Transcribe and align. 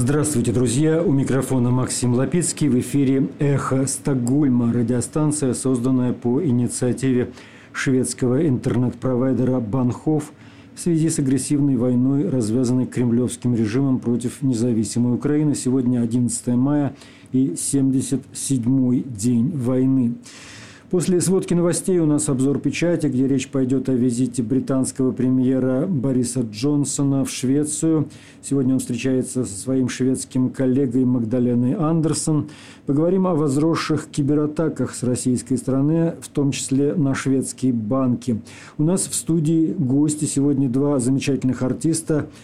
Здравствуйте, 0.00 0.52
друзья! 0.52 1.02
У 1.02 1.10
микрофона 1.10 1.72
Максим 1.72 2.14
Лапицкий. 2.14 2.68
В 2.68 2.78
эфире 2.78 3.30
«Эхо 3.40 3.84
Стокгольма»– 3.88 4.72
радиостанция, 4.72 5.54
созданная 5.54 6.12
по 6.12 6.40
инициативе 6.40 7.32
шведского 7.72 8.46
интернет-провайдера 8.46 9.58
«Банхоф» 9.58 10.32
в 10.76 10.80
связи 10.80 11.10
с 11.10 11.18
агрессивной 11.18 11.74
войной, 11.74 12.28
развязанной 12.28 12.86
кремлевским 12.86 13.56
режимом 13.56 13.98
против 13.98 14.40
независимой 14.40 15.16
Украины. 15.16 15.56
Сегодня 15.56 16.00
11 16.00 16.46
мая 16.54 16.94
и 17.32 17.54
77-й 17.56 19.00
день 19.00 19.50
войны. 19.50 20.14
После 20.90 21.20
сводки 21.20 21.52
новостей 21.52 21.98
у 21.98 22.06
нас 22.06 22.30
обзор 22.30 22.60
печати, 22.60 23.08
где 23.08 23.28
речь 23.28 23.48
пойдет 23.48 23.90
о 23.90 23.92
визите 23.92 24.42
британского 24.42 25.12
премьера 25.12 25.86
Бориса 25.86 26.40
Джонсона 26.40 27.26
в 27.26 27.30
Швецию. 27.30 28.08
Сегодня 28.40 28.72
он 28.72 28.80
встречается 28.80 29.44
со 29.44 29.54
своим 29.54 29.90
шведским 29.90 30.48
коллегой 30.48 31.04
Магдаленой 31.04 31.74
Андерсон. 31.74 32.48
Поговорим 32.86 33.26
о 33.26 33.34
возросших 33.34 34.06
кибератаках 34.06 34.94
с 34.94 35.02
российской 35.02 35.56
стороны, 35.56 36.14
в 36.22 36.28
том 36.28 36.52
числе 36.52 36.94
на 36.94 37.14
шведские 37.14 37.74
банки. 37.74 38.40
У 38.78 38.82
нас 38.82 39.08
в 39.08 39.14
студии 39.14 39.74
гости 39.78 40.24
сегодня 40.24 40.70
два 40.70 41.00
замечательных 41.00 41.62
артиста– 41.62 42.28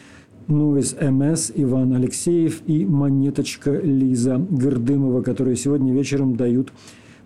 Новис 0.47 0.95
МС 1.01 1.51
Иван 1.55 1.95
Алексеев 1.95 2.61
и 2.67 2.85
Монеточка 2.85 3.71
Лиза 3.71 4.37
Гордымова, 4.37 5.23
которые 5.23 5.57
сегодня 5.57 5.95
вечером 5.95 6.37
дают 6.37 6.71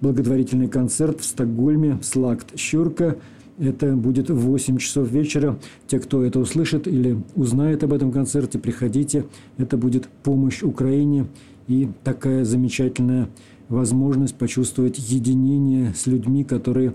благотворительный 0.01 0.69
концерт 0.69 1.21
в 1.21 1.25
Стокгольме 1.25 1.99
«Слакт 2.03 2.59
Щурка». 2.59 3.17
Это 3.59 3.95
будет 3.95 4.31
в 4.31 4.39
8 4.39 4.79
часов 4.79 5.11
вечера. 5.11 5.59
Те, 5.89 5.99
кто 5.99 6.23
это 6.23 6.39
услышит 6.39 6.87
или 6.87 7.19
узнает 7.35 7.83
об 7.83 7.93
этом 7.93 8.13
концерте, 8.13 8.59
приходите. 8.59 9.25
Это 9.57 9.77
будет 9.77 10.09
помощь 10.23 10.63
Украине 10.63 11.27
и 11.67 11.89
такая 12.05 12.45
замечательная 12.45 13.29
возможность 13.69 14.37
почувствовать 14.37 14.99
единение 14.99 15.93
с 15.95 16.07
людьми, 16.07 16.45
которые 16.45 16.95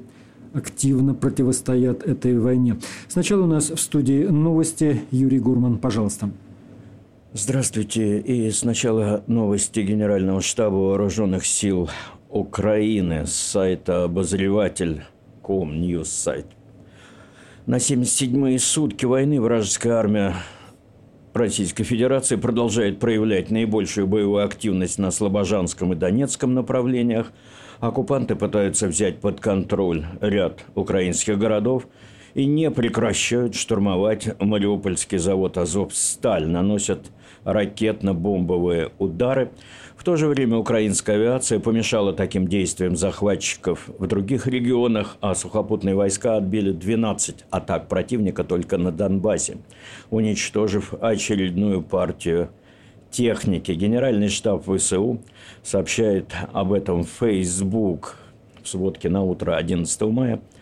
активно 0.54 1.14
противостоят 1.14 2.04
этой 2.04 2.38
войне. 2.40 2.78
Сначала 3.08 3.44
у 3.44 3.48
нас 3.48 3.70
в 3.70 3.80
студии 3.80 4.24
новости. 4.24 5.02
Юрий 5.12 5.40
Гурман, 5.40 5.78
пожалуйста. 5.78 6.32
Здравствуйте. 7.34 8.20
И 8.20 8.52
сначала 8.52 9.24
новости 9.26 9.80
Генерального 9.80 10.40
штаба 10.42 10.76
Вооруженных 10.76 11.46
сил 11.46 11.90
Украины 12.34 13.28
с 13.28 13.34
сайта 13.34 14.06
обозреватель.ком 14.06 15.72
News 15.72 16.06
сайт. 16.06 16.48
На 17.68 17.76
77-е 17.76 18.58
сутки 18.58 19.06
войны 19.06 19.40
вражеская 19.40 19.94
армия 19.94 20.34
Российской 21.36 21.84
Федерации 21.84 22.38
продолжает 22.38 23.00
проявлять 23.00 23.52
наибольшую 23.52 24.08
боевую 24.08 24.44
активность 24.44 24.98
на 24.98 25.12
Слобожанском 25.12 25.94
и 25.94 25.96
Донецком 25.96 26.56
направлениях. 26.56 27.32
Оккупанты 27.80 28.36
пытаются 28.36 28.88
взять 28.88 29.22
под 29.22 29.40
контроль 29.40 30.04
ряд 30.20 30.66
украинских 30.74 31.38
городов 31.38 31.88
и 32.34 32.46
не 32.46 32.72
прекращают 32.72 33.56
штурмовать 33.56 34.40
Мариупольский 34.40 35.18
завод 35.18 35.58
«Азовсталь», 35.58 36.48
наносят 36.48 37.12
ракетно-бомбовые 37.44 38.92
удары– 38.98 39.52
в 40.04 40.06
то 40.06 40.18
же 40.18 40.28
время 40.28 40.58
украинская 40.58 41.16
авиация 41.16 41.60
помешала 41.60 42.12
таким 42.12 42.48
действиям 42.50 42.98
захватчиков 42.98 43.90
в 43.98 44.06
других 44.06 44.48
регионах, 44.48 45.16
а 45.22 45.34
сухопутные 45.34 45.96
войска 45.96 46.36
отбили 46.36 46.74
12 46.74 47.46
атак 47.50 47.88
противника 47.88 48.44
только 48.44 48.78
на 48.78 48.92
Донбассе, 48.92 49.60
уничтожив 50.10 50.94
очередную 51.00 51.82
партию 51.82 52.50
техники. 53.12 53.72
Генеральный 53.72 54.28
штаб 54.28 54.66
ВСУ 54.68 55.22
сообщает 55.62 56.34
об 56.52 56.74
этом 56.74 57.06
в 57.06 57.10
Facebook. 57.10 58.18
В 58.62 58.68
сводке 58.68 59.08
на 59.08 59.24
утро 59.24 59.56
11 59.56 60.02
мая– 60.02 60.42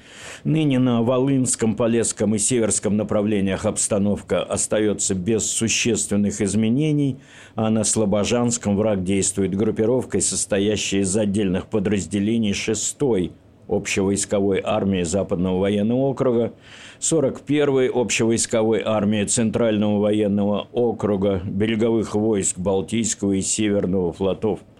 Ныне 0.43 0.79
на 0.79 1.01
Волынском, 1.01 1.75
Полесском 1.75 2.35
и 2.35 2.37
Северском 2.39 2.97
направлениях 2.97 3.65
обстановка 3.65 4.41
остается 4.41 5.13
без 5.13 5.45
существенных 5.45 6.41
изменений, 6.41 7.17
а 7.55 7.69
на 7.69 7.83
Слобожанском 7.83 8.75
враг 8.75 9.03
действует 9.03 9.55
группировкой, 9.55 10.21
состоящей 10.21 10.99
из 10.99 11.15
отдельных 11.15 11.67
подразделений 11.67 12.51
6-й 12.51 13.31
общевойсковой 13.67 14.61
армии 14.63 15.03
Западного 15.03 15.59
военного 15.59 15.99
округа, 15.99 16.53
41-й 16.99 17.89
общевойсковой 17.89 18.81
армии 18.83 19.23
Центрального 19.23 19.99
военного 19.99 20.67
округа, 20.71 21.41
береговых 21.45 22.15
войск 22.15 22.57
Балтийского 22.57 23.33
и 23.33 23.41
Северного 23.41 24.11
флотов– 24.11 24.59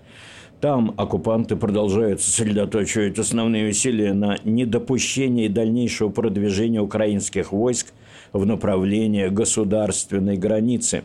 там 0.61 0.93
оккупанты 0.95 1.55
продолжают 1.55 2.21
сосредоточивать 2.21 3.17
основные 3.17 3.69
усилия 3.69 4.13
на 4.13 4.37
недопущении 4.43 5.47
дальнейшего 5.47 6.09
продвижения 6.09 6.79
украинских 6.79 7.51
войск 7.51 7.87
в 8.31 8.45
направлении 8.45 9.27
государственной 9.27 10.37
границы. 10.37 11.03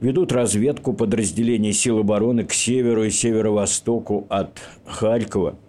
Ведут 0.00 0.30
разведку 0.32 0.92
подразделений 0.92 1.72
сил 1.72 1.98
обороны 1.98 2.44
к 2.44 2.52
северу 2.52 3.04
и 3.04 3.10
северо-востоку 3.10 4.26
от 4.28 4.60
Харькова– 4.84 5.56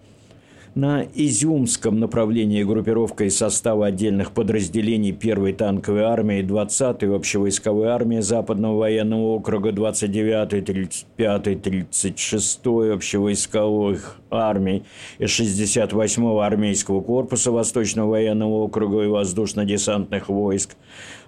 на 0.79 1.05
Изюмском 1.13 1.99
направлении 1.99 2.63
группировка 2.63 3.25
из 3.25 3.37
состава 3.37 3.87
отдельных 3.87 4.31
подразделений 4.31 5.11
1-й 5.11 5.51
танковой 5.53 6.03
армии, 6.03 6.41
20-й 6.41 7.13
общевойсковой 7.13 7.89
армии 7.89 8.21
Западного 8.21 8.77
военного 8.77 9.35
округа, 9.35 9.71
29-й, 9.71 10.61
35-й, 10.61 11.55
36-й 11.55 12.93
общевойсковых 12.93 14.21
армий 14.29 14.85
и 15.17 15.25
68-го 15.25 16.39
армейского 16.39 17.01
корпуса 17.01 17.51
Восточного 17.51 18.11
военного 18.11 18.63
округа 18.63 19.03
и 19.03 19.07
воздушно-десантных 19.07 20.29
войск. 20.29 20.77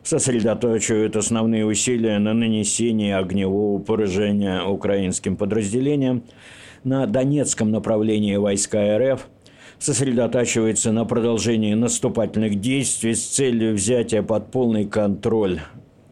Сосредоточивают 0.01 1.17
основные 1.17 1.65
усилия 1.65 2.19
на 2.19 2.33
нанесении 2.33 3.11
огневого 3.11 3.81
поражения 3.81 4.63
украинским 4.63 5.35
подразделениям, 5.35 6.23
на 6.83 7.05
Донецком 7.05 7.69
направлении 7.69 8.37
войска 8.37 8.97
РФ– 8.97 9.27
сосредотачивается 9.81 10.91
на 10.91 11.05
продолжении 11.05 11.73
наступательных 11.73 12.61
действий 12.61 13.15
с 13.15 13.25
целью 13.25 13.73
взятия 13.73 14.21
под 14.21 14.51
полный 14.51 14.85
контроль 14.85 15.59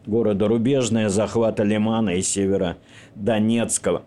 города 0.06 0.48
Рубежное, 0.48 1.08
захвата 1.08 1.62
Лимана 1.62 2.10
и 2.10 2.22
севера 2.22 2.78
Донецкого. 3.14 4.02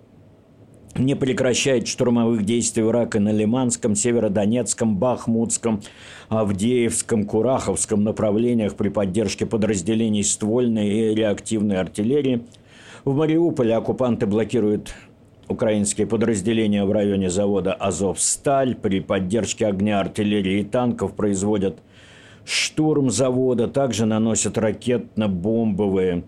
Не 0.96 1.16
прекращает 1.16 1.88
штурмовых 1.88 2.44
действий 2.44 2.84
врага 2.84 3.22
на 3.22 3.32
Лиманском, 3.32 3.96
Северодонецком, 3.96 4.98
Бахмутском, 4.98 5.82
Авдеевском, 6.28 7.24
Кураховском 7.26 8.04
направлениях 8.04 8.76
при 8.76 8.90
поддержке 8.90 9.46
подразделений 9.46 10.26
ствольной 10.26 10.90
и 10.90 11.16
реактивной 11.16 11.78
артиллерии. 11.78 12.44
В 13.06 13.16
Мариуполе 13.16 13.76
оккупанты 13.76 14.28
блокируют 14.28 14.94
Украинские 15.50 16.08
подразделения 16.08 16.86
в 16.86 16.92
районе 16.92 17.30
завода 17.30 17.74
«Азовсталь» 17.74 18.76
при 18.76 19.02
поддержке 19.02 19.68
огня 19.68 20.00
артиллерии 20.00 20.62
и 20.62 20.64
танков 20.64 21.16
производят 21.16 21.80
штурм 22.46 23.10
завода, 23.10 23.68
также 23.68 24.06
наносят 24.06 24.58
ракетно-бомбовые 24.58 26.24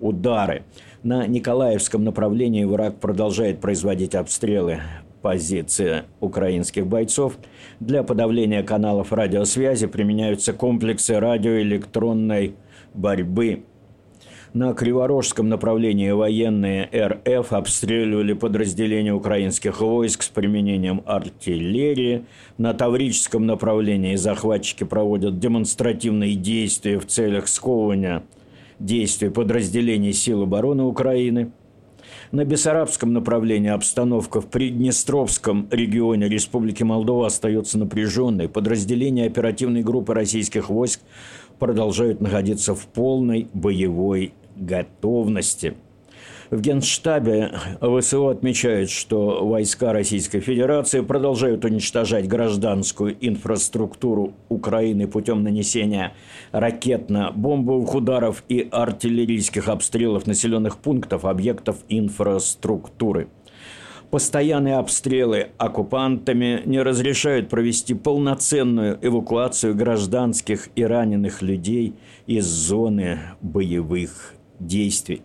удары. 0.00 0.64
На 1.02 1.26
Николаевском 1.26 2.04
направлении 2.04 2.64
враг 2.64 3.00
продолжает 3.00 3.60
производить 3.60 4.14
обстрелы 4.14 4.80
позиции 5.22 6.04
украинских 6.20 6.86
бойцов. 6.86 7.38
Для 7.80 8.02
подавления 8.02 8.62
каналов 8.62 9.12
радиосвязи 9.12 9.86
применяются 9.86 10.52
комплексы 10.52 11.18
радиоэлектронной 11.18 12.54
борьбы– 12.94 13.64
на 14.54 14.72
Криворожском 14.72 15.48
направлении 15.48 16.10
военные 16.10 16.88
РФ 16.94 17.52
обстреливали 17.52 18.32
подразделения 18.32 19.12
украинских 19.12 19.80
войск 19.80 20.22
с 20.22 20.28
применением 20.28 21.02
артиллерии. 21.06 22.24
На 22.56 22.74
Таврическом 22.74 23.46
направлении 23.46 24.16
захватчики 24.16 24.84
проводят 24.84 25.38
демонстративные 25.38 26.34
действия 26.34 26.98
в 26.98 27.06
целях 27.06 27.48
сковывания 27.48 28.22
действий 28.78 29.28
подразделений 29.28 30.12
сил 30.12 30.42
обороны 30.42 30.84
Украины. 30.84 31.52
На 32.30 32.44
Бессарабском 32.44 33.12
направлении 33.12 33.70
обстановка 33.70 34.40
в 34.40 34.46
Приднестровском 34.48 35.66
регионе 35.70 36.28
Республики 36.28 36.82
Молдова 36.82 37.26
остается 37.26 37.78
напряженной. 37.78 38.48
Подразделения 38.48 39.26
оперативной 39.26 39.82
группы 39.82 40.14
российских 40.14 40.68
войск 40.68 41.00
продолжают 41.58 42.20
находиться 42.20 42.74
в 42.74 42.86
полной 42.86 43.48
боевой 43.52 44.32
готовности. 44.58 45.76
В 46.50 46.62
Генштабе 46.62 47.52
ВСУ 47.82 48.28
отмечают, 48.28 48.88
что 48.88 49.46
войска 49.46 49.92
Российской 49.92 50.40
Федерации 50.40 51.02
продолжают 51.02 51.62
уничтожать 51.66 52.26
гражданскую 52.26 53.14
инфраструктуру 53.20 54.32
Украины 54.48 55.06
путем 55.06 55.42
нанесения 55.42 56.14
ракетно-бомбовых 56.52 57.94
ударов 57.94 58.44
и 58.48 58.66
артиллерийских 58.70 59.68
обстрелов 59.68 60.26
населенных 60.26 60.78
пунктов, 60.78 61.26
объектов 61.26 61.76
инфраструктуры. 61.90 63.28
Постоянные 64.10 64.76
обстрелы 64.76 65.48
оккупантами 65.58 66.62
не 66.64 66.80
разрешают 66.80 67.50
провести 67.50 67.92
полноценную 67.92 68.98
эвакуацию 69.02 69.74
гражданских 69.74 70.70
и 70.76 70.82
раненых 70.82 71.42
людей 71.42 71.92
из 72.26 72.46
зоны 72.46 73.18
боевых 73.42 74.37
действий. 74.58 75.22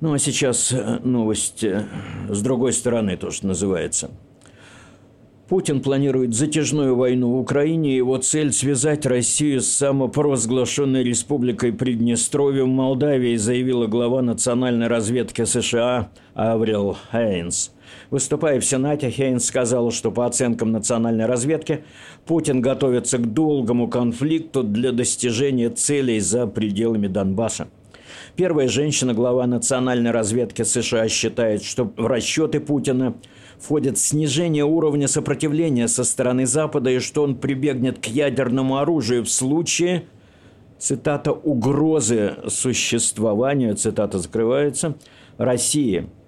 Ну 0.00 0.12
а 0.12 0.18
сейчас 0.18 0.72
э, 0.72 1.00
новость 1.02 1.64
э, 1.64 1.86
с 2.28 2.42
другой 2.42 2.72
стороны 2.72 3.16
тоже 3.16 3.46
называется. 3.46 4.10
Путин 5.48 5.82
планирует 5.82 6.34
затяжную 6.34 6.96
войну 6.96 7.32
в 7.32 7.38
Украине. 7.38 7.94
Его 7.96 8.16
цель– 8.16 8.50
связать 8.52 9.04
Россию 9.04 9.60
с 9.60 9.66
самопровозглашенной 9.66 11.04
республикой 11.04 11.74
Приднестровье 11.74 12.64
в 12.64 12.68
Молдавии, 12.68 13.36
заявила 13.36 13.86
глава 13.86 14.22
национальной 14.22 14.86
разведки 14.86 15.44
США 15.44 16.08
Аврил 16.32 16.96
Хейнс. 17.12 17.72
Выступая 18.08 18.58
в 18.58 18.64
Сенате, 18.64 19.10
Хейнс 19.10 19.44
сказал, 19.44 19.90
что 19.90 20.10
по 20.10 20.24
оценкам 20.24 20.72
национальной 20.72 21.26
разведки 21.26 21.84
Путин 22.24 22.62
готовится 22.62 23.18
к 23.18 23.34
долгому 23.34 23.88
конфликту 23.88 24.62
для 24.62 24.92
достижения 24.92 25.68
целей 25.68 26.20
за 26.20 26.46
пределами 26.46 27.06
Донбасса. 27.06 27.68
Первая 28.34 28.68
женщина-глава 28.68 29.46
национальной 29.46 30.10
разведки 30.10 30.62
США 30.62 31.06
считает, 31.08 31.62
что 31.62 31.84
в 31.84 32.06
расчеты 32.06 32.60
Путина 32.60 33.14
входит 33.58 33.98
снижение 33.98 34.64
уровня 34.64 35.08
сопротивления 35.08 35.88
со 35.88 36.04
стороны 36.04 36.46
Запада 36.46 36.90
и 36.90 36.98
что 36.98 37.22
он 37.22 37.36
прибегнет 37.36 37.98
к 37.98 38.06
ядерному 38.06 38.78
оружию 38.78 39.24
в 39.24 39.30
случае, 39.30 40.04
цитата, 40.78 41.32
угрозы 41.32 42.36
существованию, 42.48 43.76
цитата 43.76 44.18
закрывается, 44.18 44.96
России– 45.38 46.08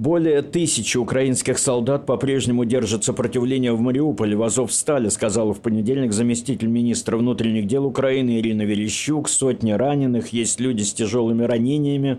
более 0.00 0.40
тысячи 0.40 0.96
украинских 0.96 1.58
солдат 1.58 2.06
по-прежнему 2.06 2.64
держат 2.64 3.04
сопротивление 3.04 3.74
в 3.74 3.82
Мариуполе, 3.82 4.34
в 4.34 4.42
Азовстале, 4.42 5.10
сказала 5.10 5.52
в 5.52 5.60
понедельник 5.60 6.12
заместитель 6.12 6.68
министра 6.68 7.18
внутренних 7.18 7.66
дел 7.66 7.84
Украины 7.84 8.38
Ирина 8.38 8.62
Верещук. 8.62 9.28
Сотни 9.28 9.72
раненых, 9.72 10.28
есть 10.28 10.58
люди 10.58 10.82
с 10.82 10.94
тяжелыми 10.94 11.42
ранениями, 11.42 12.18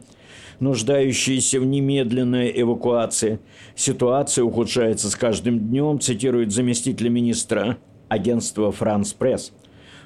нуждающиеся 0.62 1.60
в 1.60 1.66
немедленной 1.66 2.52
эвакуации. 2.56 3.40
Ситуация 3.76 4.46
ухудшается 4.46 5.10
с 5.10 5.16
каждым 5.16 5.60
днем, 5.60 6.00
цитирует 6.00 6.54
заместитель 6.54 7.10
министра 7.10 7.78
агентства 8.08 8.72
«Франс 8.72 9.14
Пресс». 9.14 9.52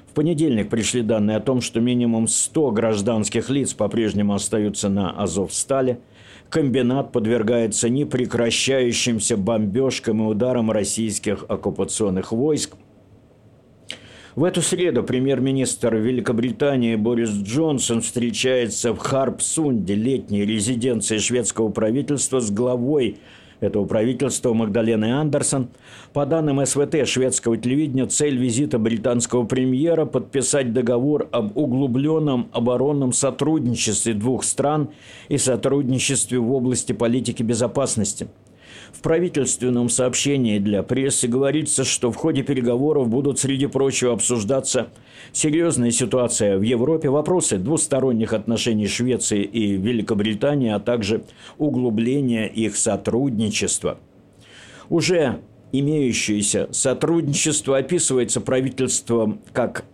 В 0.08 0.14
понедельник 0.14 0.68
пришли 0.70 1.02
данные 1.02 1.36
о 1.36 1.40
том, 1.40 1.60
что 1.60 1.80
минимум 1.80 2.26
100 2.26 2.70
гражданских 2.72 3.50
лиц 3.50 3.74
по-прежнему 3.74 4.34
остаются 4.34 4.88
на 4.88 5.10
Азовстале– 5.10 6.00
комбинат 6.48 7.12
подвергается 7.12 7.88
непрекращающимся 7.88 9.36
бомбежкам 9.36 10.22
и 10.22 10.26
ударам 10.26 10.70
российских 10.70 11.44
оккупационных 11.48 12.32
войск. 12.32 12.76
В 14.36 14.44
эту 14.44 14.60
среду 14.60 15.02
премьер-министр 15.02 15.94
Великобритании 15.94 16.94
Борис 16.94 17.30
Джонсон 17.30 18.02
встречается 18.02 18.92
в 18.92 18.98
Харпсунде, 18.98 19.94
летней 19.94 20.44
резиденции 20.44 21.16
шведского 21.16 21.70
правительства, 21.70 22.40
с 22.40 22.50
главой 22.50 23.16
этого 23.60 23.86
правительства 23.86 24.52
Магдалены 24.52 25.18
Андерсон. 25.18 25.68
По 26.12 26.26
данным 26.26 26.66
СВТ 26.66 27.08
шведского 27.08 27.56
телевидения, 27.56 28.04
цель 28.04 28.36
визита 28.36 28.78
британского 28.78 29.44
премьера– 29.46 30.04
подписать 30.04 30.74
договор 30.74 31.30
об 31.32 31.56
углубленном 31.56 32.50
оборонном 32.52 33.14
сотрудничестве 33.14 34.12
двух 34.12 34.44
стран 34.44 34.90
и 35.30 35.38
сотрудничестве 35.38 36.40
в 36.40 36.52
области 36.52 36.92
политики 36.92 37.42
безопасности– 37.42 38.28
в 38.92 39.00
правительственном 39.02 39.88
сообщении 39.88 40.58
для 40.58 40.82
прессы 40.82 41.28
говорится, 41.28 41.84
что 41.84 42.10
в 42.10 42.16
ходе 42.16 42.42
переговоров 42.42 43.08
будут, 43.08 43.38
среди 43.38 43.66
прочего, 43.66 44.12
обсуждаться 44.12 44.88
серьезная 45.32 45.90
ситуация 45.90 46.58
в 46.58 46.62
Европе, 46.62 47.08
вопросы 47.10 47.58
двусторонних 47.58 48.32
отношений 48.32 48.86
Швеции 48.86 49.42
и 49.42 49.72
Великобритании, 49.72 50.70
а 50.70 50.80
также 50.80 51.24
углубление 51.58 52.48
их 52.48 52.76
сотрудничества. 52.76 53.98
Уже 54.88 55.40
имеющееся 55.72 56.68
сотрудничество 56.72 57.78
описывается 57.78 58.40
правительством 58.40 59.40
как 59.52 59.84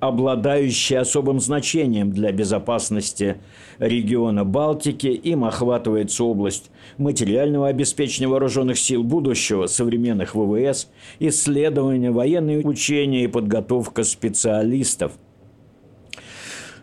обладающие 0.00 0.98
особым 0.98 1.40
значением 1.40 2.10
для 2.10 2.32
безопасности 2.32 3.36
региона 3.78 4.44
Балтики. 4.44 5.08
Им 5.08 5.44
охватывается 5.44 6.24
область 6.24 6.70
материального 6.98 7.68
обеспечения 7.68 8.28
вооруженных 8.28 8.78
сил 8.78 9.04
будущего, 9.04 9.66
современных 9.66 10.34
ВВС, 10.34 10.88
исследования, 11.18 12.10
военные 12.10 12.60
учения 12.60 13.24
и 13.24 13.28
подготовка 13.28 14.02
специалистов– 14.04 15.12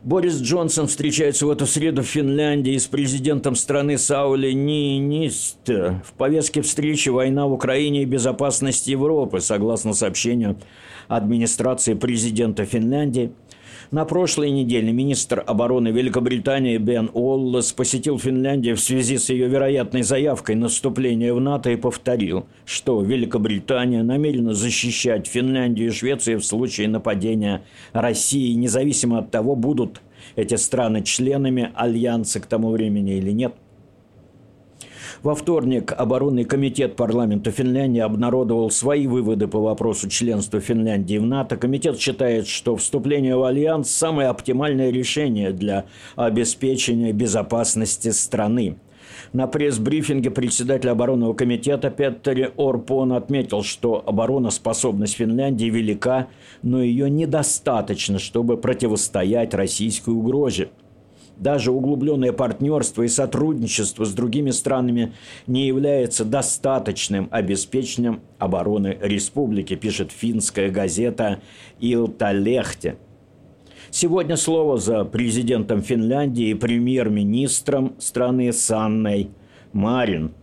Борис 0.07 0.39
Джонсон 0.39 0.87
встречается 0.87 1.45
в 1.45 1.49
эту 1.49 1.65
среду 1.65 2.01
в 2.01 2.05
Финляндии 2.05 2.77
с 2.77 2.87
президентом 2.87 3.55
страны 3.55 3.97
Саули 3.97 4.53
Ниинисте. 4.53 6.01
В 6.05 6.13
повестке 6.13 6.61
встречи 6.61 7.09
«Война 7.09 7.45
в 7.45 7.51
Украине 7.51 8.03
и 8.03 8.05
безопасность 8.05 8.87
Европы», 8.87 9.41
согласно 9.41 9.93
сообщению 9.93 10.59
администрации 11.07 11.93
президента 11.93 12.65
Финляндии. 12.65 13.31
На 13.91 14.03
прошлой 14.03 14.51
неделе 14.51 14.91
министр 14.91 15.41
обороны 15.45 15.89
Великобритании 15.89 16.77
Бен 16.77 17.09
Уоллес 17.13 17.71
посетил 17.71 18.19
Финляндию 18.19 18.75
в 18.75 18.81
связи 18.81 19.17
с 19.17 19.29
ее 19.29 19.47
вероятной 19.47 20.01
заявкой 20.01 20.55
на 20.55 20.67
вступление 20.67 21.33
в 21.33 21.39
НАТО 21.39 21.69
и 21.69 21.77
повторил, 21.77 22.47
что 22.65 23.01
Великобритания 23.01 24.03
намерена 24.03 24.53
защищать 24.53 25.27
Финляндию 25.27 25.87
и 25.87 25.91
Швецию 25.91 26.39
в 26.39 26.45
случае 26.45 26.89
нападения 26.89 27.61
России, 27.93 28.53
независимо 28.55 29.19
от 29.19 29.31
того, 29.31 29.55
будут 29.55 30.01
эти 30.35 30.55
страны 30.55 31.01
членами 31.03 31.71
Альянса 31.73 32.41
к 32.41 32.45
тому 32.45 32.71
времени 32.71 33.15
или 33.17 33.31
нет– 33.31 33.53
во 35.23 35.35
вторник 35.35 35.93
оборонный 35.95 36.43
комитет 36.43 36.95
парламента 36.95 37.51
Финляндии 37.51 37.99
обнародовал 37.99 38.69
свои 38.71 39.07
выводы 39.07 39.47
по 39.47 39.59
вопросу 39.59 40.09
членства 40.09 40.59
Финляндии 40.59 41.17
в 41.17 41.25
НАТО. 41.25 41.57
Комитет 41.57 41.99
считает, 41.99 42.47
что 42.47 42.75
вступление 42.75 43.35
в 43.35 43.43
Альянс– 43.43 43.89
самое 43.91 44.29
оптимальное 44.29 44.91
решение 44.91 45.51
для 45.51 45.85
обеспечения 46.15 47.13
безопасности 47.13 48.09
страны. 48.09 48.77
На 49.33 49.47
пресс-брифинге 49.47 50.31
председатель 50.31 50.89
оборонного 50.89 51.33
комитета 51.33 51.89
Петтери 51.89 52.51
Орпон 52.55 53.13
отметил, 53.13 53.63
что 53.63 54.03
обороноспособность 54.05 55.15
Финляндии 55.15 55.65
велика, 55.65 56.27
но 56.61 56.81
ее 56.81 57.09
недостаточно, 57.09 58.19
чтобы 58.19 58.57
противостоять 58.57 59.53
российской 59.53 60.11
угрозе. 60.11 60.69
Даже 61.39 61.71
углубленное 61.71 62.31
партнерство 62.31 63.03
и 63.03 63.07
сотрудничество 63.07 64.05
с 64.05 64.13
другими 64.13 64.49
странами 64.49 65.13
не 65.45 65.67
является 65.67 66.25
достаточным 66.25 67.27
обеспечением 67.31 68.21
обороны 68.39 68.97
республики, 69.01 69.75
пишет 69.75 70.11
финская 70.11 70.71
газета 70.71 71.39
«Илталехте». 71.79 72.97
Сегодня 73.91 74.35
слово 74.35 74.77
за 74.77 75.05
президентом 75.05 75.81
Финляндии 75.81 76.49
и 76.49 76.55
премьер-министром 76.55 77.93
страны 77.99 78.51
Санной 78.51 79.29
Марин. 79.73 80.33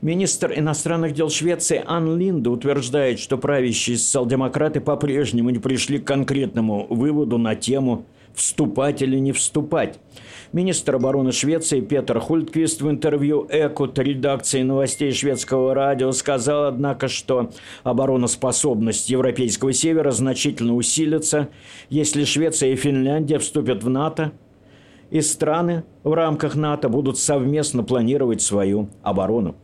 Министр 0.00 0.52
иностранных 0.56 1.14
дел 1.14 1.30
Швеции 1.30 1.82
Ан 1.86 2.18
Линда 2.18 2.50
утверждает, 2.50 3.18
что 3.18 3.38
правящие 3.38 3.96
социал-демократы 3.96 4.80
по-прежнему 4.80 5.50
не 5.50 5.58
пришли 5.58 5.98
к 5.98 6.06
конкретному 6.06 6.86
выводу 6.90 7.38
на 7.38 7.54
тему 7.54 8.04
вступать 8.34 9.02
или 9.02 9.18
не 9.18 9.32
вступать. 9.32 9.98
Министр 10.52 10.96
обороны 10.96 11.32
Швеции 11.32 11.80
Петр 11.80 12.20
Хультквист 12.20 12.80
в 12.80 12.88
интервью 12.88 13.46
«Экут» 13.50 13.98
редакции 13.98 14.62
новостей 14.62 15.10
шведского 15.12 15.74
радио 15.74 16.12
сказал, 16.12 16.66
однако, 16.66 17.08
что 17.08 17.50
обороноспособность 17.82 19.10
Европейского 19.10 19.72
Севера 19.72 20.12
значительно 20.12 20.74
усилится, 20.76 21.48
если 21.88 22.24
Швеция 22.24 22.70
и 22.70 22.76
Финляндия 22.76 23.38
вступят 23.38 23.82
в 23.82 23.88
НАТО, 23.88 24.32
и 25.10 25.20
страны 25.20 25.84
в 26.02 26.12
рамках 26.12 26.54
НАТО 26.54 26.88
будут 26.88 27.18
совместно 27.18 27.82
планировать 27.82 28.42
свою 28.42 28.88
оборону. 29.02 29.56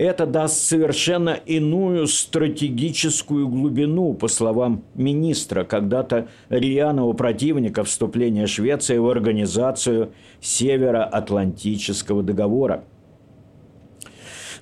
Это 0.00 0.24
даст 0.24 0.62
совершенно 0.62 1.38
иную 1.44 2.06
стратегическую 2.06 3.46
глубину, 3.48 4.14
по 4.14 4.28
словам 4.28 4.82
министра, 4.94 5.62
когда-то 5.62 6.28
рьяного 6.48 7.12
противника 7.12 7.84
вступления 7.84 8.46
Швеции 8.46 8.96
в 8.96 9.06
организацию 9.06 10.12
Североатлантического 10.40 12.22
договора. 12.22 12.82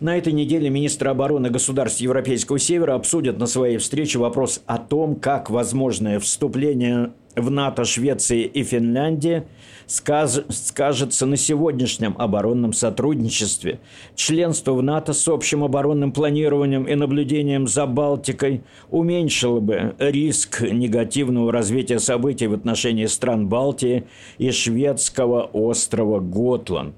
На 0.01 0.19
этой 0.19 0.33
неделе 0.33 0.71
министры 0.71 1.09
обороны 1.09 1.51
государств 1.51 2.01
Европейского 2.01 2.59
Севера 2.59 2.97
обсудят 2.97 3.39
на 3.39 3.47
своей 3.47 3.79
встрече 3.79 4.19
вопрос 4.19 4.61
о 4.67 4.79
том, 4.79 5.15
как 5.15 5.51
возможное 5.51 6.19
вступление 6.19 7.13
в 7.37 7.49
НАТО 7.49 7.85
Швеции 7.85 8.43
и 8.43 8.65
Финляндии 8.65 9.45
сказ 9.89 10.43
скажется 10.51 11.27
на 11.27 11.37
сегодняшнем 11.37 12.15
оборонном 12.19 12.73
сотрудничестве. 12.73 13.81
Членство 14.15 14.73
в 14.75 14.83
НАТО 14.83 15.13
с 15.13 15.27
общим 15.27 15.65
оборонным 15.65 16.13
планированием 16.13 16.85
и 16.85 16.95
наблюдением 16.95 17.67
за 17.67 17.87
Балтикой 17.87 18.63
уменьшило 18.91 19.59
бы 19.59 19.97
риск 19.99 20.61
негативного 20.61 21.51
развития 21.51 21.99
событий 21.99 22.47
в 22.47 22.55
отношении 22.55 23.07
стран 23.07 23.49
Балтии 23.49 24.05
и 24.37 24.51
шведского 24.53 25.43
острова 25.53 26.21
Готланд. 26.21 26.95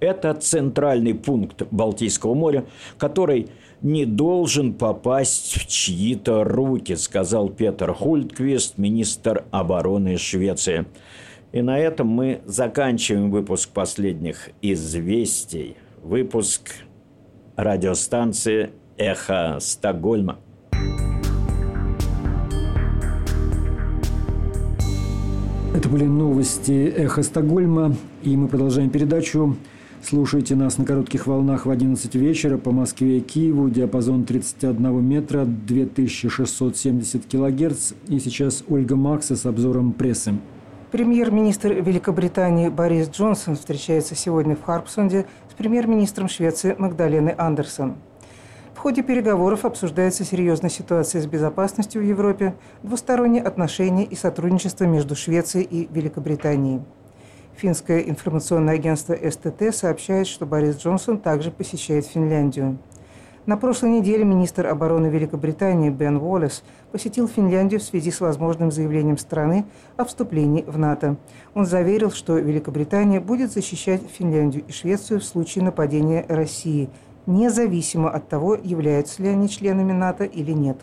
Это 0.00 0.34
центральный 0.34 1.14
пункт 1.14 1.62
Балтийского 1.70 2.34
моря, 2.34 2.64
который 2.98 3.48
не 3.80 4.06
должен 4.06 4.72
попасть 4.72 5.56
в 5.56 5.66
чьи-то 5.66 6.42
руки, 6.42 6.96
сказал 6.96 7.50
Петр 7.50 7.92
Хультквист, 7.92 8.78
министр 8.78 9.44
обороны 9.50 10.16
Швеции. 10.16 10.86
И 11.54 11.62
на 11.62 11.78
этом 11.78 12.08
мы 12.08 12.40
заканчиваем 12.46 13.30
выпуск 13.30 13.68
последних 13.68 14.50
известий. 14.60 15.76
Выпуск 16.02 16.72
радиостанции 17.54 18.70
«Эхо 18.96 19.58
Стокгольма». 19.60 20.40
Это 25.76 25.88
были 25.88 26.06
новости 26.06 26.72
«Эхо 26.96 27.22
Стокгольма», 27.22 27.94
и 28.24 28.36
мы 28.36 28.48
продолжаем 28.48 28.90
передачу. 28.90 29.56
Слушайте 30.02 30.56
нас 30.56 30.76
на 30.76 30.84
коротких 30.84 31.28
волнах 31.28 31.66
в 31.66 31.70
11 31.70 32.16
вечера 32.16 32.58
по 32.58 32.72
Москве 32.72 33.18
и 33.18 33.20
Киеву, 33.20 33.70
диапазон 33.70 34.24
31 34.24 35.04
метра, 35.04 35.44
2670 35.44 37.24
килогерц. 37.26 37.92
И 38.08 38.18
сейчас 38.18 38.64
Ольга 38.68 38.96
Макса 38.96 39.36
с 39.36 39.46
обзором 39.46 39.92
прессы. 39.92 40.34
Премьер-министр 40.94 41.72
Великобритании 41.72 42.68
Борис 42.68 43.08
Джонсон 43.08 43.56
встречается 43.56 44.14
сегодня 44.14 44.54
в 44.54 44.62
Харпсунде 44.62 45.26
с 45.50 45.54
премьер-министром 45.54 46.28
Швеции 46.28 46.76
Магдаленой 46.78 47.34
Андерсон. 47.36 47.96
В 48.74 48.78
ходе 48.78 49.02
переговоров 49.02 49.64
обсуждается 49.64 50.24
серьезная 50.24 50.70
ситуация 50.70 51.20
с 51.20 51.26
безопасностью 51.26 52.00
в 52.00 52.04
Европе, 52.04 52.54
двусторонние 52.84 53.42
отношения 53.42 54.04
и 54.04 54.14
сотрудничество 54.14 54.84
между 54.84 55.16
Швецией 55.16 55.64
и 55.68 55.88
Великобританией. 55.92 56.80
Финское 57.56 57.98
информационное 57.98 58.74
агентство 58.74 59.16
СТТ 59.16 59.74
сообщает, 59.74 60.28
что 60.28 60.46
Борис 60.46 60.76
Джонсон 60.76 61.18
также 61.18 61.50
посещает 61.50 62.06
Финляндию. 62.06 62.78
На 63.46 63.58
прошлой 63.58 63.90
неделе 63.90 64.24
министр 64.24 64.68
обороны 64.68 65.08
Великобритании 65.08 65.90
Бен 65.90 66.16
Уоллес 66.16 66.64
посетил 66.92 67.28
Финляндию 67.28 67.78
в 67.78 67.82
связи 67.82 68.10
с 68.10 68.20
возможным 68.20 68.72
заявлением 68.72 69.18
страны 69.18 69.66
о 69.98 70.06
вступлении 70.06 70.64
в 70.66 70.78
НАТО. 70.78 71.16
Он 71.52 71.66
заверил, 71.66 72.10
что 72.10 72.38
Великобритания 72.38 73.20
будет 73.20 73.52
защищать 73.52 74.00
Финляндию 74.10 74.64
и 74.66 74.72
Швецию 74.72 75.20
в 75.20 75.24
случае 75.24 75.62
нападения 75.62 76.24
России, 76.26 76.88
независимо 77.26 78.08
от 78.08 78.30
того, 78.30 78.54
являются 78.54 79.22
ли 79.22 79.28
они 79.28 79.50
членами 79.50 79.92
НАТО 79.92 80.24
или 80.24 80.52
нет. 80.52 80.78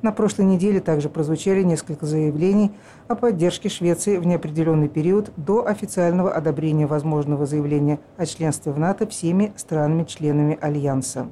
На 0.00 0.10
прошлой 0.10 0.46
неделе 0.46 0.80
также 0.80 1.10
прозвучали 1.10 1.62
несколько 1.62 2.06
заявлений 2.06 2.72
о 3.08 3.14
поддержке 3.14 3.68
Швеции 3.68 4.16
в 4.16 4.26
неопределенный 4.26 4.88
период 4.88 5.32
до 5.36 5.66
официального 5.66 6.32
одобрения 6.32 6.86
возможного 6.86 7.44
заявления 7.44 8.00
о 8.16 8.24
членстве 8.24 8.72
в 8.72 8.78
НАТО 8.78 9.06
всеми 9.06 9.52
странами-членами 9.56 10.58
Альянса. 10.62 11.28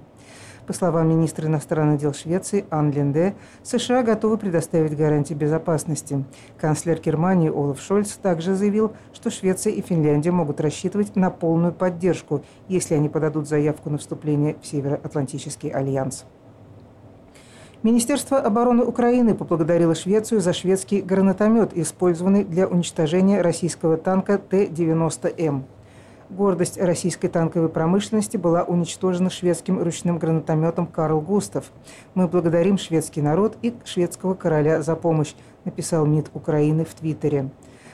По 0.73 0.79
словам 0.79 1.11
министра 1.11 1.49
иностранных 1.49 2.01
дел 2.01 2.15
Швеции 2.15 2.65
Ан 2.71 2.93
Линде, 2.93 3.35
США 3.63 4.03
готовы 4.03 4.39
предоставить 4.39 4.97
гарантии 4.97 5.35
безопасности. 5.35 6.25
Канцлер 6.59 6.99
Германии 6.99 7.51
Олаф 7.51 7.79
Шольц 7.79 8.13
также 8.13 8.55
заявил, 8.55 8.95
что 9.13 9.29
Швеция 9.29 9.75
и 9.75 9.83
Финляндия 9.83 10.31
могут 10.31 10.63
рассчитывать 10.63 11.15
на 11.15 11.29
полную 11.29 11.75
поддержку, 11.75 12.43
если 12.69 12.95
они 12.95 13.11
подадут 13.11 13.47
заявку 13.47 13.91
на 13.91 13.99
вступление 13.99 14.57
в 14.63 14.67
Североатлантический 14.67 15.69
альянс. 15.69 16.25
Министерство 17.83 18.39
обороны 18.39 18.83
Украины 18.83 19.35
поблагодарило 19.35 19.95
Швецию 19.95 20.41
за 20.41 20.55
шведский 20.55 21.03
гранатомет, 21.03 21.77
использованный 21.77 22.45
для 22.45 22.67
уничтожения 22.67 23.43
российского 23.43 23.99
танка 23.99 24.39
Т-90М. 24.39 25.65
Гордость 26.33 26.81
российской 26.81 27.29
танковой 27.29 27.69
промышленности 27.69 28.39
была 28.39 28.63
уничтожена 28.63 29.29
шведским 29.29 29.83
ручным 29.83 30.17
гранатометом 30.17 30.87
«Карл 30.87 31.21
Густав». 31.21 31.71
«Мы 32.15 32.27
благодарим 32.27 32.79
шведский 32.79 33.21
народ 33.21 33.59
и 33.61 33.75
шведского 33.85 34.33
короля 34.33 34.81
за 34.81 34.97
помощь», 34.97 35.35
написал 35.67 36.07
МИД 36.07 36.31
Украины 36.33 36.87
в 36.87 36.95
Твиттере. 36.95 37.51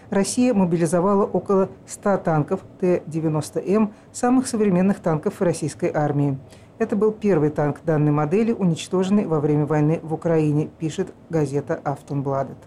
Россия 0.09 0.55
мобилизовала 0.55 1.25
около 1.25 1.69
100 1.89 2.19
танков 2.19 2.61
Т-90М, 2.79 3.93
самых 4.13 4.47
современных 4.47 5.01
танков 5.01 5.43
российской 5.43 5.91
армии. 5.93 6.39
Это 6.79 6.95
был 6.95 7.11
первый 7.11 7.51
танк 7.51 7.81
данной 7.85 8.13
модели, 8.13 8.53
уничтоженный 8.53 9.27
во 9.27 9.41
время 9.41 9.67
войны 9.67 9.99
в 10.05 10.15
Украине, 10.15 10.71
пишет 10.79 11.13
газета 11.29 11.81
«Автонбладет». 11.83 12.59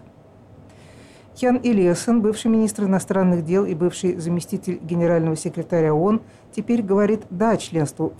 Ян 1.40 1.56
Илиасон, 1.56 2.20
бывший 2.20 2.48
министр 2.50 2.84
иностранных 2.84 3.44
дел 3.44 3.64
и 3.64 3.74
бывший 3.74 4.16
заместитель 4.16 4.78
генерального 4.82 5.34
секретаря 5.34 5.94
ООН, 5.94 6.20
теперь 6.54 6.82
говорит 6.82 7.22
«да» 7.30 7.56
членству, 7.56 8.12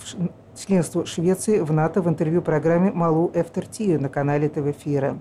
членству 0.56 1.04
Швеции 1.04 1.60
в 1.60 1.72
НАТО 1.72 2.00
в 2.00 2.08
интервью 2.08 2.40
программе 2.40 2.90
«Малу 2.90 3.30
Эфтертию» 3.34 4.00
на 4.00 4.08
канале 4.08 4.48
ТВ-Фира. 4.48 5.18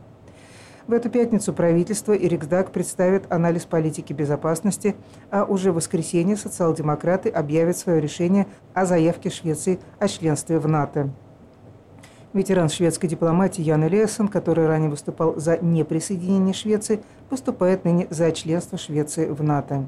В 0.88 0.94
эту 0.94 1.10
пятницу 1.10 1.54
правительство 1.54 2.14
и 2.14 2.28
Риксдаг 2.28 2.72
представят 2.72 3.32
анализ 3.32 3.66
политики 3.66 4.14
безопасности, 4.14 4.96
а 5.30 5.44
уже 5.44 5.72
в 5.72 5.76
воскресенье 5.76 6.38
социал-демократы 6.38 7.30
объявят 7.30 7.78
свое 7.78 8.02
решение 8.02 8.48
о 8.74 8.86
заявке 8.86 9.30
Швеции 9.30 9.80
о 10.00 10.08
членстве 10.08 10.60
в 10.60 10.68
НАТО. 10.68 11.12
Ветеран 12.34 12.70
шведской 12.70 13.10
дипломатии 13.10 13.62
Ян 13.62 13.86
Элиассон, 13.86 14.30
который 14.30 14.66
ранее 14.66 14.90
выступал 14.90 15.36
за 15.36 15.58
неприсоединение 15.58 16.54
Швеции, 16.54 17.04
выступает 17.30 17.84
ныне 17.84 18.08
за 18.10 18.32
членство 18.32 18.78
Швеции 18.78 19.28
в 19.28 19.44
НАТО. 19.44 19.86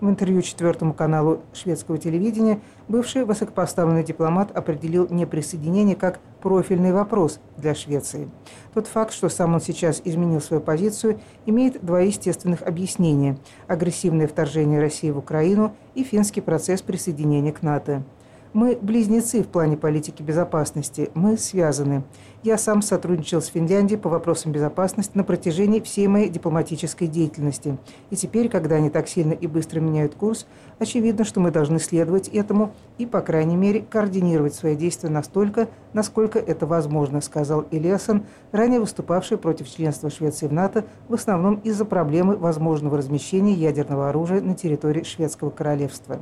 В 0.00 0.08
интервью 0.08 0.42
четвертому 0.42 0.94
каналу 0.94 1.42
шведского 1.52 1.98
телевидения 1.98 2.60
бывший 2.86 3.24
высокопоставленный 3.24 4.04
дипломат 4.04 4.56
определил 4.56 5.08
неприсоединение 5.10 5.96
как 5.96 6.20
профильный 6.40 6.92
вопрос 6.92 7.40
для 7.56 7.74
Швеции. 7.74 8.30
Тот 8.74 8.86
факт, 8.86 9.12
что 9.12 9.28
сам 9.28 9.54
он 9.54 9.60
сейчас 9.60 10.00
изменил 10.04 10.40
свою 10.40 10.62
позицию, 10.62 11.18
имеет 11.46 11.84
два 11.84 12.00
естественных 12.00 12.62
объяснения– 12.62 13.38
агрессивное 13.66 14.28
вторжение 14.28 14.80
России 14.80 15.10
в 15.10 15.18
Украину 15.18 15.74
и 15.94 16.04
финский 16.04 16.42
процесс 16.42 16.80
присоединения 16.80 17.52
к 17.52 17.62
НАТО. 17.62 18.04
Мы 18.52 18.78
близнецы 18.78 19.42
в 19.42 19.48
плане 19.48 19.78
политики 19.78 20.22
безопасности, 20.22 21.10
мы 21.14 21.38
связаны. 21.38 22.02
Я 22.42 22.58
сам 22.58 22.82
сотрудничал 22.82 23.40
с 23.40 23.46
Финляндией 23.46 23.98
по 23.98 24.10
вопросам 24.10 24.52
безопасности 24.52 25.16
на 25.16 25.24
протяжении 25.24 25.80
всей 25.80 26.06
моей 26.06 26.28
дипломатической 26.28 27.06
деятельности. 27.06 27.78
И 28.10 28.16
теперь, 28.16 28.50
когда 28.50 28.76
они 28.76 28.90
так 28.90 29.08
сильно 29.08 29.32
и 29.32 29.46
быстро 29.46 29.80
меняют 29.80 30.16
курс, 30.16 30.46
очевидно, 30.78 31.24
что 31.24 31.40
мы 31.40 31.50
должны 31.50 31.78
следовать 31.78 32.28
этому 32.28 32.74
и, 32.98 33.06
по 33.06 33.22
крайней 33.22 33.56
мере, 33.56 33.86
координировать 33.88 34.54
свои 34.54 34.76
действия 34.76 35.08
настолько, 35.08 35.68
насколько 35.94 36.38
это 36.38 36.66
возможно, 36.66 37.22
сказал 37.22 37.64
Элиасон, 37.70 38.26
ранее 38.50 38.80
выступавший 38.80 39.38
против 39.38 39.66
членства 39.70 40.10
Швеции 40.10 40.46
в 40.46 40.52
НАТО, 40.52 40.84
в 41.08 41.14
основном 41.14 41.54
из-за 41.64 41.86
проблемы 41.86 42.36
возможного 42.36 42.98
размещения 42.98 43.54
ядерного 43.54 44.10
оружия 44.10 44.42
на 44.42 44.54
территории 44.54 45.04
Шведского 45.04 45.48
королевства. 45.48 46.20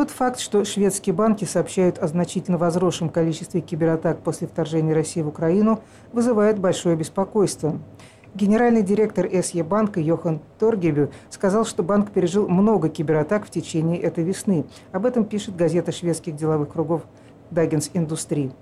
Тот 0.00 0.08
факт, 0.08 0.40
что 0.40 0.64
шведские 0.64 1.14
банки 1.14 1.44
сообщают 1.44 1.98
о 1.98 2.08
значительно 2.08 2.56
возросшем 2.56 3.10
количестве 3.10 3.60
кибератак 3.60 4.22
после 4.22 4.48
вторжения 4.48 4.94
России 4.94 5.20
в 5.20 5.28
Украину, 5.28 5.82
вызывает 6.10 6.58
большое 6.58 6.96
беспокойство. 6.96 7.78
Генеральный 8.34 8.82
директор 8.82 9.28
СЕ 9.28 9.62
банка 9.62 10.00
Йохан 10.00 10.40
Торгебю 10.58 11.10
сказал, 11.28 11.66
что 11.66 11.82
банк 11.82 12.12
пережил 12.12 12.48
много 12.48 12.88
кибератак 12.88 13.44
в 13.44 13.50
течение 13.50 14.00
этой 14.00 14.24
весны. 14.24 14.64
Об 14.90 15.04
этом 15.04 15.26
пишет 15.26 15.54
газета 15.54 15.92
шведских 15.92 16.34
деловых 16.34 16.70
кругов 16.70 17.02
«Даггинс 17.50 17.90
Индустрии». 17.92 18.52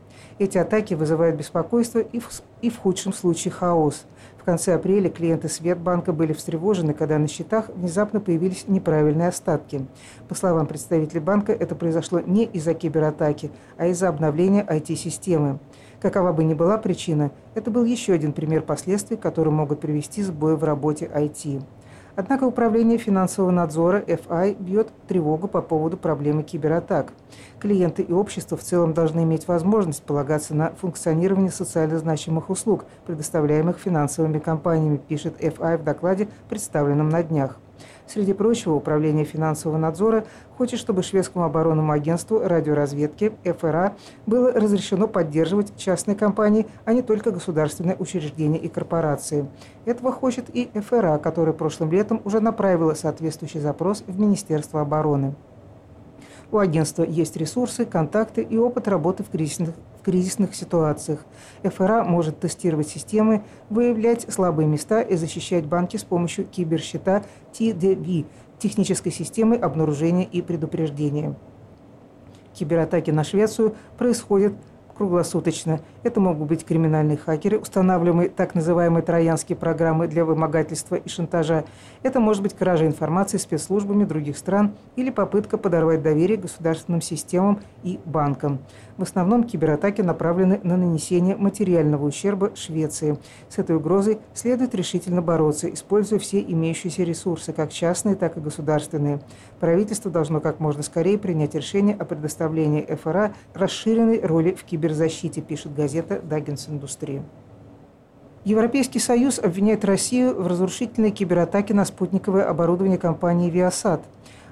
Эти 0.41 0.59
атаки 0.59 0.95
вызывают 0.95 1.37
беспокойство 1.37 2.01
и 2.01 2.19
в, 2.19 2.29
и 2.63 2.69
в 2.69 2.79
худшем 2.79 3.13
случае 3.13 3.53
хаос. 3.53 4.07
Конце 4.49 4.77
апреля 4.77 5.11
клиенты 5.11 5.47
Светбанка 5.47 6.15
были 6.15 6.33
встревожены, 6.33 6.95
когда 6.95 7.19
на 7.19 7.29
счетах 7.29 7.69
внезапно 7.69 8.19
появились 8.19 8.65
неправильные 8.67 9.29
остатки. 9.29 9.87
По 10.27 10.35
словам 10.35 10.67
представителей 10.67 11.21
банка, 11.21 11.53
это 11.53 11.75
произошло 11.75 12.21
не 12.21 12.47
из-за 12.47 12.73
кибератаки, 12.73 13.51
а 13.77 13.89
из-за 13.89 14.09
обновления 14.09 14.65
IT-системы. 14.67 15.59
Какова 16.01 16.33
бы 16.33 16.45
ни 16.45 16.55
была 16.55 16.79
причина, 16.79 17.31
это 17.55 17.71
был 17.71 17.85
еще 17.85 18.15
один 18.15 18.33
пример 18.33 18.63
последствий, 18.63 19.19
которые 19.19 19.53
могут 19.53 19.81
привести 19.81 20.23
к 20.23 20.25
сбою 20.25 20.57
в 20.57 20.65
работе 20.65 21.11
IT. 21.15 21.63
Однако 22.19 22.49
Управление 22.49 22.99
финансового 22.99 23.53
надзора 23.53 24.01
FI 24.01 24.61
бьет 24.61 24.89
тревогу 25.07 25.47
по 25.47 25.63
поводу 25.63 25.97
проблемы 25.97 26.43
кибератак. 26.43 27.13
Клиенты 27.61 28.03
и 28.03 28.13
общество 28.13 28.57
в 28.57 28.63
целом 28.63 28.93
должны 28.93 29.23
иметь 29.23 29.47
возможность 29.47 30.03
полагаться 30.03 30.53
на 30.53 30.73
функционирование 30.73 31.53
социально 31.53 31.97
значимых 31.97 32.51
услуг, 32.51 32.87
предоставляемых 33.07 33.79
финансовыми 33.79 34.41
компаниями, 34.41 34.97
пишет 34.97 35.41
FI 35.41 35.79
в 35.79 35.85
докладе, 35.85 36.27
представленном 36.49 37.09
на 37.09 37.23
днях. 37.23 37.57
Среди 38.09 38.33
прочего, 38.33 38.75
Управление 38.75 39.27
финансового 39.27 39.77
надзора 39.77 40.25
хочет, 40.57 40.81
чтобы 40.81 41.03
шведскому 41.03 41.45
оборонному 41.45 41.93
агентству 41.93 42.41
радиоразведки 42.41 43.33
ФРА 43.45 43.97
было 44.25 44.51
разрешено 44.51 45.07
поддерживать 45.07 45.77
частные 45.77 46.17
компании, 46.17 46.67
а 46.87 46.95
не 46.95 47.03
только 47.03 47.31
государственные 47.31 47.97
учреждения 47.99 48.59
и 48.59 48.69
корпорации. 48.69 49.47
Этого 49.85 50.11
хочет 50.11 50.49
и 50.49 50.71
ФРА, 50.81 51.19
которая 51.19 51.53
прошлым 51.53 51.93
летом 51.93 52.23
уже 52.25 52.41
направила 52.41 52.95
соответствующий 52.95 53.61
запрос 53.61 54.03
в 54.07 54.19
Министерство 54.19 54.81
обороны. 54.81 55.35
У 56.51 56.59
агентства 56.59 57.03
есть 57.03 57.37
ресурсы, 57.37 57.85
контакты 57.85 58.43
и 58.43 58.57
опыт 58.57 58.89
работы 58.89 59.23
в 59.23 59.29
кризисных, 59.29 59.75
в 60.01 60.03
кризисных 60.03 60.55
ситуациях. 60.55 61.21
ФРА 61.63 62.05
может 62.05 62.41
тестировать 62.41 62.89
системы, 62.89 63.45
выявлять 63.69 64.33
слабые 64.33 64.67
места 64.67 65.03
и 65.03 65.17
защищать 65.17 65.67
банки 65.67 65.99
с 65.99 66.05
помощью 66.05 66.47
киберщита 66.47 67.25
TDV– 67.53 68.25
технической 68.59 69.13
системы 69.13 69.57
обнаружения 69.57 70.25
и 70.25 70.43
предупреждения. 70.43 71.35
Кибератаки 72.55 73.11
на 73.11 73.25
Швецию 73.25 73.77
происходят 73.97 74.55
круглосуточно. 74.99 75.81
Это 76.03 76.21
могут 76.21 76.49
быть 76.49 76.65
криминальные 76.65 77.17
хакеры, 77.17 77.59
устанавливаемые 77.59 78.29
так 78.29 78.55
называемые 78.55 79.03
троянские 79.03 79.57
программы 79.57 80.09
для 80.09 80.25
вымогательства 80.25 80.97
и 80.97 81.09
шантажа. 81.09 81.65
Это 82.03 82.19
может 82.21 82.43
быть 82.43 82.55
кража 82.55 82.87
информации 82.87 83.39
спецслужбами 83.39 84.05
других 84.05 84.37
стран 84.37 84.75
или 84.97 85.11
попытка 85.11 85.57
подорвать 85.57 86.03
доверие 86.03 86.37
государственным 86.37 87.01
системам 87.01 87.61
и 87.85 88.01
банкам. 88.05 88.59
В 88.97 89.03
основном 89.03 89.45
кибератаки 89.45 90.03
направлены 90.03 90.59
на 90.65 90.77
нанесение 90.77 91.37
материального 91.37 92.05
ущерба 92.05 92.51
Швеции. 92.57 93.17
С 93.49 93.59
этой 93.59 93.77
угрозой 93.77 94.19
следует 94.35 94.75
решительно 94.75 95.23
бороться, 95.23 95.73
используя 95.73 96.19
все 96.19 96.41
имеющиеся 96.41 97.05
ресурсы, 97.05 97.53
как 97.53 97.71
частные, 97.71 98.17
так 98.17 98.37
и 98.37 98.41
государственные. 98.41 99.21
Правительство 99.61 100.11
должно 100.11 100.41
как 100.41 100.59
можно 100.59 100.83
скорее 100.83 101.17
принять 101.17 101.55
решение 101.55 101.95
о 101.95 102.05
предоставлении 102.05 102.85
ФРА 103.01 103.33
расширенной 103.55 104.21
роли 104.21 104.53
в 104.55 104.65
киберзащите, 104.89 105.43
пишет 105.43 105.75
газета 105.75 106.21
«Даггинс 106.23 106.69
Индустрия». 106.69 107.23
Европейский 108.45 108.99
Союз 108.99 109.39
обвиняет 109.39 109.85
Россию 109.85 110.41
в 110.41 110.47
разрушительной 110.47 111.11
кибератаке 111.11 111.75
на 111.75 111.85
спутниковое 111.85 112.49
оборудование 112.49 112.99
компании 112.99 113.51
«Виасат». 113.51 114.03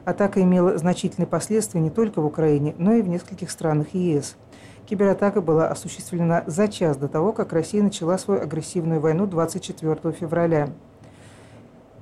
Атака 0.05 0.43
имела 0.43 0.77
значительные 0.77 1.27
последствия 1.27 1.81
не 1.81 1.91
только 1.91 2.21
в 2.21 2.27
Украине, 2.27 2.75
но 2.79 2.93
и 2.93 3.03
в 3.03 3.09
нескольких 3.09 3.51
странах 3.51 3.95
ЕС. 3.95 4.37
Кибератака 4.85 5.41
была 5.41 5.69
осуществлена 5.69 6.45
за 6.47 6.69
час 6.69 6.97
до 6.97 7.09
того, 7.09 7.33
как 7.33 7.53
Россия 7.53 7.83
начала 7.83 8.19
свою 8.19 8.43
агрессивную 8.43 9.01
войну 9.01 9.27
24 9.27 10.13
февраля. 10.13 10.69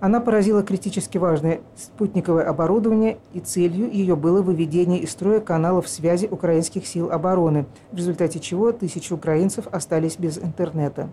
Она 0.04 0.20
поразила 0.20 0.62
критически 0.62 1.16
важное 1.16 1.62
спутниковое 1.76 2.44
оборудование, 2.44 3.16
и 3.32 3.40
целью 3.40 3.90
ее 3.90 4.16
было 4.16 4.42
выведение 4.42 4.98
из 4.98 5.12
строя 5.12 5.40
каналов 5.40 5.88
связи 5.88 6.28
украинских 6.30 6.86
сил 6.86 7.10
обороны, 7.10 7.64
в 7.90 7.96
результате 7.96 8.38
чего 8.38 8.70
тысячи 8.72 9.14
украинцев 9.14 9.66
остались 9.72 10.18
без 10.18 10.36
интернета. 10.36 11.08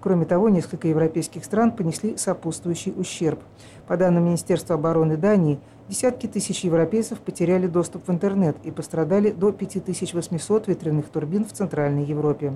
Кроме 0.00 0.24
того, 0.24 0.50
несколько 0.50 0.86
европейских 0.86 1.44
стран 1.44 1.72
понесли 1.72 2.16
сопутствующий 2.16 2.94
ущерб. 2.96 3.40
По 3.88 3.96
данным 3.96 4.26
Министерства 4.26 4.76
обороны 4.76 5.16
Дании, 5.16 5.58
десятки 5.88 6.28
тысяч 6.28 6.62
европейцев 6.62 7.18
потеряли 7.18 7.66
доступ 7.66 8.06
в 8.06 8.12
интернет 8.12 8.56
и 8.62 8.70
пострадали 8.70 9.32
до 9.32 9.50
5800 9.50 10.68
ветряных 10.68 11.08
турбин 11.08 11.44
в 11.44 11.52
Центральной 11.52 12.04
Европе. 12.04 12.52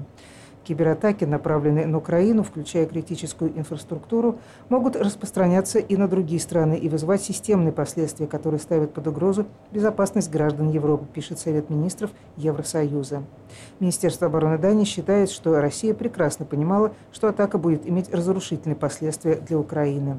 Кибератаки, 0.64 1.24
направленные 1.24 1.86
на 1.86 1.98
Украину, 1.98 2.42
включая 2.42 2.86
критическую 2.86 3.56
инфраструктуру, 3.58 4.38
могут 4.68 4.96
распространяться 4.96 5.78
и 5.78 5.96
на 5.96 6.08
другие 6.08 6.40
страны 6.40 6.74
и 6.78 6.88
вызывать 6.88 7.22
системные 7.22 7.72
последствия, 7.72 8.26
которые 8.26 8.60
ставят 8.60 8.92
под 8.92 9.06
угрозу 9.06 9.46
безопасность 9.72 10.30
граждан 10.30 10.70
Европы, 10.70 11.06
пишет 11.12 11.38
Совет 11.38 11.70
министров 11.70 12.10
Евросоюза. 12.36 13.22
Министерство 13.80 14.28
обороны 14.28 14.58
Дании 14.58 14.84
считает, 14.84 15.30
что 15.30 15.60
Россия 15.60 15.94
прекрасно 15.94 16.44
понимала, 16.44 16.92
что 17.12 17.28
атака 17.28 17.58
будет 17.58 17.86
иметь 17.88 18.12
разрушительные 18.12 18.76
последствия 18.76 19.34
для 19.36 19.58
Украины. 19.58 20.18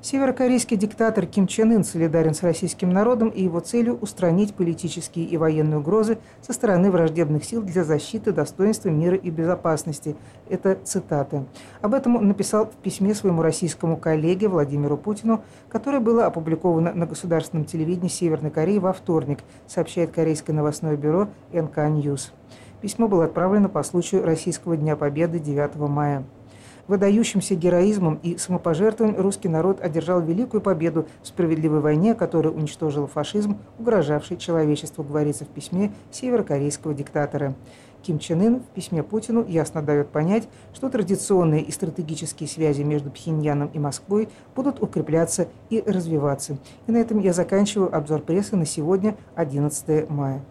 Северокорейский 0.00 0.76
диктатор 0.76 1.26
Ким 1.26 1.48
Чен 1.48 1.72
Ын 1.72 1.82
солидарен 1.82 2.32
с 2.32 2.44
российским 2.44 2.90
народом 2.90 3.30
и 3.30 3.42
его 3.42 3.58
целью 3.58 3.98
устранить 3.98 4.54
политические 4.54 5.24
и 5.24 5.36
военные 5.36 5.78
угрозы 5.78 6.18
со 6.40 6.52
стороны 6.52 6.92
враждебных 6.92 7.44
сил 7.44 7.62
для 7.62 7.82
защиты 7.82 8.30
достоинства 8.30 8.90
мира 8.90 9.16
и 9.16 9.28
безопасности. 9.30 10.14
Это 10.48 10.78
цитаты. 10.84 11.46
Об 11.82 11.94
этом 11.94 12.14
он 12.14 12.28
написал 12.28 12.66
в 12.66 12.76
письме 12.76 13.12
своему 13.12 13.42
российскому 13.42 13.96
коллеге 13.96 14.46
Владимиру 14.46 14.96
Путину, 14.96 15.42
которое 15.68 15.98
было 15.98 16.26
опубликовано 16.26 16.94
на 16.94 17.04
государственном 17.04 17.64
телевидении 17.64 18.08
Северной 18.08 18.52
Кореи 18.52 18.78
во 18.78 18.92
вторник, 18.92 19.40
сообщает 19.66 20.12
корейское 20.12 20.54
новостное 20.54 20.96
бюро 20.96 21.26
NK 21.52 21.78
News. 21.88 22.32
Письмо 22.80 23.08
было 23.08 23.24
отправлено 23.24 23.68
по 23.68 23.82
случаю 23.82 24.24
Российского 24.24 24.76
Дня 24.76 24.94
Победы 24.94 25.40
9 25.40 25.74
мая. 25.88 26.24
Выдающимся 26.88 27.54
героизмом 27.54 28.18
и 28.22 28.38
самопожертвованием 28.38 29.20
русский 29.20 29.48
народ 29.48 29.80
одержал 29.82 30.22
великую 30.22 30.62
победу 30.62 31.06
в 31.22 31.26
справедливой 31.28 31.80
войне, 31.80 32.14
которая 32.14 32.52
уничтожила 32.52 33.06
фашизм, 33.06 33.58
угрожавший 33.78 34.38
человечеству, 34.38 35.04
говорится 35.04 35.44
в 35.44 35.48
письме 35.48 35.92
северокорейского 36.10 36.94
диктатора. 36.94 37.54
Ким 38.02 38.18
Чен 38.18 38.40
Ын 38.40 38.60
в 38.60 38.66
письме 38.74 39.02
Путину 39.02 39.44
ясно 39.46 39.82
дает 39.82 40.08
понять, 40.08 40.48
что 40.72 40.88
традиционные 40.88 41.62
и 41.62 41.70
стратегические 41.70 42.48
связи 42.48 42.82
между 42.82 43.10
Пхеньяном 43.10 43.68
и 43.74 43.78
Москвой 43.78 44.28
будут 44.56 44.82
укрепляться 44.82 45.48
и 45.68 45.82
развиваться. 45.84 46.58
И 46.86 46.92
на 46.92 46.98
этом 46.98 47.18
я 47.18 47.34
заканчиваю 47.34 47.94
обзор 47.94 48.22
прессы 48.22 48.56
на 48.56 48.64
сегодня, 48.64 49.16
11 49.34 50.08
мая. 50.08 50.42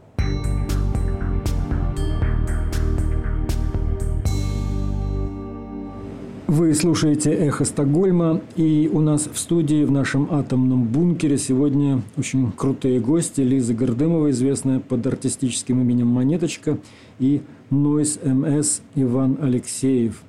Вы 6.47 6.73
слушаете 6.75 7.33
«Эхо 7.33 7.65
Стокгольма», 7.65 8.39
и 8.55 8.89
у 8.91 9.01
нас 9.01 9.27
в 9.27 9.37
студии 9.37 9.83
в 9.83 9.91
нашем 9.91 10.29
атомном 10.31 10.85
бункере 10.85 11.37
сегодня 11.37 12.01
очень 12.15 12.53
крутые 12.53 13.01
гости. 13.01 13.41
Лиза 13.41 13.73
Гордымова, 13.73 14.31
известная 14.31 14.79
под 14.79 15.05
артистическим 15.05 15.81
именем 15.81 16.07
«Монеточка», 16.07 16.77
и 17.19 17.41
Нойс 17.69 18.17
МС 18.23 18.79
Иван 18.95 19.39
Алексеев. 19.41 20.21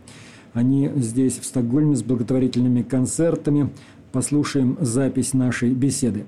Они 0.55 0.91
здесь, 0.97 1.39
в 1.39 1.45
Стокгольме, 1.45 1.95
с 1.95 2.03
благотворительными 2.03 2.83
концертами. 2.83 3.71
Послушаем 4.11 4.77
запись 4.81 5.35
нашей 5.35 5.71
беседы. 5.71 6.25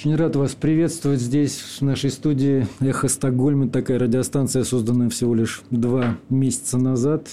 Очень 0.00 0.16
рад 0.16 0.34
вас 0.34 0.54
приветствовать 0.54 1.20
здесь, 1.20 1.58
в 1.58 1.82
нашей 1.82 2.08
студии 2.08 2.66
«Эхо 2.80 3.06
Стокгольма». 3.06 3.68
Такая 3.68 3.98
радиостанция, 3.98 4.64
созданная 4.64 5.10
всего 5.10 5.34
лишь 5.34 5.60
два 5.70 6.16
месяца 6.30 6.78
назад. 6.78 7.28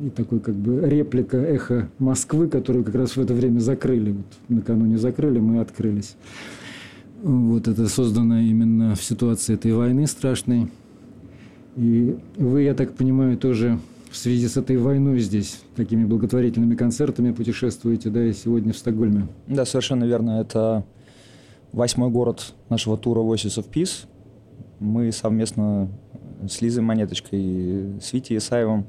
И 0.00 0.08
такой 0.08 0.40
как 0.40 0.54
бы 0.54 0.80
реплика 0.88 1.36
«Эхо 1.36 1.90
Москвы», 1.98 2.48
которую 2.48 2.86
как 2.86 2.94
раз 2.94 3.16
в 3.16 3.20
это 3.20 3.34
время 3.34 3.58
закрыли. 3.58 4.12
Вот 4.12 4.24
накануне 4.48 4.96
закрыли, 4.96 5.40
мы 5.40 5.60
открылись. 5.60 6.16
Вот 7.22 7.68
это 7.68 7.86
создано 7.86 8.40
именно 8.40 8.94
в 8.94 9.04
ситуации 9.04 9.52
этой 9.52 9.74
войны 9.74 10.06
страшной. 10.06 10.68
И 11.76 12.16
вы, 12.38 12.62
я 12.62 12.72
так 12.72 12.94
понимаю, 12.94 13.36
тоже 13.36 13.78
в 14.10 14.16
связи 14.16 14.48
с 14.48 14.56
этой 14.56 14.78
войной 14.78 15.18
здесь 15.18 15.60
такими 15.76 16.06
благотворительными 16.06 16.76
концертами 16.76 17.32
путешествуете, 17.32 18.08
да, 18.08 18.24
и 18.24 18.32
сегодня 18.32 18.72
в 18.72 18.78
Стокгольме. 18.78 19.28
Да, 19.46 19.66
совершенно 19.66 20.04
верно. 20.04 20.40
Это 20.40 20.86
восьмой 21.72 22.10
город 22.10 22.54
нашего 22.68 22.96
тура 22.96 23.20
Voices 23.20 23.58
of 23.58 23.70
Peace. 23.70 24.06
Мы 24.78 25.12
совместно 25.12 25.88
с 26.48 26.60
Лизой 26.60 26.82
Монеточкой 26.82 27.40
и 27.40 28.00
с 28.00 28.12
Витей 28.12 28.38
Исаевым 28.38 28.86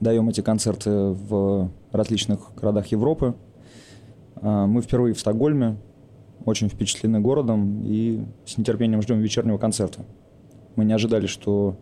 даем 0.00 0.28
эти 0.28 0.40
концерты 0.40 0.90
в 0.90 1.70
различных 1.92 2.54
городах 2.56 2.86
Европы. 2.88 3.34
А, 4.36 4.66
мы 4.66 4.82
впервые 4.82 5.14
в 5.14 5.20
Стокгольме, 5.20 5.76
очень 6.44 6.68
впечатлены 6.68 7.20
городом 7.20 7.82
и 7.84 8.24
с 8.44 8.56
нетерпением 8.56 9.02
ждем 9.02 9.20
вечернего 9.20 9.58
концерта. 9.58 10.04
Мы 10.76 10.84
не 10.84 10.92
ожидали, 10.92 11.26
что 11.26 11.76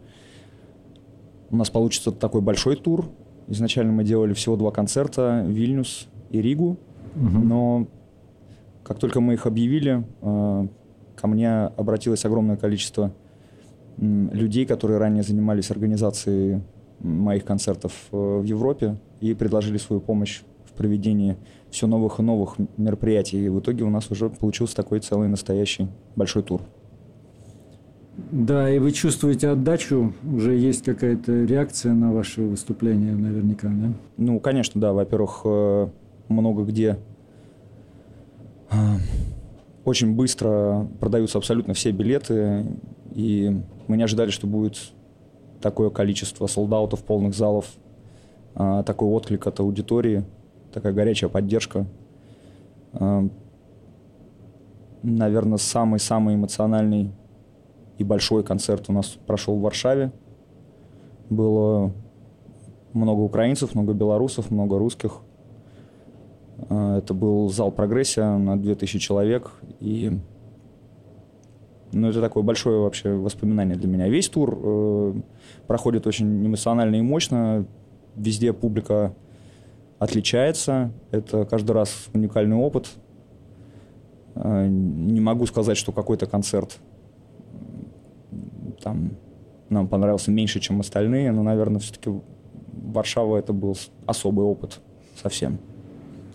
у 1.50 1.57
нас 1.57 1.70
получится 1.70 2.12
такой 2.12 2.40
большой 2.40 2.76
тур. 2.76 3.11
Изначально 3.48 3.92
мы 3.92 4.04
делали 4.04 4.33
всего 4.33 4.57
два 4.57 4.70
концерта, 4.70 5.44
Вильнюс 5.46 6.09
и 6.30 6.40
Ригу. 6.40 6.78
Угу. 7.16 7.38
Но 7.38 7.87
как 8.85 8.99
только 8.99 9.20
мы 9.20 9.35
их 9.35 9.47
объявили, 9.47 10.05
э, 10.23 10.68
ко 11.16 11.27
мне 11.27 11.51
обратилось 11.51 12.25
огромное 12.25 12.57
количество 12.57 13.12
людей, 13.97 14.66
которые 14.66 14.99
ранее 14.99 15.23
занимались 15.23 15.70
организацией 15.70 16.61
моих 17.01 17.44
концертов 17.44 17.92
э, 18.12 18.16
в 18.16 18.44
Европе 18.44 18.97
и 19.20 19.35
предложили 19.35 19.79
свою 19.79 20.01
помощь 20.01 20.42
в 20.64 20.73
проведении 20.73 21.37
все 21.70 21.87
новых 21.87 22.18
и 22.18 22.23
новых 22.23 22.57
мероприятий. 22.77 23.47
И 23.47 23.49
в 23.49 23.61
итоге 23.61 23.85
у 23.85 23.90
нас 23.90 24.11
уже 24.11 24.29
получился 24.31 24.77
такой 24.77 25.01
целый 25.01 25.29
настоящий 25.29 25.88
большой 26.16 26.42
тур. 26.42 26.61
Да, 28.31 28.70
и 28.70 28.79
вы 28.79 28.92
чувствуете 28.92 29.49
отдачу, 29.49 30.12
уже 30.25 30.55
есть 30.55 30.85
какая-то 30.85 31.44
реакция 31.44 31.94
на 31.94 32.12
ваше 32.12 32.42
выступление 32.42 33.14
наверняка, 33.14 33.68
да? 33.68 33.92
Ну, 34.16 34.38
конечно, 34.38 34.81
да. 34.81 34.92
Во-первых, 34.92 35.40
э, 35.44 35.88
много 36.29 36.64
где 36.64 36.99
очень 39.84 40.14
быстро 40.14 40.87
продаются 41.00 41.38
абсолютно 41.38 41.74
все 41.74 41.90
билеты, 41.90 42.66
и 43.14 43.60
мы 43.87 43.96
не 43.96 44.02
ожидали, 44.02 44.30
что 44.30 44.46
будет 44.46 44.78
такое 45.60 45.90
количество 45.90 46.46
солдатов, 46.46 47.02
полных 47.04 47.34
залов, 47.34 47.66
э, 48.54 48.82
такой 48.87 49.08
отклик 49.08 49.46
от 49.46 49.60
аудитории, 49.60 50.24
такая 50.72 50.92
горячая 50.92 51.30
поддержка. 51.30 51.87
Наверное, 55.02 55.58
самый-самый 55.58 56.37
эмоциональный 56.37 57.10
и 57.98 58.04
большой 58.04 58.42
концерт 58.42 58.87
у 58.88 58.92
нас 58.92 59.18
прошел 59.26 59.56
в 59.56 59.60
Варшаве. 59.60 60.12
Было 61.28 61.92
много 62.94 63.20
украинцев, 63.20 63.74
много 63.74 63.92
белорусов, 63.92 64.50
много 64.50 64.78
русских. 64.78 65.20
А, 66.69 66.99
это 66.99 67.14
был 67.14 67.49
зал 67.51 67.71
«Прогрессия» 67.71 68.37
на 68.37 68.59
2000 68.59 68.99
человек. 68.99 69.53
И 69.81 70.12
ну, 71.93 72.09
это 72.09 72.21
такое 72.21 72.43
большое 72.43 72.81
вообще 72.81 73.12
воспоминание 73.12 73.77
для 73.77 73.88
меня. 73.88 74.09
Весь 74.09 74.29
тур 74.29 74.59
э, 74.61 75.14
проходит 75.67 76.07
очень 76.07 76.47
эмоционально 76.47 76.97
и 76.97 77.03
мощно. 77.03 77.67
Везде 78.17 78.53
публика 78.53 79.14
отличается. 79.99 80.90
Это 81.11 81.45
каждый 81.45 81.73
раз 81.73 82.09
уникальный 82.12 82.57
опыт. 82.57 82.88
Э, 84.35 84.67
не 84.69 85.21
могу 85.21 85.47
сказать, 85.47 85.77
что 85.77 85.93
какой-то 85.93 86.27
концерт 86.27 86.79
там 88.83 89.12
нам 89.71 89.88
понравился 89.88 90.31
меньше, 90.31 90.61
чем 90.61 90.81
остальные, 90.81 91.33
но, 91.33 91.43
наверное, 91.43 91.81
все-таки 91.81 92.11
Варшава 92.73 93.38
это 93.38 93.53
был 93.53 93.77
особый 94.07 94.45
опыт 94.45 94.81
совсем. 95.21 95.59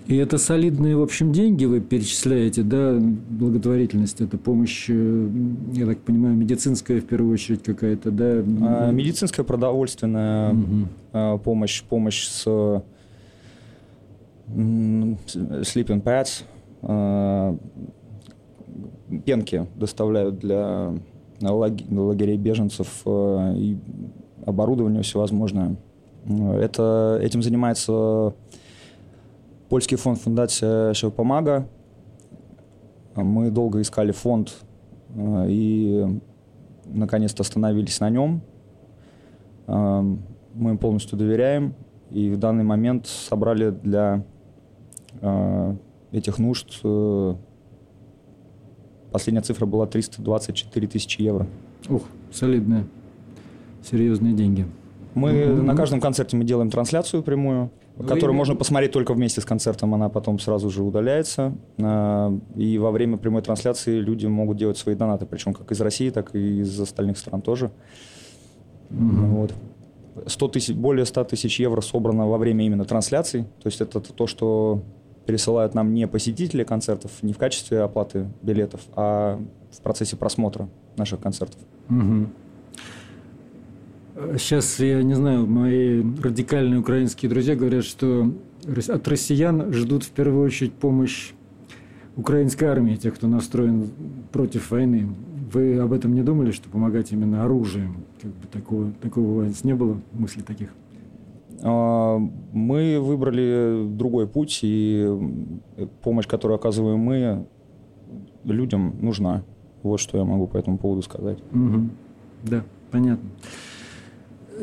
И 0.08 0.16
это 0.16 0.38
солидные, 0.38 0.96
в 0.96 1.02
общем, 1.02 1.32
деньги 1.32 1.66
вы 1.66 1.82
перечисляете, 1.82 2.64
да, 2.64 2.98
благотворительность, 3.00 4.22
это 4.22 4.38
помощь, 4.38 4.86
э, 4.90 5.30
я 5.74 5.86
так 5.86 6.00
понимаю, 6.00 6.36
медицинская 6.36 7.00
в 7.02 7.06
первую 7.06 7.34
очередь 7.34 7.62
какая-то, 7.64 8.10
да? 8.10 8.44
А, 8.62 8.92
медицинская, 8.92 9.46
продовольственная 9.46 10.54
угу. 10.54 11.40
помощь, 11.44 11.84
помощь 11.84 12.26
с 12.26 12.46
sleeping 14.48 16.02
pads, 16.02 16.44
а, 16.82 17.56
пенки 19.26 19.68
доставляют 19.76 20.40
для 20.40 20.94
лагерей 21.42 22.38
беженцев 22.38 23.04
и 23.06 23.78
оборудование 24.46 25.04
всевозможное. 25.04 25.76
Это, 26.28 27.20
этим 27.22 27.42
занимается 27.42 28.34
польский 29.70 29.98
фонд 29.98 30.20
Фундация 30.20 30.94
Шевпомага. 30.94 31.68
Мы 33.16 33.52
долго 33.52 33.82
искали 33.82 34.12
фонд 34.12 34.56
э, 35.16 35.46
и 35.50 36.22
наконец-то 36.86 37.42
остановились 37.42 38.00
на 38.00 38.10
нем. 38.10 38.42
Э, 39.68 40.02
мы 40.54 40.72
им 40.72 40.78
полностью 40.78 41.18
доверяем 41.18 41.76
и 42.10 42.30
в 42.30 42.38
данный 42.38 42.64
момент 42.64 43.08
собрали 43.08 43.70
для 43.70 44.24
этих 46.12 46.38
нужд 46.38 46.82
Последняя 49.12 49.42
цифра 49.42 49.66
была 49.66 49.88
324 49.88 50.88
тысячи 50.88 51.22
евро. 51.22 51.48
Ух, 51.90 52.04
солидные, 52.32 52.86
серьезные 53.84 54.34
деньги. 54.34 54.68
Мы 55.16 55.32
mm-hmm. 55.32 55.62
на 55.62 55.76
каждом 55.76 56.00
концерте 56.00 56.38
мы 56.38 56.44
делаем 56.44 56.70
трансляцию 56.70 57.24
прямую, 57.24 57.72
Вы... 58.00 58.08
которую 58.08 58.34
можно 58.34 58.56
посмотреть 58.56 58.94
только 58.94 59.14
вместе 59.14 59.42
с 59.42 59.46
концертом, 59.46 59.94
она 59.94 60.08
потом 60.08 60.40
сразу 60.40 60.70
же 60.70 60.84
удаляется. 60.84 61.54
А, 61.82 62.34
и 62.56 62.78
во 62.78 62.92
время 62.92 63.18
прямой 63.18 63.42
трансляции 63.42 64.00
люди 64.00 64.26
могут 64.26 64.58
делать 64.58 64.78
свои 64.78 64.96
донаты, 64.96 65.26
причем 65.26 65.54
как 65.54 65.70
из 65.72 65.82
России, 65.82 66.10
так 66.10 66.34
и 66.34 66.62
из 66.62 66.80
остальных 66.80 67.18
стран 67.18 67.42
тоже. 67.42 67.72
Mm-hmm. 68.90 69.26
Вот. 69.28 69.54
100 70.28 70.48
тысяч, 70.48 70.76
более 70.76 71.06
100 71.06 71.26
тысяч 71.26 71.60
евро 71.60 71.82
собрано 71.82 72.26
во 72.26 72.38
время 72.38 72.66
именно 72.66 72.86
трансляций. 72.86 73.44
То 73.44 73.68
есть 73.68 73.82
это 73.82 74.00
то, 74.00 74.28
что 74.28 74.82
пересылают 75.26 75.76
нам 75.76 75.94
не 75.94 76.08
посетители 76.08 76.64
концертов, 76.64 77.12
не 77.22 77.34
в 77.34 77.38
качестве 77.38 77.82
оплаты 77.82 78.30
билетов, 78.42 78.80
а 78.96 79.42
в 79.72 79.82
процессе 79.82 80.16
просмотра 80.16 80.70
наших 80.96 81.20
концертов. 81.20 81.60
Угу. 81.90 82.28
Сейчас, 84.38 84.80
я 84.80 85.02
не 85.02 85.14
знаю, 85.14 85.48
мои 85.48 86.04
радикальные 86.22 86.82
украинские 86.82 87.30
друзья 87.30 87.56
говорят, 87.56 87.86
что 87.86 88.34
от 88.90 89.08
россиян 89.08 89.72
ждут 89.72 90.04
в 90.04 90.12
первую 90.12 90.46
очередь 90.46 90.74
помощь 90.74 91.32
украинской 92.18 92.66
армии, 92.66 92.96
тех, 92.96 93.16
кто 93.16 93.28
настроен 93.28 93.90
против 94.34 94.72
войны. 94.72 95.08
Вы 95.54 95.78
об 95.78 95.94
этом 95.94 96.14
не 96.14 96.22
думали, 96.22 96.52
что 96.52 96.68
помогать 96.70 97.14
именно 97.14 97.46
оружием? 97.46 98.04
Как 98.22 98.32
бы 98.32 98.48
такого, 98.48 98.92
такого 99.02 99.26
у 99.26 99.36
вас 99.46 99.64
не 99.64 99.74
было 99.74 100.02
мыслей 100.12 100.44
таких? 100.44 100.70
А, 101.64 102.18
мы 102.52 103.00
выбрали 103.00 103.88
другой 103.88 104.28
путь, 104.28 104.60
и 104.64 105.08
помощь, 106.04 106.28
которую 106.28 106.58
оказываем 106.58 107.00
мы, 107.00 107.48
людям 108.44 108.96
нужна. 109.00 109.44
Вот 109.82 110.02
что 110.02 110.18
я 110.18 110.26
могу 110.26 110.46
по 110.46 110.58
этому 110.58 110.78
поводу 110.78 111.04
сказать. 111.04 111.40
Угу. 111.54 111.90
Да, 112.44 112.64
понятно. 112.92 113.30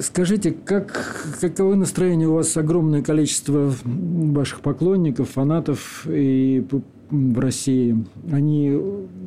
Скажите, 0.01 0.53
как, 0.53 1.25
каковы 1.41 1.77
настроения 1.77 2.27
у 2.27 2.35
вас 2.35 2.57
огромное 2.57 3.03
количество 3.03 3.73
ваших 3.85 4.61
поклонников, 4.61 5.31
фанатов 5.31 6.07
и 6.09 6.67
в 7.11 7.39
России? 7.39 8.05
Они 8.31 8.79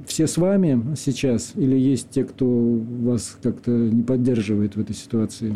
все 0.05 0.27
с 0.27 0.37
вами 0.37 0.95
сейчас 0.95 1.53
или 1.55 1.77
есть 1.77 2.09
те, 2.09 2.23
кто 2.23 2.45
вас 2.45 3.37
как-то 3.41 3.71
не 3.71 4.03
поддерживает 4.03 4.75
в 4.75 4.81
этой 4.81 4.95
ситуации? 4.95 5.55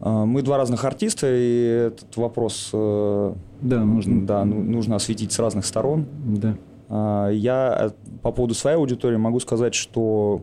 А, 0.00 0.24
мы 0.24 0.42
два 0.42 0.56
разных 0.56 0.84
артиста, 0.84 1.26
и 1.30 1.88
этот 1.88 2.16
вопрос 2.16 2.70
э, 2.72 3.34
да, 3.60 3.84
нужно, 3.84 4.26
да, 4.26 4.44
ну, 4.44 4.62
нужно 4.62 4.96
осветить 4.96 5.32
с 5.32 5.38
разных 5.38 5.66
сторон. 5.66 6.06
Да. 6.24 6.56
А, 6.88 7.28
я 7.28 7.90
э, 7.92 8.18
по 8.22 8.32
поводу 8.32 8.54
своей 8.54 8.76
аудитории 8.76 9.16
могу 9.16 9.40
сказать, 9.40 9.74
что 9.74 10.42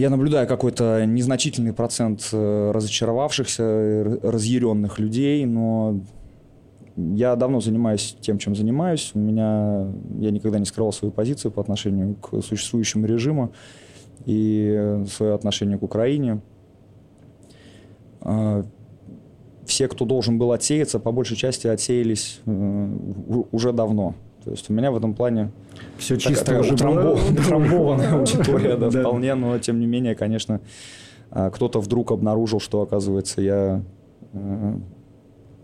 я 0.00 0.10
наблюдаю 0.10 0.48
какой-то 0.48 1.04
незначительный 1.04 1.72
процент 1.72 2.28
э, 2.32 2.70
разочаровавшихся, 2.72 4.18
разъяренных 4.22 4.98
людей, 4.98 5.44
но 5.44 6.00
я 6.96 7.36
давно 7.36 7.60
занимаюсь 7.60 8.16
тем, 8.20 8.38
чем 8.38 8.56
занимаюсь. 8.56 9.10
У 9.14 9.18
меня 9.18 9.92
я 10.18 10.30
никогда 10.30 10.58
не 10.58 10.64
скрывал 10.64 10.92
свою 10.92 11.12
позицию 11.12 11.52
по 11.52 11.60
отношению 11.60 12.14
к 12.14 12.40
существующему 12.42 13.06
режиму 13.06 13.52
и 14.24 15.02
свое 15.10 15.34
отношение 15.34 15.78
к 15.78 15.82
Украине. 15.82 16.40
А, 18.22 18.64
все, 19.66 19.86
кто 19.86 20.04
должен 20.06 20.38
был 20.38 20.52
отсеяться, 20.52 20.98
по 20.98 21.12
большей 21.12 21.36
части 21.36 21.66
отсеялись 21.66 22.40
э, 22.46 22.88
уже 23.52 23.72
давно. 23.72 24.14
То 24.44 24.50
есть 24.50 24.70
у 24.70 24.72
меня 24.72 24.90
в 24.90 24.96
этом 24.96 25.14
плане 25.14 25.50
все 25.98 26.16
чисто 26.16 26.44
такая, 26.44 26.60
уже 26.60 26.74
утрамбованная 26.74 28.14
аудитория, 28.14 28.76
да, 28.76 28.90
вполне, 28.90 29.34
но 29.34 29.58
тем 29.58 29.80
не 29.80 29.86
менее, 29.86 30.14
конечно, 30.14 30.60
а, 31.30 31.50
кто-то 31.50 31.80
вдруг 31.80 32.10
обнаружил, 32.10 32.60
что, 32.60 32.80
оказывается, 32.80 33.40
я 33.40 33.82
э, 34.32 34.74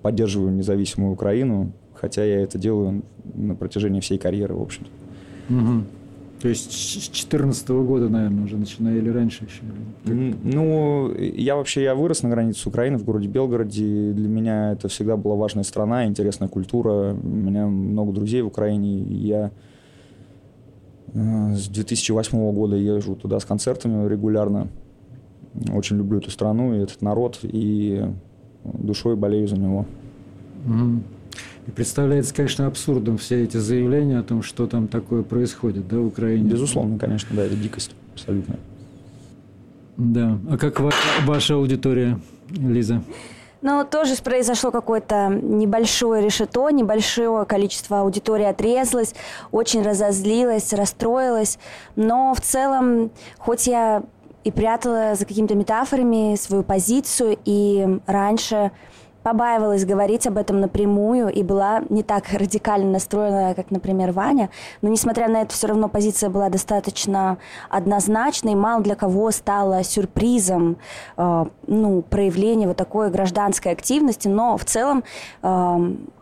поддерживаю 0.02 0.52
независимую 0.52 1.12
Украину, 1.12 1.72
хотя 1.94 2.24
я 2.24 2.42
это 2.42 2.58
делаю 2.58 3.02
на 3.34 3.54
протяжении 3.54 4.00
всей 4.00 4.18
карьеры, 4.18 4.54
в 4.54 4.62
общем-то. 4.62 4.90
Угу. 5.54 5.84
То 6.40 6.48
есть 6.48 6.70
с 6.70 6.92
2014 6.92 7.68
года, 7.68 8.08
наверное, 8.08 8.44
уже 8.44 8.58
начиная 8.58 8.98
или 8.98 9.08
раньше 9.08 9.44
еще? 9.44 9.62
Ну, 10.04 11.14
я 11.16 11.56
вообще 11.56 11.82
я 11.82 11.94
вырос 11.94 12.22
на 12.22 12.28
границе 12.28 12.60
с 12.60 12.66
Украиной 12.66 12.98
в 12.98 13.04
городе 13.04 13.28
Белгороде. 13.28 14.12
Для 14.12 14.28
меня 14.28 14.72
это 14.72 14.88
всегда 14.88 15.16
была 15.16 15.34
важная 15.34 15.64
страна, 15.64 16.04
интересная 16.06 16.48
культура. 16.48 17.14
У 17.14 17.26
меня 17.26 17.66
много 17.66 18.12
друзей 18.12 18.42
в 18.42 18.48
Украине. 18.48 18.98
Я 18.98 19.50
э, 21.14 21.54
с 21.54 21.68
2008 21.68 22.52
года 22.52 22.76
езжу 22.76 23.16
туда 23.16 23.40
с 23.40 23.46
концертами 23.46 24.06
регулярно. 24.06 24.68
очень 25.72 25.96
люблю 25.96 26.18
эту 26.18 26.30
страну 26.30 26.74
и 26.74 26.82
этот 26.82 27.00
народ, 27.00 27.38
и 27.42 28.04
душой 28.62 29.16
болею 29.16 29.48
за 29.48 29.56
него. 29.56 29.86
Угу. 30.66 31.15
И 31.66 31.70
представляется, 31.70 32.34
конечно, 32.34 32.66
абсурдом 32.66 33.18
все 33.18 33.42
эти 33.42 33.56
заявления 33.56 34.18
о 34.18 34.22
том, 34.22 34.42
что 34.42 34.66
там 34.66 34.86
такое 34.86 35.22
происходит, 35.22 35.88
да, 35.88 35.96
в 35.98 36.06
Украине. 36.06 36.48
Безусловно, 36.48 36.98
конечно, 36.98 37.34
да, 37.34 37.44
это 37.44 37.56
дикость 37.56 37.92
абсолютно. 38.14 38.56
Да. 39.96 40.38
А 40.50 40.58
как 40.58 40.78
ваша, 40.78 40.98
ваша 41.24 41.54
аудитория, 41.54 42.20
Лиза? 42.50 43.02
Ну, 43.62 43.84
тоже 43.84 44.14
произошло 44.22 44.70
какое-то 44.70 45.28
небольшое 45.28 46.24
решето, 46.24 46.68
небольшое 46.70 47.44
количество 47.46 48.00
аудитории 48.00 48.44
отрезалось, 48.44 49.14
очень 49.50 49.82
разозлилась, 49.82 50.72
расстроилась. 50.72 51.58
Но 51.96 52.32
в 52.34 52.40
целом, 52.40 53.10
хоть 53.38 53.66
я 53.66 54.04
и 54.44 54.52
прятала 54.52 55.16
за 55.16 55.24
какими-то 55.24 55.56
метафорами 55.56 56.36
свою 56.36 56.62
позицию, 56.62 57.38
и 57.44 57.98
раньше 58.06 58.70
побаивалась 59.26 59.84
говорить 59.84 60.24
об 60.28 60.38
этом 60.38 60.60
напрямую 60.60 61.30
и 61.30 61.42
была 61.42 61.82
не 61.88 62.04
так 62.04 62.32
радикально 62.32 62.92
настроена, 62.92 63.54
как, 63.56 63.72
например, 63.72 64.12
Ваня. 64.12 64.50
Но, 64.82 64.88
несмотря 64.88 65.26
на 65.26 65.42
это, 65.42 65.52
все 65.52 65.66
равно 65.66 65.88
позиция 65.88 66.30
была 66.30 66.48
достаточно 66.48 67.36
однозначной. 67.68 68.54
Мало 68.54 68.84
для 68.84 68.94
кого 68.94 69.32
стало 69.32 69.82
сюрпризом 69.82 70.76
э, 71.16 71.44
ну, 71.66 72.02
проявление 72.02 72.68
вот 72.68 72.76
такой 72.76 73.10
гражданской 73.10 73.72
активности. 73.72 74.28
Но 74.28 74.56
в 74.56 74.64
целом 74.64 75.02
э, 75.42 75.76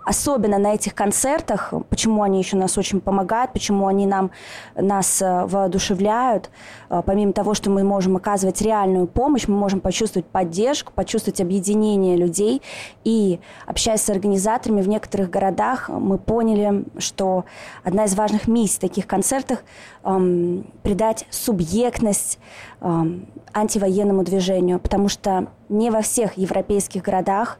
особенно 0.04 0.58
на 0.58 0.74
этих 0.74 0.94
концертах, 0.94 1.72
почему 1.88 2.22
они 2.22 2.38
еще 2.38 2.56
нас 2.56 2.76
очень 2.76 3.00
помогают, 3.00 3.52
почему 3.52 3.86
они 3.86 4.06
нам, 4.06 4.30
нас 4.76 5.22
э, 5.22 5.46
воодушевляют, 5.46 6.50
э, 6.90 7.02
помимо 7.04 7.32
того, 7.32 7.54
что 7.54 7.70
мы 7.70 7.84
можем 7.84 8.16
оказывать 8.16 8.60
реальную 8.60 9.06
помощь, 9.06 9.48
мы 9.48 9.56
можем 9.56 9.80
почувствовать 9.80 10.26
поддержку, 10.26 10.92
почувствовать 10.92 11.40
объединение 11.40 12.16
людей. 12.16 12.62
И 13.04 13.40
общаясь 13.66 14.02
с 14.02 14.10
организаторами 14.10 14.82
в 14.82 14.88
некоторых 14.88 15.30
городах, 15.30 15.88
мы 15.88 16.18
поняли, 16.18 16.84
что 16.98 17.44
одна 17.82 18.04
из 18.04 18.14
важных 18.14 18.46
миссий 18.46 18.80
таких 18.80 19.06
концертах 19.06 19.64
эм, 20.04 20.66
придать 20.82 21.26
субъектность 21.30 22.38
эм, 22.80 23.26
антивоенному 23.52 24.22
движению, 24.22 24.78
потому 24.78 25.08
что 25.08 25.46
не 25.68 25.90
во 25.90 26.02
всех 26.02 26.36
европейских 26.36 27.02
городах 27.02 27.58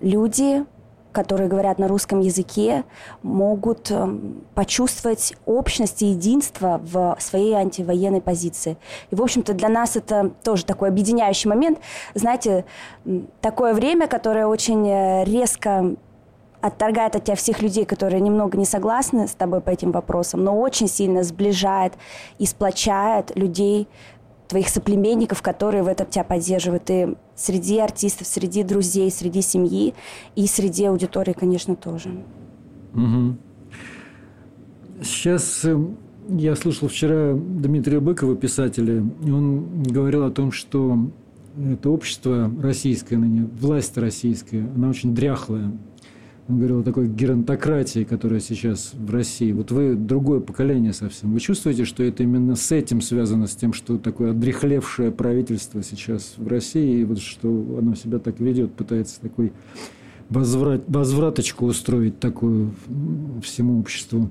люди 0.00 0.64
которые 1.16 1.48
говорят 1.48 1.78
на 1.78 1.88
русском 1.88 2.20
языке, 2.20 2.84
могут 3.22 3.90
эм, 3.90 4.44
почувствовать 4.54 5.34
общность 5.46 6.02
и 6.02 6.08
единство 6.08 6.78
в 6.84 7.16
своей 7.20 7.54
антивоенной 7.54 8.20
позиции. 8.20 8.76
И, 9.10 9.14
в 9.14 9.22
общем-то, 9.22 9.54
для 9.54 9.70
нас 9.70 9.96
это 9.96 10.32
тоже 10.44 10.66
такой 10.66 10.90
объединяющий 10.90 11.48
момент. 11.48 11.78
Знаете, 12.12 12.66
такое 13.40 13.72
время, 13.72 14.08
которое 14.08 14.46
очень 14.46 14.86
э, 14.86 15.24
резко 15.24 15.96
отторгает 16.60 17.16
от 17.16 17.24
тебя 17.24 17.36
всех 17.36 17.62
людей, 17.62 17.86
которые 17.86 18.20
немного 18.20 18.58
не 18.58 18.66
согласны 18.66 19.26
с 19.26 19.34
тобой 19.34 19.62
по 19.62 19.70
этим 19.70 19.92
вопросам, 19.92 20.44
но 20.44 20.60
очень 20.60 20.86
сильно 20.86 21.22
сближает 21.22 21.94
и 22.38 22.44
сплочает 22.44 23.34
людей 23.34 23.88
твоих 24.48 24.68
соплеменников, 24.68 25.40
которые 25.40 25.82
в 25.82 25.88
этом 25.88 26.08
тебя 26.08 26.24
поддерживают. 26.24 26.90
И 26.90 27.16
среди 27.36 27.78
артистов, 27.78 28.26
среди 28.26 28.62
друзей, 28.62 29.10
среди 29.10 29.42
семьи 29.42 29.94
и 30.34 30.46
среди 30.46 30.86
аудитории, 30.86 31.32
конечно, 31.32 31.76
тоже. 31.76 32.10
Угу. 32.94 33.36
Сейчас 35.02 35.64
э, 35.64 35.78
я 36.30 36.56
слушал 36.56 36.88
вчера 36.88 37.34
Дмитрия 37.34 38.00
Быкова, 38.00 38.34
писателя, 38.34 39.04
и 39.24 39.30
он 39.30 39.82
говорил 39.82 40.24
о 40.24 40.30
том, 40.30 40.50
что 40.50 40.98
это 41.56 41.90
общество 41.90 42.50
российское 42.60 43.16
ныне, 43.16 43.48
власть 43.60 43.96
российская, 43.98 44.68
она 44.74 44.88
очень 44.88 45.14
дряхлая, 45.14 45.72
он 46.48 46.58
говорил 46.58 46.80
о 46.80 46.82
такой 46.84 47.08
геронтократии, 47.08 48.04
которая 48.04 48.38
сейчас 48.38 48.92
в 48.94 49.10
России. 49.10 49.50
Вот 49.50 49.72
вы 49.72 49.94
другое 49.94 50.40
поколение 50.40 50.92
совсем. 50.92 51.32
Вы 51.32 51.40
чувствуете, 51.40 51.84
что 51.84 52.04
это 52.04 52.22
именно 52.22 52.54
с 52.54 52.70
этим 52.70 53.00
связано, 53.00 53.48
с 53.48 53.56
тем, 53.56 53.72
что 53.72 53.98
такое 53.98 54.30
одрехлевшее 54.30 55.10
правительство 55.10 55.82
сейчас 55.82 56.34
в 56.36 56.46
России, 56.46 57.00
и 57.00 57.04
вот 57.04 57.18
что 57.18 57.48
оно 57.78 57.96
себя 57.96 58.20
так 58.20 58.38
ведет, 58.38 58.72
пытается 58.74 59.20
такой 59.20 59.52
возврат, 60.28 60.84
возвраточку 60.86 61.66
устроить 61.66 62.20
такую 62.20 62.74
всему 63.42 63.80
обществу 63.80 64.30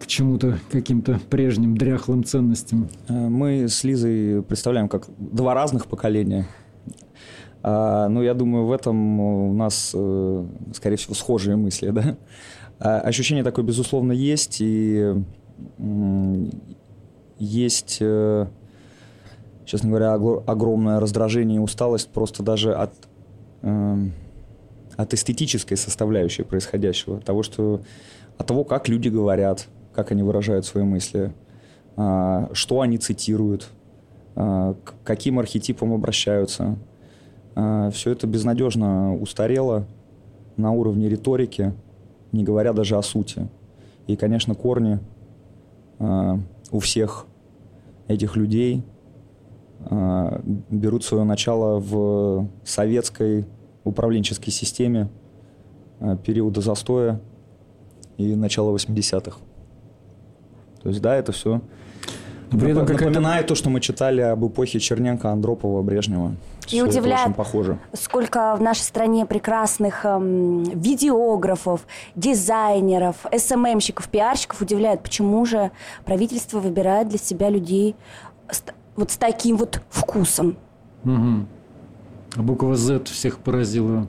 к 0.00 0.06
чему-то, 0.06 0.58
каким-то 0.72 1.20
прежним 1.30 1.76
дряхлым 1.76 2.24
ценностям? 2.24 2.88
Э, 3.08 3.28
мы 3.28 3.68
с 3.68 3.84
Лизой 3.84 4.42
представляем 4.42 4.88
как 4.88 5.06
два 5.18 5.54
разных 5.54 5.86
поколения– 5.86 6.48
а, 7.62 8.08
ну, 8.08 8.22
я 8.22 8.34
думаю, 8.34 8.66
в 8.66 8.72
этом 8.72 9.20
у 9.20 9.52
нас, 9.52 9.92
э, 9.94 10.46
скорее 10.74 10.96
всего, 10.96 11.14
схожие 11.14 11.56
мысли, 11.56 11.90
да. 11.90 12.16
А, 12.80 13.00
ощущение 13.00 13.44
такое, 13.44 13.64
безусловно, 13.64 14.10
есть, 14.10 14.60
и 14.60 15.14
есть, 17.38 17.98
э, 18.00 18.46
честно 19.64 19.90
говоря, 19.90 20.14
огромное 20.14 20.98
раздражение 20.98 21.56
и 21.56 21.60
усталость 21.60 22.08
просто 22.08 22.42
даже 22.42 22.74
от, 22.74 22.92
эм, 23.62 24.12
от 24.96 25.14
эстетической 25.14 25.76
составляющей 25.76 26.42
происходящего, 26.42 27.20
того, 27.20 27.44
что, 27.44 27.82
от 28.38 28.46
того, 28.48 28.64
как 28.64 28.88
люди 28.88 29.08
говорят, 29.08 29.68
как 29.94 30.10
они 30.10 30.24
выражают 30.24 30.66
свои 30.66 30.82
мысли, 30.82 31.32
а, 31.96 32.50
что 32.54 32.80
они 32.80 32.98
цитируют, 32.98 33.68
к 34.34 34.94
каким 35.04 35.38
архетипам 35.38 35.92
обращаются– 35.92 36.76
а, 36.86 36.91
все 37.54 38.10
это 38.10 38.26
безнадежно 38.26 39.16
устарело 39.16 39.86
на 40.56 40.72
уровне 40.72 41.08
риторики, 41.08 41.72
не 42.32 42.44
говоря 42.44 42.72
даже 42.72 42.96
о 42.96 43.02
сути. 43.02 43.48
И, 44.06 44.16
конечно, 44.16 44.54
корни 44.54 44.98
а, 45.98 46.38
у 46.70 46.78
всех 46.80 47.26
этих 48.08 48.36
людей 48.36 48.82
а, 49.80 50.40
берут 50.70 51.04
свое 51.04 51.24
начало 51.24 51.78
в 51.78 52.48
советской 52.64 53.46
управленческой 53.84 54.52
системе 54.52 55.08
периода 56.24 56.60
застоя 56.60 57.20
и 58.16 58.34
начала 58.34 58.74
80-х. 58.74 59.38
То 60.82 60.88
есть, 60.88 61.00
да, 61.00 61.14
это 61.14 61.32
все 61.32 61.60
при 62.58 62.70
этом 62.70 62.86
напоминает 62.86 63.46
то, 63.46 63.54
что 63.54 63.70
мы 63.70 63.80
читали 63.80 64.20
об 64.20 64.46
эпохе 64.46 64.78
Черненко, 64.78 65.30
Андропова, 65.30 65.82
Брежнева. 65.82 66.34
И 66.64 66.66
Все 66.66 66.82
удивляет, 66.82 67.26
очень 67.26 67.34
похоже. 67.34 67.78
сколько 67.92 68.54
в 68.56 68.62
нашей 68.62 68.82
стране 68.82 69.26
прекрасных 69.26 70.04
эм, 70.04 70.62
видеографов, 70.62 71.86
дизайнеров, 72.14 73.16
СММщиков, 73.36 74.08
пиарщиков 74.08 74.60
удивляет, 74.60 75.02
почему 75.02 75.44
же 75.44 75.72
правительство 76.04 76.60
выбирает 76.60 77.08
для 77.08 77.18
себя 77.18 77.48
людей 77.50 77.96
с, 78.48 78.62
вот 78.96 79.10
с 79.10 79.16
таким 79.16 79.56
вот 79.56 79.82
вкусом. 79.90 80.56
Угу. 81.04 81.46
А 82.36 82.42
буква 82.42 82.76
Z 82.76 83.04
всех 83.06 83.38
поразила. 83.38 84.06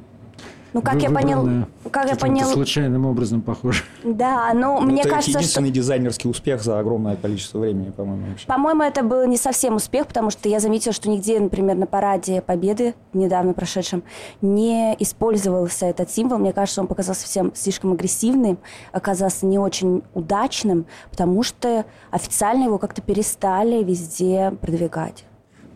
Ну, 0.74 0.82
как 0.82 1.02
я 1.02 1.10
понял, 1.12 1.68
как 1.92 2.10
я 2.10 2.16
понял, 2.16 2.48
случайным 2.48 3.06
образом 3.06 3.42
похож. 3.42 3.86
Да, 4.04 4.52
но 4.54 4.80
ну, 4.80 4.88
мне 4.88 5.02
это 5.02 5.10
кажется, 5.10 5.38
единственный 5.38 5.68
что... 5.68 5.76
дизайнерский 5.76 6.30
успех 6.30 6.64
за 6.64 6.80
огромное 6.80 7.16
количество 7.16 7.60
времени, 7.60 7.92
по-моему. 7.92 8.28
Вообще. 8.30 8.48
По-моему, 8.48 8.84
это 8.84 9.04
был 9.04 9.26
не 9.28 9.38
совсем 9.38 9.76
успех, 9.76 10.08
потому 10.08 10.32
что 10.32 10.50
я 10.50 10.60
заметила, 10.60 10.94
что 10.94 11.10
нигде, 11.10 11.40
например, 11.40 11.78
на 11.78 11.86
параде 11.86 12.42
Победы 12.42 12.96
недавно 13.14 13.54
прошедшем 13.54 14.04
не 14.42 14.96
использовался 15.00 15.86
этот 15.86 16.10
символ. 16.10 16.40
Мне 16.40 16.54
кажется, 16.54 16.82
он 16.82 16.88
показался 16.88 17.26
всем 17.26 17.54
слишком 17.56 17.94
агрессивным, 17.94 18.58
оказался 18.92 19.46
не 19.46 19.60
очень 19.60 20.04
удачным, 20.14 20.86
потому 21.12 21.44
что 21.44 21.86
официально 22.10 22.66
его 22.66 22.78
как-то 22.80 23.02
перестали 23.02 23.84
везде 23.84 24.52
продвигать. 24.60 25.26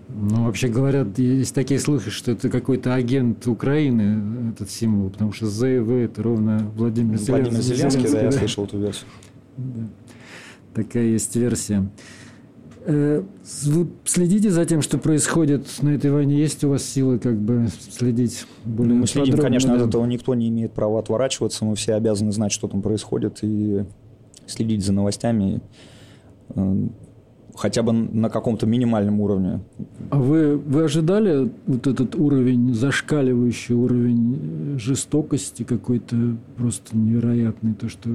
Ну, 0.10 0.46
вообще 0.46 0.70
говорят, 0.70 1.20
есть 1.20 1.54
такие 1.54 1.80
слухи, 1.80 2.10
что 2.10 2.32
это 2.32 2.50
какой-то 2.50 2.94
агент 2.94 3.46
Украины, 3.46 4.52
этот 4.52 4.70
символ, 4.70 5.10
потому 5.10 5.34
что 5.34 5.48
ЗВ 5.48 5.90
это 5.90 6.24
ровно 6.24 6.72
Владимир 6.76 7.18
Зеленский. 7.18 7.34
Владимир 7.34 7.62
Зеленский, 7.62 8.08
Зеленский 8.08 8.20
да, 8.20 8.26
я 8.26 8.32
слышал 8.32 8.66
эту 8.66 8.80
версию. 8.80 9.08
Да. 9.58 9.88
Такая 10.74 11.04
есть 11.06 11.36
версия. 11.36 11.90
Э, 12.86 13.22
вы 13.66 13.88
следите 14.06 14.50
за 14.50 14.66
тем, 14.66 14.82
что 14.82 14.98
происходит 14.98 15.68
на 15.82 15.90
этой 15.90 16.10
войне? 16.10 16.38
Есть 16.38 16.64
у 16.64 16.70
вас 16.70 16.84
силы 16.86 17.20
как 17.20 17.38
бы 17.38 17.68
следить 17.90 18.46
более 18.64 18.94
Мы 18.96 19.08
следим, 19.08 19.34
подробно, 19.34 19.44
конечно, 19.44 19.78
да? 19.78 19.84
от 19.84 19.90
этого 19.90 20.06
никто 20.06 20.34
не 20.36 20.48
имеет 20.48 20.72
права 20.72 21.00
отворачиваться. 21.00 21.66
Мы 21.66 21.76
все 21.76 21.96
обязаны 21.96 22.32
знать, 22.32 22.54
что 22.54 22.70
там 22.70 22.82
происходит, 22.82 23.40
и 23.42 23.84
следить 24.46 24.86
за 24.86 24.94
новостями 24.94 25.60
э, 26.56 26.88
хотя 27.58 27.84
бы 27.84 27.92
на 27.92 28.30
каком-то 28.30 28.66
минимальном 28.66 29.20
уровне. 29.20 29.60
А 30.10 30.20
вы, 30.20 30.58
вы 30.58 30.84
ожидали 30.84 31.52
вот 31.66 31.88
этот 31.88 32.16
уровень, 32.16 32.74
зашкаливающий 32.74 33.76
уровень 33.76 34.78
жестокости 34.78 35.64
какой-то 35.64 36.16
просто 36.56 36.96
невероятный? 36.96 37.74
То, 37.74 37.90
что 37.90 38.10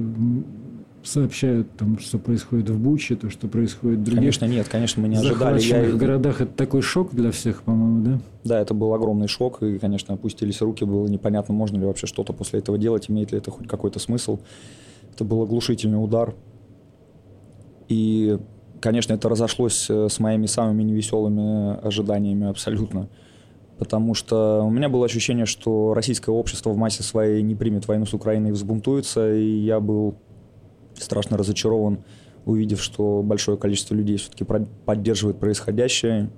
сообщают, 1.03 1.69
там, 1.77 1.99
что 1.99 2.17
происходит 2.17 2.69
в 2.69 2.79
Буче, 2.79 3.15
то, 3.15 3.29
что 3.29 3.47
происходит 3.47 3.99
в 3.99 4.03
других 4.03 4.19
Конечно, 4.19 4.45
нет, 4.45 4.67
конечно, 4.69 5.01
мы 5.01 5.09
не 5.09 5.17
ожидали. 5.17 5.61
Я... 5.61 5.83
в 5.83 5.97
городах. 5.97 6.41
Это 6.41 6.51
такой 6.53 6.81
шок 6.81 7.13
для 7.13 7.31
всех, 7.31 7.63
по-моему, 7.63 8.05
да? 8.05 8.19
Да, 8.45 8.59
это 8.59 8.73
был 8.73 8.93
огромный 8.93 9.27
шок, 9.27 9.61
и, 9.61 9.77
конечно, 9.77 10.13
опустились 10.13 10.61
руки, 10.61 10.85
было 10.85 11.05
непонятно, 11.07 11.53
можно 11.53 11.77
ли 11.77 11.85
вообще 11.85 12.07
что-то 12.07 12.31
после 12.31 12.59
этого 12.59 12.77
делать, 12.77 13.09
имеет 13.09 13.33
ли 13.33 13.37
это 13.37 13.51
хоть 13.51 13.67
какой-то 13.67 13.99
смысл. 13.99 14.39
Это 15.13 15.25
был 15.25 15.41
оглушительный 15.43 16.01
удар. 16.01 16.33
И, 17.89 18.39
конечно, 18.83 19.13
это 19.13 19.29
разошлось 19.29 19.89
э, 19.89 20.09
с 20.09 20.19
моими 20.19 20.45
самыми 20.45 20.83
невеселыми 20.83 21.79
ожиданиями 21.87 22.47
абсолютно. 22.47 23.07
Потому 23.79 24.13
что 24.13 24.61
у 24.61 24.69
меня 24.69 24.89
было 24.89 25.05
ощущение, 25.05 25.45
что 25.45 25.93
российское 25.93 26.31
общество 26.31 26.69
в 26.71 26.77
массе 26.77 27.01
своей 27.01 27.41
не 27.43 27.55
примет 27.55 27.87
войну 27.87 28.05
с 28.05 28.13
Украиной 28.13 28.49
и 28.49 28.51
взбунтуется, 28.51 29.33
и 29.33 29.59
я 29.61 29.79
был 29.79 30.15
страшно 30.95 31.37
разочарован, 31.37 32.03
увидев, 32.45 32.83
что 32.83 33.21
большое 33.23 33.57
количество 33.57 33.95
людей 33.95 34.17
все-таки 34.17 34.45
поддерживает 34.85 35.39
происходящее 35.39 36.29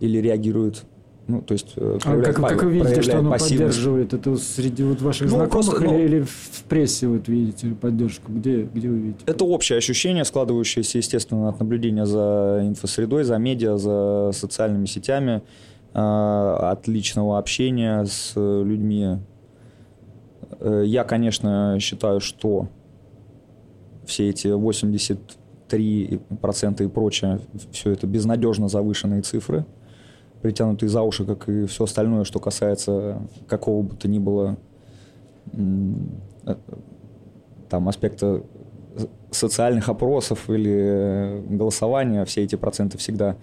или 0.00 0.16
реагирует 0.16 0.84
ну, 1.28 1.40
то 1.40 1.52
есть, 1.52 1.74
э, 1.76 1.98
а 2.04 2.20
как, 2.20 2.36
как 2.36 2.64
вы 2.64 2.72
видите, 2.72 3.02
что 3.02 3.18
оно 3.18 3.30
пассивность. 3.30 3.76
поддерживает? 3.76 4.12
Это 4.12 4.36
среди 4.36 4.82
вот 4.82 5.00
ваших 5.00 5.30
ну, 5.30 5.36
знакомых 5.36 5.70
просто, 5.70 5.84
ну, 5.84 5.96
или, 5.98 6.22
в 6.22 6.64
прессе 6.68 7.06
вот 7.06 7.28
видите 7.28 7.68
поддержку? 7.68 8.32
Где, 8.32 8.62
где 8.62 8.88
вы 8.88 8.98
видите? 8.98 9.22
Это 9.26 9.44
общее 9.44 9.78
ощущение, 9.78 10.24
складывающееся, 10.24 10.98
естественно, 10.98 11.48
от 11.48 11.60
наблюдения 11.60 12.06
за 12.06 12.62
инфосредой, 12.64 13.22
за 13.22 13.38
медиа, 13.38 13.76
за 13.76 14.32
социальными 14.32 14.86
сетями, 14.86 15.42
э, 15.94 15.98
от 15.98 16.88
личного 16.88 17.38
общения 17.38 18.04
с 18.04 18.32
людьми. 18.36 19.18
Э, 20.58 20.82
я, 20.84 21.04
конечно, 21.04 21.78
считаю, 21.80 22.18
что 22.20 22.66
все 24.06 24.28
эти 24.28 24.48
83% 24.48 26.84
и 26.84 26.88
прочее, 26.88 27.38
все 27.70 27.92
это 27.92 28.08
безнадежно 28.08 28.68
завышенные 28.68 29.22
цифры, 29.22 29.64
притянутые 30.42 30.88
за 30.88 31.02
уши, 31.02 31.24
как 31.24 31.48
и 31.48 31.66
все 31.66 31.84
остальное, 31.84 32.24
что 32.24 32.40
касается 32.40 33.22
какого 33.46 33.82
бы 33.82 33.96
то 33.96 34.08
ни 34.08 34.18
было 34.18 34.56
э, 35.52 36.54
там 37.68 37.88
аспекта 37.88 38.42
социальных 39.30 39.88
опросов 39.88 40.50
или 40.50 41.42
голосования, 41.48 42.24
все 42.24 42.42
эти 42.42 42.56
проценты 42.56 42.98
всегда 42.98 43.36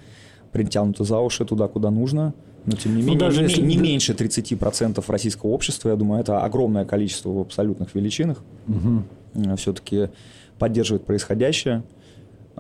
притянуты 0.52 1.04
за 1.04 1.20
уши 1.20 1.46
туда, 1.46 1.68
куда 1.68 1.90
нужно. 1.90 2.34
Но 2.66 2.76
тем 2.76 2.96
не 2.96 3.02
ну, 3.02 3.10
менее, 3.10 3.20
даже 3.20 3.42
не, 3.42 3.48
если... 3.48 3.62
не 3.62 3.78
меньше 3.78 4.14
30% 4.14 5.04
российского 5.08 5.52
общества, 5.52 5.90
я 5.90 5.96
думаю, 5.96 6.22
это 6.22 6.42
огромное 6.44 6.86
количество 6.86 7.30
в 7.30 7.40
абсолютных 7.40 7.96
величинах. 7.96 8.44
Угу. 8.68 9.56
Все-таки 9.56 10.10
поддерживает 10.58 11.06
происходящее. 11.06 11.84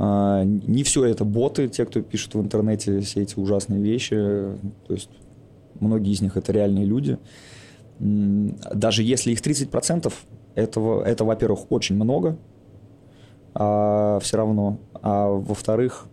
А, 0.01 0.43
не 0.45 0.83
все 0.83 1.03
это 1.03 1.25
боты, 1.25 1.67
те, 1.67 1.85
кто 1.85 2.01
пишут 2.01 2.33
в 2.33 2.39
интернете 2.39 3.01
все 3.01 3.21
эти 3.21 3.37
ужасные 3.37 3.81
вещи. 3.81 4.15
То 4.15 4.93
есть 4.93 5.09
многие 5.79 6.13
из 6.13 6.21
них 6.21 6.37
это 6.37 6.53
реальные 6.53 6.85
люди. 6.85 7.17
Даже 7.99 9.03
если 9.03 9.31
их 9.31 9.41
30%, 9.41 10.13
этого, 10.55 11.03
это, 11.03 11.25
во-первых, 11.25 11.69
очень 11.69 11.95
много, 11.95 12.37
а 13.53 14.19
все 14.21 14.37
равно. 14.37 14.79
А 15.01 15.27
во-вторых, 15.27 16.07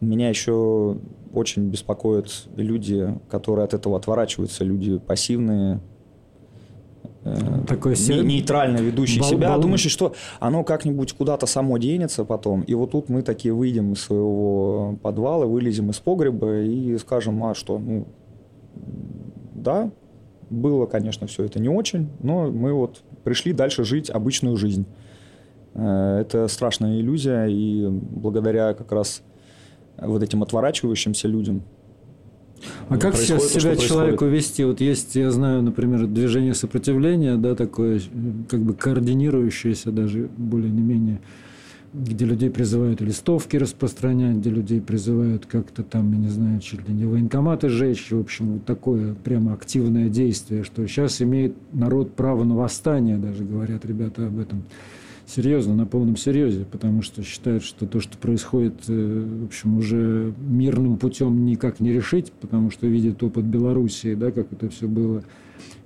меня 0.00 0.28
еще 0.28 0.98
очень 1.32 1.68
беспокоят 1.68 2.46
люди, 2.56 3.18
которые 3.30 3.64
от 3.64 3.72
этого 3.72 3.96
отворачиваются, 3.96 4.64
люди 4.64 4.98
пассивные, 4.98 5.80
такой 7.66 7.94
не, 7.96 8.20
нейтрально 8.22 8.78
ведущий 8.78 9.20
бал, 9.20 9.28
себя, 9.28 9.48
бал... 9.50 9.60
думаешь, 9.60 9.80
что 9.80 10.14
оно 10.40 10.64
как-нибудь 10.64 11.12
куда-то 11.12 11.46
само 11.46 11.78
денется 11.78 12.24
потом. 12.24 12.62
И 12.62 12.74
вот 12.74 12.92
тут 12.92 13.08
мы 13.08 13.22
такие 13.22 13.52
выйдем 13.52 13.92
из 13.92 14.02
своего 14.02 14.98
подвала, 15.02 15.46
вылезем 15.46 15.90
из 15.90 15.98
погреба 15.98 16.60
и 16.60 16.96
скажем, 16.98 17.42
а 17.44 17.54
что, 17.54 17.78
ну, 17.78 18.06
да, 19.54 19.90
было, 20.50 20.86
конечно, 20.86 21.26
все 21.26 21.44
это 21.44 21.58
не 21.58 21.68
очень, 21.68 22.08
но 22.22 22.50
мы 22.50 22.72
вот 22.72 23.02
пришли 23.24 23.52
дальше 23.52 23.84
жить 23.84 24.10
обычную 24.10 24.56
жизнь. 24.56 24.86
Э, 25.74 26.18
это 26.20 26.46
страшная 26.48 27.00
иллюзия, 27.00 27.46
и 27.46 27.88
благодаря 27.88 28.74
как 28.74 28.92
раз 28.92 29.22
вот 29.98 30.22
этим 30.22 30.42
отворачивающимся 30.42 31.28
людям– 31.28 31.62
а 32.88 32.98
как 32.98 33.16
сейчас 33.16 33.48
себя 33.48 33.74
то, 33.74 33.82
человеку 33.82 34.26
вести? 34.26 34.64
Вот 34.64 34.80
есть, 34.80 35.14
я 35.16 35.30
знаю, 35.30 35.62
например, 35.62 36.06
движение 36.06 36.54
сопротивления, 36.54 37.36
да, 37.36 37.54
такое, 37.54 38.00
как 38.48 38.60
бы 38.60 38.74
координирующееся 38.74 39.90
даже 39.90 40.28
более 40.36 40.70
не 40.70 40.82
менее, 40.82 41.20
где 41.92 42.24
людей 42.24 42.50
призывают 42.50 43.00
листовки 43.00 43.56
распространять, 43.56 44.36
где 44.36 44.50
людей 44.50 44.80
призывают 44.80 45.46
как-то 45.46 45.82
там, 45.82 46.12
я 46.12 46.18
не 46.18 46.28
знаю, 46.28 46.60
чуть 46.60 46.86
ли 46.88 46.94
не 46.94 47.04
военкоматы 47.04 47.68
сжечь, 47.68 48.10
в 48.10 48.20
общем, 48.20 48.54
вот 48.54 48.64
такое 48.64 49.14
прямо 49.14 49.52
активное 49.54 50.08
действие, 50.08 50.64
что 50.64 50.86
сейчас 50.86 51.22
имеет 51.22 51.54
народ 51.72 52.14
право 52.14 52.44
на 52.44 52.54
восстание, 52.54 53.16
даже 53.16 53.44
говорят 53.44 53.84
ребята 53.84 54.26
об 54.26 54.38
этом 54.38 54.64
серьезно, 55.26 55.74
на 55.74 55.86
полном 55.86 56.16
серьезе, 56.16 56.64
потому 56.64 57.02
что 57.02 57.22
считают, 57.22 57.62
что 57.64 57.86
то, 57.86 58.00
что 58.00 58.16
происходит, 58.16 58.74
э, 58.88 59.40
в 59.42 59.46
общем, 59.46 59.78
уже 59.78 60.32
мирным 60.38 60.96
путем 60.96 61.44
никак 61.44 61.80
не 61.80 61.92
решить, 61.92 62.32
потому 62.32 62.70
что 62.70 62.86
видят 62.86 63.22
опыт 63.22 63.44
Белоруссии, 63.44 64.14
да, 64.14 64.30
как 64.30 64.52
это 64.52 64.68
все 64.68 64.86
было, 64.86 65.24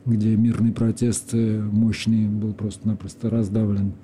где 0.04 0.36
мирный 0.36 0.72
протест 0.72 1.30
э, 1.32 1.60
мощный 1.60 2.26
был 2.26 2.52
просто-напросто 2.52 3.30
раздавлен. 3.30 3.94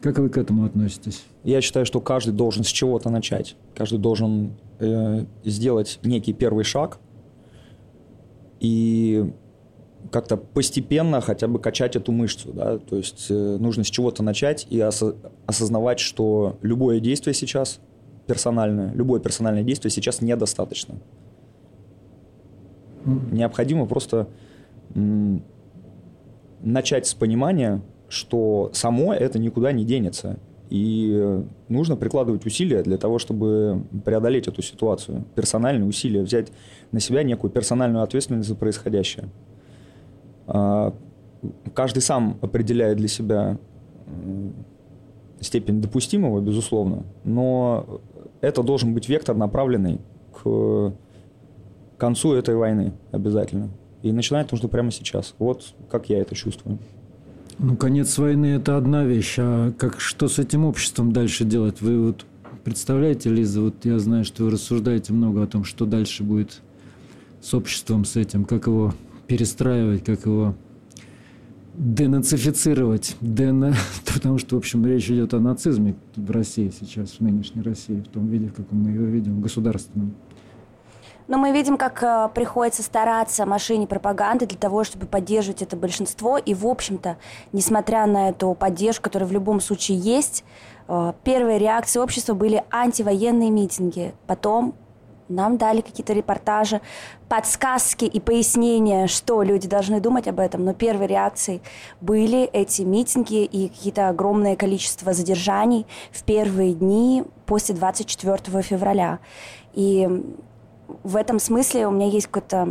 Как 0.00 0.18
вы 0.18 0.28
к 0.28 0.36
этому 0.36 0.64
относитесь? 0.64 1.24
Я 1.42 1.60
считаю, 1.60 1.84
что 1.84 2.00
каждый 2.00 2.32
должен 2.32 2.62
с 2.62 2.68
чего-то 2.68 3.10
начать. 3.10 3.56
Каждый 3.74 3.98
должен 3.98 4.52
э, 4.78 5.24
сделать 5.44 5.98
некий 6.04 6.32
первый 6.32 6.64
шаг 6.64 6.98
и 8.60 9.32
как-то 10.10 10.36
постепенно 10.36 11.20
хотя 11.20 11.48
бы 11.48 11.58
качать 11.58 11.96
эту 11.96 12.12
мышцу, 12.12 12.52
да, 12.52 12.78
то 12.78 12.96
есть 12.96 13.26
э, 13.30 13.56
нужно 13.58 13.84
с 13.84 13.88
чего-то 13.88 14.22
начать 14.22 14.66
и 14.70 14.78
осо- 14.78 15.16
осознавать, 15.46 16.00
что 16.00 16.58
любое 16.62 17.00
действие 17.00 17.34
сейчас 17.34 17.80
персональное, 18.26 18.92
любое 18.94 19.20
персональное 19.20 19.62
действие 19.62 19.90
сейчас 19.90 20.20
недостаточно. 20.20 20.96
Необходимо 23.04 23.86
просто 23.86 24.28
м- 24.94 25.42
начать 26.60 27.06
с 27.06 27.14
понимания, 27.14 27.82
что 28.08 28.70
само 28.72 29.14
это 29.14 29.38
никуда 29.38 29.72
не 29.72 29.84
денется. 29.84 30.38
И 30.70 31.42
нужно 31.68 31.96
прикладывать 31.96 32.44
усилия 32.44 32.82
для 32.82 32.98
того, 32.98 33.18
чтобы 33.18 33.84
преодолеть 34.04 34.48
эту 34.48 34.60
ситуацию. 34.60 35.24
Персональные 35.34 35.88
усилия, 35.88 36.22
взять 36.22 36.52
на 36.92 37.00
себя 37.00 37.22
некую 37.22 37.50
персональную 37.50 38.02
ответственность 38.02 38.48
за 38.48 38.54
происходящее. 38.54 39.28
А, 40.48 40.94
каждый 41.74 42.00
сам 42.00 42.38
определяет 42.40 42.96
для 42.96 43.08
себя 43.08 43.58
степень 45.40 45.80
допустимого, 45.80 46.40
безусловно, 46.40 47.04
но 47.24 48.00
это 48.40 48.62
должен 48.62 48.94
быть 48.94 49.08
вектор, 49.08 49.36
направленный 49.36 50.00
к 50.32 50.92
концу 51.98 52.32
этой 52.32 52.56
войны 52.56 52.92
обязательно. 53.12 53.68
И 54.02 54.10
начинать 54.12 54.50
нужно 54.50 54.68
прямо 54.68 54.90
сейчас. 54.90 55.34
Вот 55.38 55.74
как 55.90 56.08
я 56.08 56.20
это 56.20 56.34
чувствую. 56.34 56.78
Ну, 57.58 57.76
конец 57.76 58.16
войны– 58.18 58.46
это 58.56 58.76
одна 58.76 59.04
вещь, 59.04 59.34
а 59.38 59.72
как, 59.72 60.00
что 60.00 60.28
с 60.28 60.38
этим 60.38 60.64
обществом 60.64 61.12
дальше 61.12 61.44
делать? 61.44 61.80
Вы 61.80 62.06
вот 62.06 62.24
представляете, 62.62 63.30
Лиза, 63.30 63.60
вот 63.60 63.84
я 63.84 63.98
знаю, 63.98 64.24
что 64.24 64.44
вы 64.44 64.52
рассуждаете 64.52 65.12
много 65.12 65.42
о 65.42 65.46
том, 65.46 65.64
что 65.64 65.84
дальше 65.84 66.22
будет 66.22 66.62
с 67.40 67.52
обществом, 67.54 68.04
с 68.04 68.16
этим, 68.16 68.44
как 68.44 68.68
его 68.68 68.94
перестраивать, 69.28 70.04
как 70.04 70.26
его 70.26 70.54
денацифицировать, 71.74 73.16
дена... 73.20 73.74
потому 74.14 74.38
что, 74.38 74.56
в 74.56 74.58
общем, 74.58 74.84
речь 74.84 75.08
идет 75.10 75.34
о 75.34 75.38
нацизме 75.38 75.94
в 76.16 76.30
России 76.32 76.72
сейчас, 76.78 77.10
в 77.10 77.20
нынешней 77.20 77.62
России, 77.62 78.00
в 78.00 78.08
том 78.08 78.26
виде, 78.26 78.48
в 78.48 78.54
каком 78.54 78.82
мы 78.82 78.90
ее 78.90 79.06
видим, 79.06 79.40
государственном. 79.40 80.14
Но 81.28 81.36
мы 81.36 81.52
видим, 81.52 81.76
как 81.76 82.02
э, 82.02 82.30
приходится 82.34 82.82
стараться 82.82 83.44
машине 83.44 83.86
пропаганды 83.86 84.46
для 84.46 84.56
того, 84.56 84.82
чтобы 84.82 85.06
поддерживать 85.06 85.60
это 85.60 85.76
большинство. 85.76 86.38
И, 86.38 86.54
в 86.54 86.66
общем-то, 86.66 87.18
несмотря 87.52 88.06
на 88.06 88.30
эту 88.30 88.54
поддержку, 88.54 89.04
которая 89.04 89.28
в 89.28 89.32
любом 89.32 89.60
случае 89.60 89.98
есть, 89.98 90.42
э, 90.88 91.12
первые 91.22 91.58
реакции 91.58 92.00
общества 92.00 92.32
были 92.32 92.64
антивоенные 92.70 93.50
митинги. 93.50 94.14
Потом 94.26 94.74
нам 95.28 95.56
дали 95.56 95.80
какие-то 95.80 96.12
репортажи, 96.12 96.80
подсказки 97.28 98.04
и 98.04 98.20
пояснения, 98.20 99.06
что 99.06 99.42
люди 99.42 99.68
должны 99.68 100.00
думать 100.00 100.28
об 100.28 100.40
этом. 100.40 100.64
Но 100.64 100.74
первой 100.74 101.06
реакцией 101.06 101.62
были 102.00 102.44
эти 102.44 102.82
митинги 102.82 103.44
и 103.44 103.68
какие-то 103.68 104.08
огромное 104.08 104.56
количество 104.56 105.12
задержаний 105.12 105.86
в 106.10 106.22
первые 106.24 106.74
дни 106.74 107.24
после 107.46 107.74
24 107.74 108.62
февраля. 108.62 109.18
И 109.74 110.08
в 111.02 111.16
этом 111.16 111.38
смысле 111.38 111.86
у 111.86 111.90
меня 111.90 112.06
есть 112.06 112.26
какое-то 112.26 112.68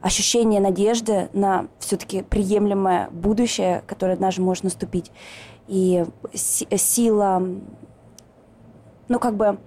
ощущение 0.00 0.60
надежды 0.60 1.28
на 1.32 1.66
все-таки 1.78 2.22
приемлемое 2.22 3.08
будущее, 3.10 3.82
которое 3.86 4.12
однажды 4.12 4.42
может 4.42 4.64
наступить. 4.64 5.10
И 5.66 6.04
сила, 6.32 7.42
ну 9.08 9.18
как 9.18 9.36
бы, 9.36 9.58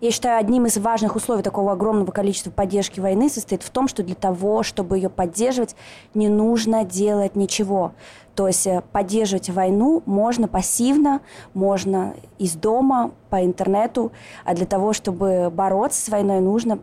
я 0.00 0.10
считаю, 0.10 0.38
одним 0.40 0.64
из 0.66 0.78
важных 0.78 1.14
условий 1.14 1.42
такого 1.42 1.72
огромного 1.72 2.10
количества 2.10 2.50
поддержки 2.50 3.00
войны 3.00 3.28
состоит 3.28 3.62
в 3.62 3.70
том, 3.70 3.86
что 3.86 4.02
для 4.02 4.14
того, 4.14 4.62
чтобы 4.62 4.96
ее 4.96 5.10
поддерживать, 5.10 5.76
не 6.14 6.28
нужно 6.28 6.84
делать 6.84 7.36
ничего. 7.36 7.92
То 8.34 8.46
есть 8.46 8.66
э, 8.66 8.82
поддерживать 8.92 9.50
войну 9.50 10.02
можно 10.06 10.48
пассивно, 10.48 11.20
можно 11.52 12.14
из 12.38 12.54
дома, 12.54 13.10
по 13.28 13.44
интернету, 13.44 14.12
а 14.44 14.54
для 14.54 14.64
того, 14.64 14.94
чтобы 14.94 15.50
бороться 15.50 16.02
с 16.02 16.08
войной, 16.08 16.40
нужно 16.40 16.78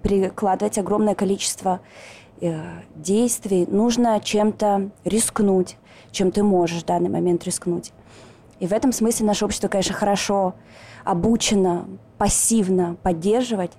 прикладывать 0.00 0.78
огромное 0.78 1.14
количество 1.14 1.80
э, 2.40 2.58
действий, 2.94 3.66
нужно 3.70 4.20
чем-то 4.20 4.88
рискнуть, 5.04 5.76
чем 6.10 6.30
ты 6.30 6.42
можешь 6.42 6.82
в 6.82 6.86
данный 6.86 7.10
момент 7.10 7.44
рискнуть. 7.44 7.92
И 8.58 8.66
в 8.66 8.72
этом 8.72 8.92
смысле 8.92 9.26
наше 9.26 9.44
общество, 9.44 9.68
конечно, 9.68 9.94
хорошо 9.94 10.54
обучено 11.04 11.86
пассивно 12.18 12.96
поддерживать. 13.02 13.72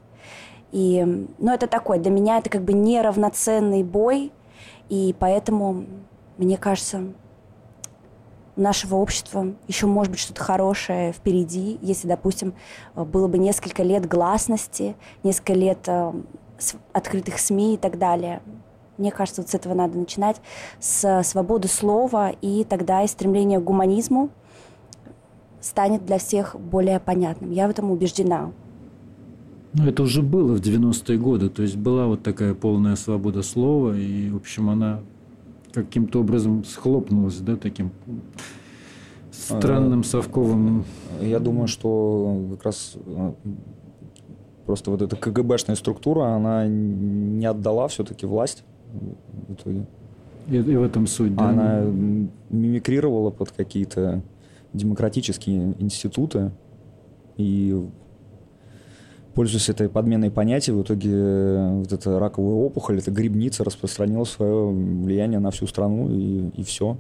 И, 0.71 1.03
ну, 1.37 1.53
это 1.53 1.67
такой, 1.67 1.99
для 1.99 2.11
меня 2.11 2.37
это 2.37 2.49
как 2.49 2.63
бы 2.63 2.73
неравноценный 2.73 3.83
бой, 3.83 4.31
и 4.89 5.15
поэтому, 5.17 5.85
мне 6.37 6.57
кажется, 6.57 7.13
у 8.57 8.61
нашего 8.61 8.95
общества 8.95 9.53
еще 9.67 9.85
может 9.85 10.11
быть 10.11 10.19
что-то 10.19 10.43
хорошее 10.43 11.11
впереди, 11.11 11.77
если, 11.81 12.07
допустим, 12.07 12.53
было 12.95 13.27
бы 13.27 13.37
несколько 13.37 13.83
лет 13.83 14.07
гласности, 14.07 14.95
несколько 15.23 15.53
лет 15.53 15.79
э, 15.87 16.13
открытых 16.93 17.39
СМИ 17.39 17.75
и 17.75 17.77
так 17.77 17.97
далее. 17.97 18.41
Мне 18.97 19.11
кажется, 19.11 19.41
вот 19.41 19.49
с 19.49 19.55
этого 19.55 19.73
надо 19.73 19.97
начинать, 19.97 20.37
с 20.79 21.23
свободы 21.23 21.67
слова, 21.67 22.31
и 22.41 22.63
тогда 22.63 23.03
и 23.03 23.07
стремление 23.07 23.59
к 23.59 23.63
гуманизму 23.63 24.29
станет 25.65 26.05
для 26.05 26.19
всех 26.19 26.55
более 26.59 26.99
понятным. 26.99 27.51
Я 27.51 27.67
в 27.67 27.71
этом 27.71 27.89
убеждена. 27.89 28.51
Ну, 29.73 29.87
это 29.87 30.03
уже 30.03 30.21
было 30.21 30.55
в 30.55 30.61
90-е 30.61 31.17
годы, 31.17 31.49
то 31.49 31.63
есть 31.63 31.75
была 31.75 32.05
вот 32.05 32.23
такая 32.23 32.53
полная 32.53 32.95
свобода 32.95 33.41
слова, 33.41 33.97
и, 33.97 34.29
в 34.29 34.37
общем, 34.37 34.69
она 34.69 35.01
каким-то 35.73 36.21
образом 36.21 36.63
схлопнулась, 36.63 37.39
да, 37.39 37.57
таким 37.57 37.91
странным 39.31 40.03
совковым. 40.03 40.85
Я 41.19 41.39
думаю, 41.39 41.67
что 41.67 42.47
как 42.51 42.63
раз 42.63 42.93
э, 43.05 43.33
просто 44.65 44.91
вот 44.91 45.01
эта 45.01 45.15
КГБшная 45.17 45.75
структура, 45.75 46.35
она 46.35 46.67
не 46.67 47.45
отдала 47.45 47.87
все-таки 47.89 48.25
власть 48.25 48.63
в 49.47 49.53
итоге. 49.53 49.85
И, 50.47 50.55
и 50.55 50.75
в 50.77 50.83
этом 50.83 51.07
суть, 51.07 51.35
да? 51.35 51.49
Она 51.49 51.81
мимикрировала 52.49 53.31
под 53.31 53.51
какие-то 53.51 54.21
демократические 54.75 55.75
институты 55.79 56.51
и 57.37 57.87
пользуясь 59.35 59.69
этой 59.69 59.89
подменой 59.89 60.31
понятий, 60.31 60.71
в 60.71 60.81
итоге 60.81 61.11
э, 61.11 61.79
вот 61.79 61.91
эта 61.91 62.17
раковая 62.19 62.53
опухоль, 62.53 62.99
эта 62.99 63.11
грибница 63.11 63.63
распространила 63.63 64.23
свое 64.23 64.67
влияние 64.67 65.39
на 65.39 65.51
всю 65.51 65.67
страну 65.67 66.09
и, 66.09 66.49
и 66.55 66.63
все. 66.63 66.97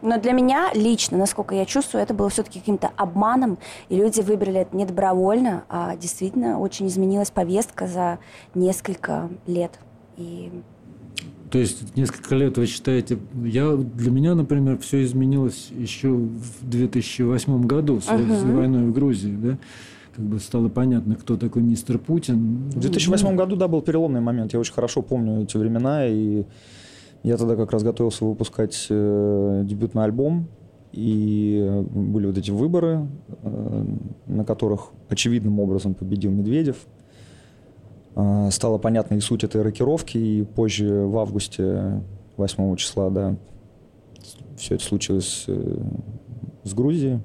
Но 0.00 0.18
для 0.18 0.32
меня 0.32 0.70
лично, 0.72 1.18
насколько 1.18 1.54
я 1.54 1.66
чувствую, 1.66 2.02
это 2.02 2.14
было 2.14 2.30
все-таки 2.30 2.58
каким-то 2.58 2.90
обманом, 2.96 3.58
и 3.90 3.96
люди 3.96 4.20
выбрали 4.20 4.60
это 4.60 4.74
не 4.74 4.86
добровольно, 4.86 5.64
а 5.68 5.94
действительно 5.96 6.58
очень 6.58 6.86
изменилась 6.86 7.30
повестка 7.30 7.86
за 7.86 8.18
несколько 8.54 9.28
лет. 9.46 9.78
И 10.16 10.62
то 11.52 11.58
есть 11.58 11.94
несколько 11.98 12.34
лет 12.34 12.56
вы 12.56 12.64
считаете, 12.64 13.18
я, 13.44 13.76
для 13.76 14.10
меня, 14.10 14.34
например, 14.34 14.78
все 14.78 15.04
изменилось 15.04 15.68
еще 15.70 16.08
в 16.08 16.62
2008 16.62 17.66
году 17.66 18.00
с, 18.00 18.06
с 18.06 18.42
войной 18.42 18.86
в 18.86 18.92
Грузии, 18.92 19.36
да? 19.36 19.58
Как 20.16 20.24
бы 20.24 20.40
стало 20.40 20.70
понятно, 20.70 21.14
кто 21.14 21.36
такой 21.36 21.62
мистер 21.62 21.98
Путин. 21.98 22.70
В 22.70 22.80
2008 22.80 23.28
ну, 23.28 23.36
году, 23.36 23.56
да, 23.56 23.68
был 23.68 23.82
переломный 23.82 24.22
момент. 24.22 24.54
Я 24.54 24.60
очень 24.60 24.72
хорошо 24.72 25.02
помню 25.02 25.42
эти 25.42 25.58
времена, 25.58 26.06
и 26.06 26.44
я 27.22 27.36
тогда 27.36 27.54
как 27.54 27.70
раз 27.70 27.82
готовился 27.82 28.24
выпускать 28.24 28.86
э, 28.88 29.62
дебютный 29.66 30.04
альбом, 30.04 30.48
и 30.92 31.84
были 31.94 32.28
вот 32.28 32.38
эти 32.38 32.50
выборы, 32.50 33.08
э, 33.42 33.84
на 34.24 34.46
которых 34.46 34.92
очевидным 35.10 35.60
образом 35.60 35.92
победил 35.92 36.30
Медведев– 36.30 36.76
а, 38.14 38.50
стала 38.50 38.78
понятна 38.78 39.14
и 39.14 39.20
суть 39.20 39.44
этой 39.44 39.62
рокировки, 39.62 40.18
и 40.18 40.42
позже, 40.42 41.06
в 41.06 41.18
августе 41.18 42.02
8 42.36 42.76
числа, 42.76 43.10
да, 43.10 43.36
все 44.56 44.76
это 44.76 44.84
случилось 44.84 45.44
э, 45.48 45.76
с 46.64 46.74
Грузией. 46.74 47.20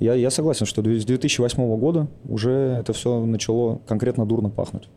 Я, 0.00 0.14
я 0.14 0.30
согласен, 0.30 0.66
что 0.66 0.82
с 0.82 1.04
2008 1.04 1.76
года 1.78 2.08
уже 2.24 2.50
это 2.50 2.92
все 2.92 3.24
начало 3.24 3.80
конкретно 3.86 4.26
дурно 4.26 4.50
пахнуть. 4.50 4.88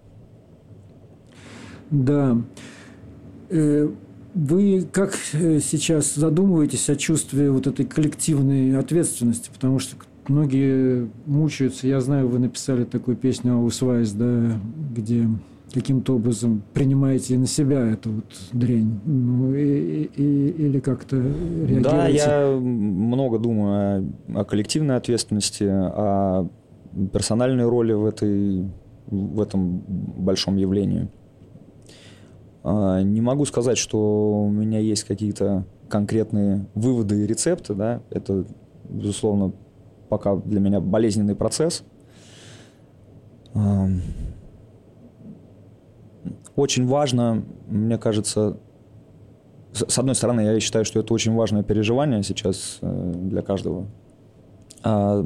Да. 1.91 2.37
Э, 3.49 3.89
вы 4.33 4.87
как 4.91 5.15
э, 5.33 5.59
сейчас 5.59 6.15
задумываетесь 6.15 6.89
о 6.89 6.95
чувстве 6.95 7.51
вот 7.51 7.67
этой 7.67 7.85
коллективной 7.85 8.77
ответственности? 8.77 9.51
Потому 9.53 9.79
что 9.79 9.95
многие 10.29 11.09
мучаются. 11.25 11.87
Я 11.87 12.01
знаю, 12.01 12.27
вы 12.27 12.39
написали 12.39 12.83
такую 12.83 13.17
песню 13.17 13.55
«Аусвайс», 13.55 14.11
да, 14.11 14.59
где 14.95 15.27
каким-то 15.73 16.15
образом 16.15 16.63
принимаете 16.73 17.37
на 17.37 17.47
себя 17.47 17.85
эту 17.85 18.11
вот 18.11 18.25
дрянь? 18.53 18.99
Ну, 19.05 19.53
и, 19.53 20.03
и, 20.03 20.49
или 20.57 20.79
как-то 20.79 21.17
реагируете? 21.17 21.89
Да, 21.89 22.07
я 22.07 22.57
много 22.57 23.39
думаю 23.39 24.07
о, 24.29 24.39
о 24.41 24.45
коллективной 24.45 24.95
ответственности, 24.95 25.65
о 25.65 26.47
персональной 27.11 27.67
роли 27.67 27.91
в, 27.91 28.05
этой, 28.05 28.69
в 29.07 29.41
этом 29.41 29.83
большом 30.17 30.55
явлении. 30.55 31.09
А, 32.63 33.01
не 33.01 33.21
могу 33.21 33.45
сказать, 33.45 33.77
что 33.77 34.45
у 34.45 34.49
меня 34.49 34.79
есть 34.79 35.03
какие-то 35.03 35.65
конкретные 35.89 36.67
выводы 36.73 37.23
и 37.23 37.27
рецепты, 37.27 37.73
да, 37.73 38.01
это, 38.09 38.45
безусловно, 38.89 39.51
пока 40.15 40.37
для 40.37 40.61
меня 40.61 40.79
болезненный 40.79 41.35
процесс. 41.35 41.83
Очень 46.55 46.87
важно, 46.87 47.43
мне 47.67 47.97
кажется, 47.97 48.57
с 49.73 49.99
одной 49.99 50.15
стороны, 50.15 50.39
я 50.39 50.59
считаю, 50.61 50.85
что 50.85 51.01
это 51.01 51.13
очень 51.13 51.33
важное 51.35 51.63
переживание 51.63 52.23
сейчас 52.23 52.77
э, 52.81 53.13
для 53.13 53.41
каждого. 53.41 53.87
А 54.83 55.25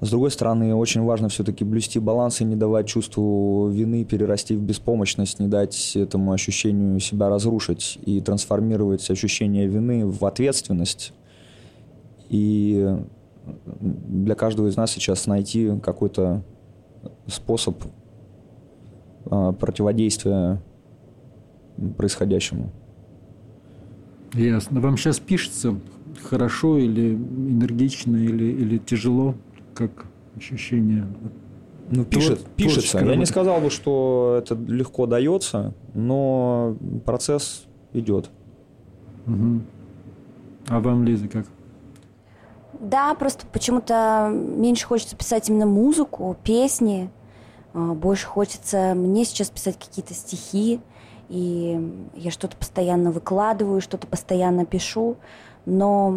с 0.00 0.10
другой 0.10 0.30
стороны, 0.30 0.76
очень 0.76 1.02
важно 1.02 1.28
все-таки 1.28 1.64
блюсти 1.64 1.98
баланс 1.98 2.40
и 2.40 2.44
не 2.44 2.54
давать 2.54 2.86
чувству 2.86 3.68
вины 3.68 4.04
перерасти 4.04 4.54
в 4.54 4.62
беспомощность, 4.62 5.40
не 5.40 5.48
дать 5.48 5.96
этому 5.96 6.30
ощущению 6.30 7.00
себя 7.00 7.28
разрушить 7.28 7.98
и 8.06 8.20
трансформировать 8.20 9.10
ощущение 9.10 9.66
вины 9.66 10.06
в 10.06 10.24
ответственность. 10.24 11.12
И 12.28 12.96
для 13.80 14.34
каждого 14.34 14.68
из 14.68 14.76
нас 14.76 14.90
сейчас 14.90 15.26
найти 15.26 15.78
какой-то 15.82 16.42
способ 17.26 17.82
а, 19.26 19.52
противодействия 19.52 20.60
происходящему. 21.96 22.70
Ясно. 24.34 24.80
Вам 24.80 24.96
сейчас 24.96 25.18
пишется 25.18 25.78
хорошо 26.22 26.78
или 26.78 27.14
энергично, 27.14 28.16
или, 28.16 28.44
или 28.44 28.78
тяжело? 28.78 29.34
Как 29.74 30.06
ощущение? 30.36 31.06
Ну, 31.90 32.04
пишет, 32.04 32.46
пишется. 32.56 32.98
Я 33.00 33.16
не 33.16 33.26
сказал 33.26 33.60
бы, 33.60 33.70
что 33.70 34.36
это 34.38 34.54
легко 34.54 35.06
дается, 35.06 35.74
но 35.94 36.76
процесс 37.04 37.66
идет. 37.92 38.30
Угу. 39.26 39.60
А 40.68 40.80
вам, 40.80 41.04
Лиза, 41.04 41.28
как? 41.28 41.46
Да, 42.82 43.14
просто 43.14 43.46
почему-то 43.46 44.28
меньше 44.32 44.88
хочется 44.88 45.14
писать 45.14 45.48
именно 45.48 45.66
музыку, 45.66 46.36
песни. 46.42 47.10
А, 47.74 47.94
больше 47.94 48.26
хочется 48.26 48.94
мне 48.96 49.24
сейчас 49.24 49.50
писать 49.50 49.78
какие-то 49.78 50.14
стихи. 50.14 50.80
И 51.28 51.80
я 52.16 52.32
что-то 52.32 52.56
постоянно 52.56 53.12
выкладываю, 53.12 53.80
что-то 53.80 54.08
постоянно 54.08 54.66
пишу. 54.66 55.16
Но 55.64 56.12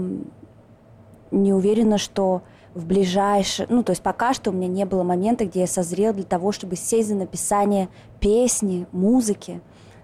не 1.30 1.54
уверена, 1.54 2.00
что 2.00 2.42
в 2.74 2.88
ближайшее... 2.88 3.68
Ну, 3.70 3.84
то 3.84 3.92
есть 3.92 4.02
пока 4.02 4.34
что 4.34 4.50
у 4.50 4.54
меня 4.54 4.68
не 4.68 4.86
было 4.86 5.04
момента, 5.04 5.46
где 5.46 5.62
я 5.62 5.68
созрел 5.68 6.16
для 6.16 6.24
того, 6.24 6.52
чтобы 6.52 6.76
сесть 6.76 7.10
за 7.10 7.16
написание 7.16 7.90
песни, 8.20 8.88
музыки 8.92 9.62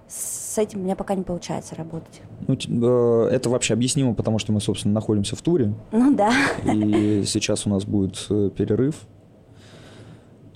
с 0.07 0.59
этим 0.59 0.81
у 0.81 0.83
меня 0.83 0.95
пока 0.95 1.15
не 1.15 1.23
получается 1.23 1.73
работать. 1.73 2.21
Ну, 2.67 2.87
э, 2.87 3.29
это 3.31 3.49
вообще 3.49 3.73
объяснимо, 3.73 4.13
потому 4.13 4.39
что 4.39 4.51
мы, 4.51 4.61
собственно, 4.61 4.93
находимся 4.93 5.35
в 5.35 5.41
туре. 5.41 5.73
Ну 5.91 6.15
да. 6.15 6.31
И 6.71 7.23
сейчас 7.25 7.65
у 7.65 7.69
нас 7.69 7.85
будет 7.85 8.25
э, 8.29 8.49
перерыв, 8.55 8.95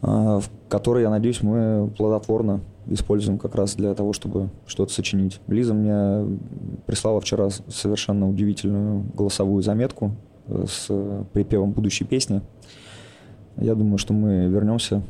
в 0.01 0.43
который, 0.69 1.03
я 1.03 1.09
надеюсь, 1.09 1.41
мы 1.41 1.89
плодотворно 1.97 2.61
используем 2.87 3.37
как 3.37 3.55
раз 3.55 3.75
для 3.75 3.93
того, 3.93 4.13
чтобы 4.13 4.49
что-то 4.65 4.93
сочинить. 4.93 5.39
Лиза 5.47 5.73
мне 5.73 6.37
прислала 6.85 7.19
вчера 7.21 7.49
совершенно 7.49 8.29
удивительную 8.29 9.05
голосовую 9.13 9.63
заметку 9.63 10.11
э, 10.47 10.65
с 10.67 11.25
припевом 11.33 11.71
будущей 11.71 12.05
песни. 12.05 12.41
Я 13.57 13.75
думаю, 13.75 13.97
что 13.97 14.13
мы 14.13 14.47
вернемся. 14.47 15.01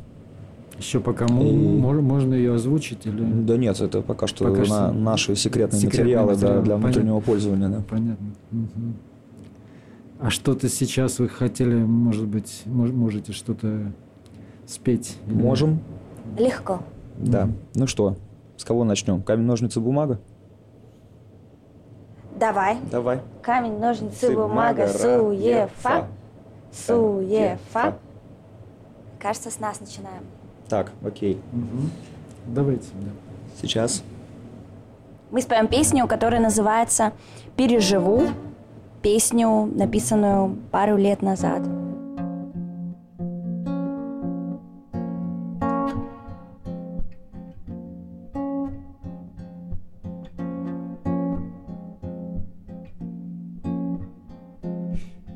Еще 0.78 1.00
пока 1.00 1.24
и... 1.24 1.28
можно 1.28 2.34
ее 2.34 2.54
озвучить 2.54 3.06
или? 3.06 3.22
Да 3.22 3.56
нет, 3.56 3.80
это 3.80 4.02
пока 4.02 4.26
что 4.26 4.44
пока 4.44 4.58
на 4.58 4.64
что... 4.64 4.92
наши 4.92 5.34
секретные, 5.36 5.80
секретные 5.80 6.04
материалы, 6.04 6.32
материалы. 6.32 6.56
Да, 6.56 6.62
для 6.62 6.76
внутреннего 6.76 7.20
Понятно. 7.20 7.32
пользования. 7.32 7.68
Да. 7.68 7.82
Понятно. 7.88 8.26
Угу. 8.52 8.92
А 10.20 10.30
что-то 10.30 10.68
сейчас 10.68 11.18
вы 11.18 11.28
хотели, 11.28 11.74
может 11.74 12.26
быть, 12.26 12.62
можете 12.66 13.32
что-то 13.32 13.92
спеть? 14.66 15.16
Можем. 15.26 15.80
Легко. 16.38 16.80
Да. 17.18 17.48
Ну 17.74 17.86
что, 17.86 18.16
с 18.56 18.64
кого 18.64 18.84
начнем? 18.84 19.22
Камень, 19.22 19.46
ножницы, 19.46 19.80
бумага? 19.80 20.20
Давай. 22.38 22.76
Давай. 22.90 23.20
Камень, 23.42 23.78
ножницы, 23.78 24.34
бумага, 24.34 24.88
суефа. 24.88 26.06
Суефа. 26.70 27.96
Кажется, 29.18 29.50
с 29.50 29.58
нас 29.58 29.80
начинаем. 29.80 30.22
Так, 30.68 30.92
окей. 31.04 31.40
Угу. 31.52 32.54
Давайте. 32.54 32.88
Да. 32.94 33.10
Сейчас. 33.60 34.02
Мы 35.30 35.42
споем 35.42 35.66
песню, 35.66 36.06
которая 36.06 36.40
называется 36.40 37.12
«Переживу», 37.56 38.28
песню, 39.02 39.70
написанную 39.74 40.56
пару 40.70 40.96
лет 40.96 41.22
назад. 41.22 41.62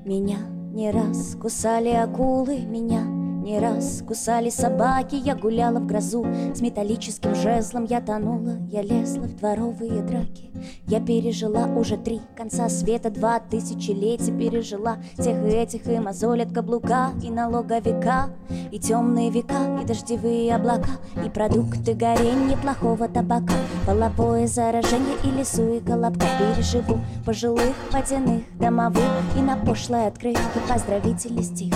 Меня 0.05 0.39
не 0.72 0.91
раз 0.91 1.37
кусали 1.41 1.91
акулы, 1.91 2.61
меня 2.61 3.10
не 3.41 3.59
раз 3.59 4.03
кусали 4.07 4.51
собаки, 4.51 5.14
я 5.14 5.34
гуляла 5.34 5.78
в 5.78 5.86
грозу. 5.86 6.26
С 6.55 6.61
металлическим 6.61 7.34
жезлом 7.34 7.84
я 7.84 8.01
тонула, 8.01 8.59
я 8.70 8.82
лезла 8.82 9.22
в 9.22 9.36
дворовые 9.36 10.03
драки. 10.03 10.51
Я 10.86 11.01
пережила 11.01 11.66
уже 11.66 11.97
три 11.97 12.20
конца 12.36 12.68
света, 12.68 13.11
два 13.11 13.41
тысячелетия 13.41 14.30
Пережила. 14.32 14.99
Тех 15.16 15.36
и 15.45 15.49
этих, 15.49 15.86
и 15.86 15.99
мозоль 15.99 16.43
от 16.43 16.53
каблука, 16.53 17.11
и 17.22 17.30
налоговика 17.30 18.30
И 18.70 18.78
темные 18.78 19.30
века, 19.30 19.80
и 19.82 19.86
дождевые 19.86 20.55
облака, 20.55 20.91
и 21.24 21.28
продукты 21.28 21.95
горения 21.95 22.57
плохого 22.57 23.09
табака. 23.09 23.55
Половое 23.86 24.47
заражение 24.47 25.16
и 25.24 25.30
лесу, 25.30 25.74
и 25.74 25.80
колобка. 25.80 26.26
Переживу 26.38 26.99
пожилых 27.24 27.74
водяных 27.91 28.43
домовых 28.59 29.03
И 29.36 29.41
на 29.41 29.57
пошлой 29.57 30.07
открытке 30.07 30.41
поздравительный 30.68 31.43
стих. 31.43 31.74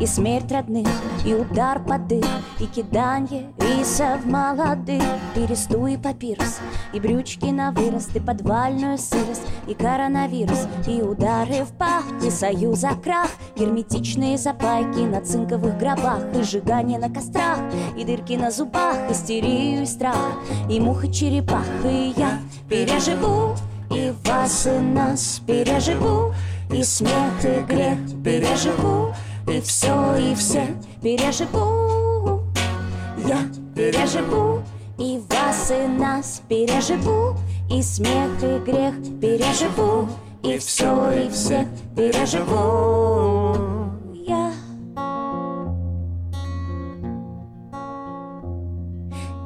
И 0.00 0.06
смерть 0.06 0.50
родных, 0.52 0.88
и 1.24 1.34
удар 1.34 1.82
под 1.82 2.06
дых, 2.08 2.26
и 2.60 2.66
киданье 2.66 3.50
риса 3.58 4.18
в 4.22 4.26
молодых 4.26 5.02
Пересту 5.34 5.86
и 5.86 5.96
папирус, 5.96 6.58
и 6.92 7.00
брючки 7.00 7.46
на 7.46 7.70
вырост, 7.70 8.14
и 8.16 8.20
подвальную 8.20 8.98
сырость, 8.98 9.42
и 9.66 9.74
коронавирус 9.74 10.66
И 10.86 11.02
удары 11.02 11.64
в 11.64 11.72
пах, 11.72 12.04
и 12.24 12.30
союза 12.30 12.90
крах. 13.02 13.30
Герметичные 13.56 14.38
запайки 14.38 15.00
на 15.00 15.20
цинковых 15.20 15.78
гробах 15.78 16.20
И 16.34 16.42
сжигание 16.42 16.98
на 16.98 17.10
кострах, 17.10 17.58
и 17.96 18.04
дырки 18.04 18.36
на 18.36 18.50
зубах 18.50 19.10
Истерию 19.10 19.82
и 19.82 19.86
страх, 19.86 20.38
и 20.70 20.80
мух 20.80 21.04
и 21.04 21.12
черепах. 21.12 21.66
И 21.84 22.14
я 22.16 22.38
переживу, 22.68 23.54
и 23.90 24.12
вас, 24.24 24.66
и 24.66 24.78
нас 24.78 25.42
переживу 25.46 26.32
И 26.72 26.82
смех, 26.82 27.44
и 27.44 27.60
грех 27.62 27.98
переживу 28.24 29.14
и 29.48 29.60
все, 29.60 30.16
и 30.16 30.34
все 30.34 30.76
переживу 31.02 32.42
Я 33.26 33.38
переживу 33.74 34.62
И 34.98 35.20
вас, 35.28 35.70
и 35.70 35.86
нас. 35.86 36.42
Переживу 36.48 37.36
И 37.70 37.82
смех, 37.82 38.30
и 38.42 38.58
грех. 38.58 38.94
Переживу 39.20 40.08
И 40.42 40.58
все, 40.58 41.12
и 41.12 41.28
всех 41.28 41.66
переживу 41.96 43.75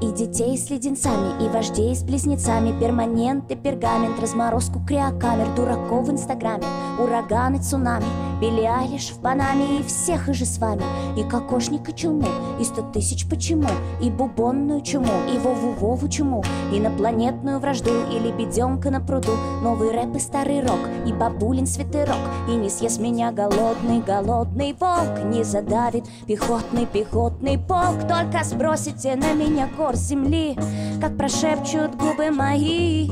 И 0.02 0.10
детей 0.12 0.56
с 0.56 0.70
леденцами, 0.70 1.44
и 1.44 1.48
вождей 1.48 1.94
с 1.94 2.02
близнецами 2.02 2.78
Перманент 2.80 3.50
и 3.50 3.54
пергамент, 3.54 4.18
разморозку 4.18 4.80
криокамер 4.86 5.54
Дураков 5.54 6.08
в 6.08 6.10
инстаграме, 6.10 6.64
ураганы, 6.98 7.58
цунами 7.58 8.06
Билли 8.40 8.64
Айлиш 8.64 9.10
в 9.10 9.20
Панаме 9.20 9.80
и 9.80 9.82
всех 9.82 10.30
и 10.30 10.32
же 10.32 10.46
с 10.46 10.58
вами 10.58 10.82
И 11.18 11.22
кокошника 11.22 11.92
чуму, 11.92 12.26
и 12.58 12.64
сто 12.64 12.80
тысяч 12.80 13.28
почему 13.28 13.68
И 14.00 14.10
бубонную 14.10 14.80
чуму, 14.80 15.12
и 15.28 15.36
Вову-Вову 15.36 16.08
чуму 16.08 16.42
Инопланетную 16.72 17.60
вражду, 17.60 17.90
и 18.10 18.18
лебеденка 18.18 18.90
на 18.90 19.00
пруду 19.00 19.32
Новый 19.62 19.90
рэп 19.90 20.16
и 20.16 20.18
старый 20.18 20.60
рок, 20.62 20.80
и 21.06 21.12
бабулин 21.12 21.66
свитерок 21.66 22.16
И 22.48 22.52
не 22.52 22.70
съест 22.70 23.00
меня 23.00 23.32
голодный, 23.32 24.00
голодный 24.00 24.74
волк 24.80 25.22
Не 25.24 25.44
задавит 25.44 26.04
пехотный, 26.26 26.86
пехотный 26.86 27.58
полк 27.58 28.08
Только 28.08 28.42
сбросите 28.44 29.16
на 29.16 29.34
меня 29.34 29.68
кор 29.76 29.89
ор 29.90 29.96
земли, 29.96 30.56
как 31.00 31.16
прошепчут 31.16 31.96
губы 31.96 32.30
мои. 32.30 33.10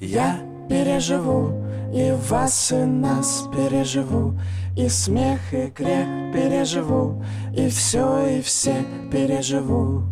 Я 0.00 0.40
переживу, 0.68 1.52
и 1.92 2.14
вас, 2.30 2.72
и 2.72 2.76
нас 2.76 3.44
переживу, 3.54 4.34
и 4.74 4.88
смех, 4.88 5.40
и 5.52 5.66
грех 5.66 6.06
переживу, 6.32 7.22
и 7.54 7.68
все, 7.68 8.38
и 8.38 8.40
все 8.40 8.74
переживу. 9.10 10.04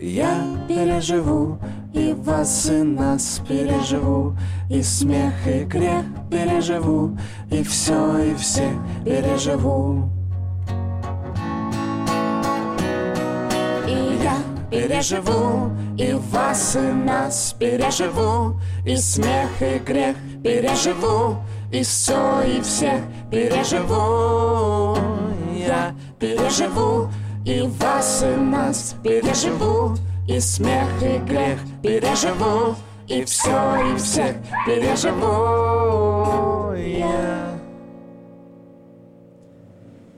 Я 0.00 0.46
переживу, 0.66 1.58
и 1.92 2.14
вас, 2.14 2.70
и 2.70 2.82
нас 2.82 3.42
переживу, 3.46 4.34
и 4.70 4.82
смех, 4.82 5.34
и 5.46 5.64
грех 5.64 6.06
переживу, 6.30 7.18
и 7.50 7.62
все, 7.62 8.18
и 8.18 8.34
все 8.34 8.70
переживу. 9.04 10.08
Переживу, 14.84 15.70
и 15.98 16.12
вас, 16.12 16.76
и 16.76 16.80
нас 16.80 17.56
переживу, 17.58 18.60
и 18.84 18.96
смех, 18.96 19.48
и 19.60 19.78
грех 19.78 20.16
переживу, 20.42 21.38
и 21.72 21.82
все, 21.82 22.42
и 22.42 22.60
всех 22.60 23.00
переживу. 23.30 24.96
Я 25.54 25.94
переживу, 26.18 27.08
и 27.46 27.62
вас, 27.62 28.22
и 28.22 28.36
нас 28.38 28.94
переживу, 29.02 29.96
и 30.28 30.38
смех, 30.38 30.88
и 31.00 31.18
грех 31.18 31.58
переживу, 31.82 32.76
и 33.08 33.24
все, 33.24 33.94
и 33.94 33.96
всех 33.96 34.36
переживу. 34.66 35.24
Я. 36.74 37.58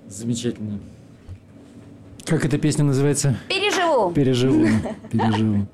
Замечательно. 0.09 0.81
Как 2.25 2.45
эта 2.45 2.59
песня 2.59 2.85
называется? 2.85 3.37
Переживу. 3.49 3.76
Переживу. 4.15 4.67
Переживу. 5.11 5.67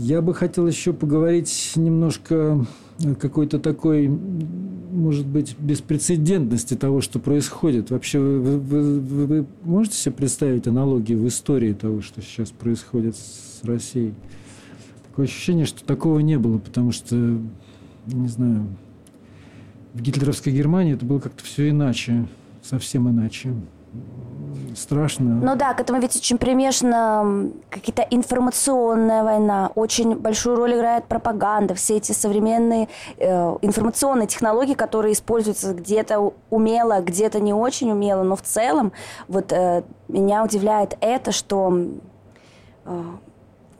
Я 0.00 0.20
бы 0.20 0.34
хотел 0.34 0.66
еще 0.66 0.92
поговорить 0.92 1.72
немножко 1.76 2.66
какой-то 3.18 3.58
такой, 3.58 4.08
может 4.08 5.26
быть, 5.26 5.56
беспрецедентности 5.58 6.74
того, 6.74 7.00
что 7.00 7.18
происходит. 7.18 7.90
Вообще, 7.90 8.18
вы, 8.18 8.58
вы, 8.58 9.00
вы, 9.00 9.26
вы 9.26 9.46
можете 9.62 9.96
себе 9.96 10.12
представить 10.12 10.66
аналогии 10.66 11.14
в 11.14 11.26
истории 11.26 11.72
того, 11.72 12.02
что 12.02 12.20
сейчас 12.20 12.50
происходит 12.50 13.16
с 13.16 13.60
Россией? 13.64 14.14
Такое 15.08 15.26
ощущение, 15.26 15.66
что 15.66 15.84
такого 15.84 16.18
не 16.18 16.38
было, 16.38 16.58
потому 16.58 16.92
что, 16.92 17.16
не 18.06 18.28
знаю, 18.28 18.66
в 19.94 20.02
гитлеровской 20.02 20.52
Германии 20.52 20.94
это 20.94 21.04
было 21.04 21.18
как-то 21.18 21.42
все 21.42 21.70
иначе, 21.70 22.26
совсем 22.62 23.08
иначе 23.08 23.54
страшно. 24.80 25.24
Ну 25.24 25.56
да, 25.56 25.74
к 25.74 25.80
этому 25.80 26.00
ведь 26.00 26.16
очень 26.16 26.38
примешана 26.38 27.50
какая-то 27.70 28.02
информационная 28.10 29.22
война. 29.22 29.70
Очень 29.74 30.16
большую 30.16 30.56
роль 30.56 30.74
играет 30.74 31.04
пропаганда, 31.04 31.74
все 31.74 31.96
эти 31.96 32.12
современные 32.12 32.88
э, 33.18 33.56
информационные 33.62 34.26
технологии, 34.26 34.74
которые 34.74 35.12
используются 35.12 35.74
где-то 35.74 36.32
умело, 36.50 37.00
где-то 37.00 37.40
не 37.40 37.52
очень 37.52 37.90
умело, 37.90 38.22
но 38.22 38.36
в 38.36 38.42
целом 38.42 38.92
вот 39.28 39.52
э, 39.52 39.82
меня 40.08 40.44
удивляет 40.44 40.96
это, 41.00 41.32
что 41.32 41.72
э, 42.84 43.02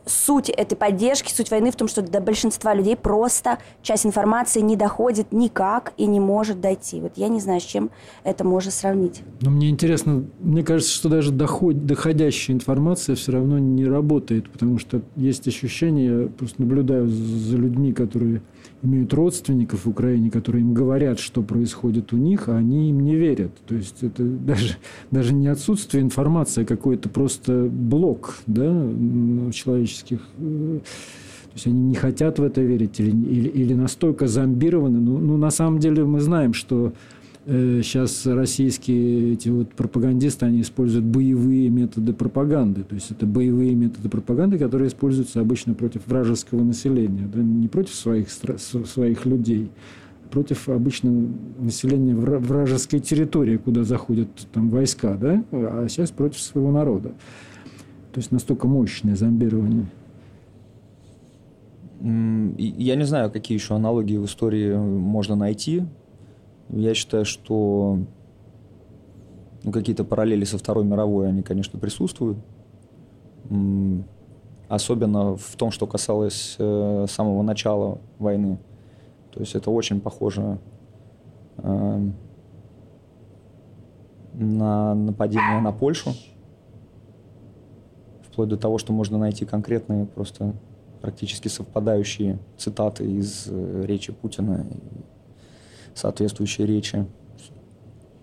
суть 0.05 0.49
этой 0.49 0.75
поддержки, 0.75 1.31
суть 1.31 1.51
войны 1.51 1.71
в 1.71 1.75
том, 1.75 1.87
что 1.87 2.01
до 2.01 2.21
большинства 2.21 2.73
людей 2.73 2.95
просто 2.95 3.59
часть 3.81 4.05
информации 4.05 4.61
не 4.61 4.75
доходит 4.75 5.31
никак 5.31 5.93
и 5.97 6.05
не 6.05 6.19
может 6.19 6.61
дойти. 6.61 6.99
Вот 7.01 7.13
я 7.15 7.27
не 7.27 7.39
знаю, 7.39 7.61
с 7.61 7.63
чем 7.63 7.91
это 8.23 8.43
можно 8.43 8.71
сравнить. 8.71 9.21
Но 9.41 9.51
мне 9.51 9.69
интересно, 9.69 10.25
мне 10.39 10.63
кажется, 10.63 10.93
что 10.93 11.09
даже 11.09 11.31
доход, 11.31 11.85
доходящая 11.85 12.55
информация 12.55 13.15
все 13.15 13.31
равно 13.31 13.59
не 13.59 13.85
работает, 13.85 14.49
потому 14.49 14.79
что 14.79 15.01
есть 15.15 15.47
ощущение, 15.47 16.23
я 16.23 16.27
просто 16.27 16.61
наблюдаю 16.61 17.07
за 17.07 17.57
людьми, 17.57 17.93
которые 17.93 18.41
имеют 18.83 19.13
родственников 19.13 19.85
в 19.85 19.89
Украине, 19.89 20.31
которые 20.31 20.61
им 20.61 20.73
говорят, 20.73 21.19
что 21.19 21.41
происходит 21.41 22.13
у 22.13 22.17
них, 22.17 22.49
а 22.49 22.57
они 22.57 22.89
им 22.89 23.01
не 23.01 23.15
верят. 23.15 23.51
То 23.67 23.75
есть 23.75 24.03
это 24.03 24.23
даже, 24.23 24.77
даже 25.11 25.33
не 25.33 25.47
отсутствие 25.47 26.03
информации, 26.03 26.63
а 26.63 26.65
какой-то 26.65 27.09
просто 27.09 27.69
блок 27.71 28.37
да, 28.47 28.89
человеческих 29.51 30.21
э, 30.37 30.79
то 31.51 31.55
есть 31.55 31.67
они 31.67 31.81
не 31.81 31.95
хотят 31.95 32.39
в 32.39 32.43
это 32.43 32.61
верить 32.61 33.01
или, 33.01 33.09
или, 33.09 33.49
или 33.49 33.73
настолько 33.73 34.27
зомбированы. 34.27 35.01
Ну, 35.01 35.17
ну, 35.17 35.35
на 35.35 35.51
самом 35.51 35.79
деле 35.79 36.05
мы 36.05 36.21
знаем, 36.21 36.53
что 36.53 36.93
сейчас 37.45 38.25
э, 38.27 38.33
российские 38.33 39.33
эти 39.33 39.49
вот 39.49 39.73
пропагандисты, 39.73 40.45
они 40.45 40.61
используют 40.61 41.05
боевые 41.05 41.69
методы 41.69 42.13
пропаганды. 42.13 42.83
То 42.83 42.95
есть 42.95 43.11
это 43.11 43.25
боевые 43.25 43.73
методы 43.73 44.09
пропаганды, 44.09 44.59
которые 44.59 44.89
используются 44.89 45.39
обычно 45.39 45.73
против 45.73 46.05
вражеского 46.07 46.63
населения, 46.63 47.27
да, 47.33 47.39
не 47.41 47.67
против 47.67 47.95
своих, 47.95 48.29
своих 48.29 49.25
людей, 49.25 49.71
а 50.23 50.29
против 50.29 50.69
обычного 50.69 51.29
населения 51.59 52.15
вражеской 52.15 52.99
территории, 52.99 53.57
куда 53.57 53.83
заходят 53.83 54.29
там 54.53 54.69
войска, 54.69 55.15
да, 55.15 55.43
а 55.51 55.87
сейчас 55.89 56.11
против 56.11 56.39
своего 56.39 56.71
народа. 56.71 57.09
То 58.13 58.19
есть 58.19 58.31
настолько 58.31 58.67
мощное 58.67 59.15
зомбирование. 59.15 59.87
Я 62.03 62.95
не 62.95 63.05
знаю, 63.05 63.31
какие 63.31 63.57
еще 63.57 63.75
аналогии 63.75 64.17
в 64.17 64.25
истории 64.25 64.75
можно 64.75 65.35
найти 65.35 65.83
я 66.71 66.93
считаю, 66.93 67.25
что 67.25 67.99
ну, 69.63 69.71
какие-то 69.71 70.03
параллели 70.03 70.45
со 70.45 70.57
Второй 70.57 70.85
мировой, 70.85 71.27
они, 71.27 71.43
конечно, 71.43 71.79
присутствуют. 71.79 72.37
Особенно 74.67 75.35
в 75.35 75.55
том, 75.57 75.71
что 75.71 75.85
касалось 75.85 76.55
э, 76.57 77.05
самого 77.09 77.41
начала 77.41 77.99
войны. 78.19 78.57
То 79.31 79.41
есть 79.41 79.53
это 79.55 79.69
очень 79.69 79.99
похоже 79.99 80.59
э, 81.57 82.09
на 84.33 84.95
нападение 84.95 85.59
на 85.59 85.73
Польшу. 85.73 86.11
Вплоть 88.21 88.47
до 88.47 88.55
того, 88.55 88.77
что 88.77 88.93
можно 88.93 89.17
найти 89.17 89.45
конкретные, 89.45 90.05
просто 90.05 90.53
практически 91.01 91.49
совпадающие 91.49 92.39
цитаты 92.57 93.03
из 93.03 93.47
э, 93.49 93.83
речи 93.85 94.13
Путина 94.13 94.65
соответствующей 95.95 96.65
речи 96.65 97.05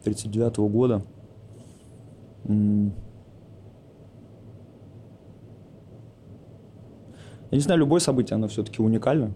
1939 0.03 0.57
года. 0.71 1.03
Я 7.51 7.57
не 7.57 7.61
знаю, 7.61 7.81
любое 7.81 8.01
событие, 8.01 8.35
оно 8.35 8.49
все-таки 8.49 8.83
уникально. 8.83 9.33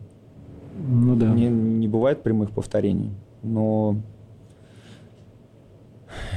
Ну 0.79 1.17
да. 1.17 1.33
Не, 1.33 1.49
не 1.49 1.89
бывает 1.89 2.23
прямых 2.23 2.51
повторений. 2.51 3.11
Но, 3.43 3.97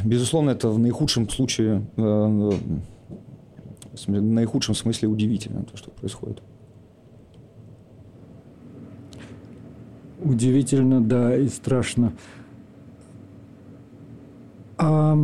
безусловно, 0.04 0.52
это 0.52 0.70
в 0.70 0.80
наихудшем 0.80 1.30
случае, 1.30 1.86
э, 1.98 2.02
в 4.08 4.10
наихудшем 4.10 4.74
смысле 4.76 5.10
удивительно, 5.10 5.64
то, 5.64 5.78
что 5.78 5.92
происходит. 5.92 6.42
Удивительно, 10.22 11.02
да, 11.02 11.36
и 11.36 11.48
страшно. 11.48 12.14
А 14.78 15.18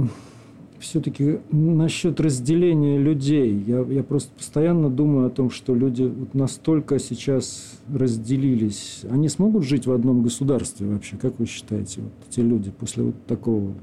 все-таки 0.80 1.40
насчет 1.52 2.20
разделения 2.20 2.98
людей. 2.98 3.64
Я, 3.68 3.82
я 3.82 4.04
просто 4.04 4.32
постоянно 4.36 4.90
думаю 4.90 5.28
о 5.28 5.30
том, 5.30 5.50
что 5.50 5.76
люди 5.76 6.04
вот 6.04 6.34
настолько 6.34 7.00
сейчас 7.00 7.80
разделились. 7.94 9.02
Они 9.10 9.30
смогут 9.30 9.64
жить 9.64 9.86
в 9.86 9.92
одном 9.92 10.24
государстве 10.24 10.88
вообще? 10.88 11.18
Как 11.18 11.40
вы 11.40 11.46
считаете, 11.46 12.02
вот 12.02 12.12
эти 12.30 12.40
люди 12.40 12.72
после 12.72 13.04
вот 13.04 13.26
такого 13.28 13.74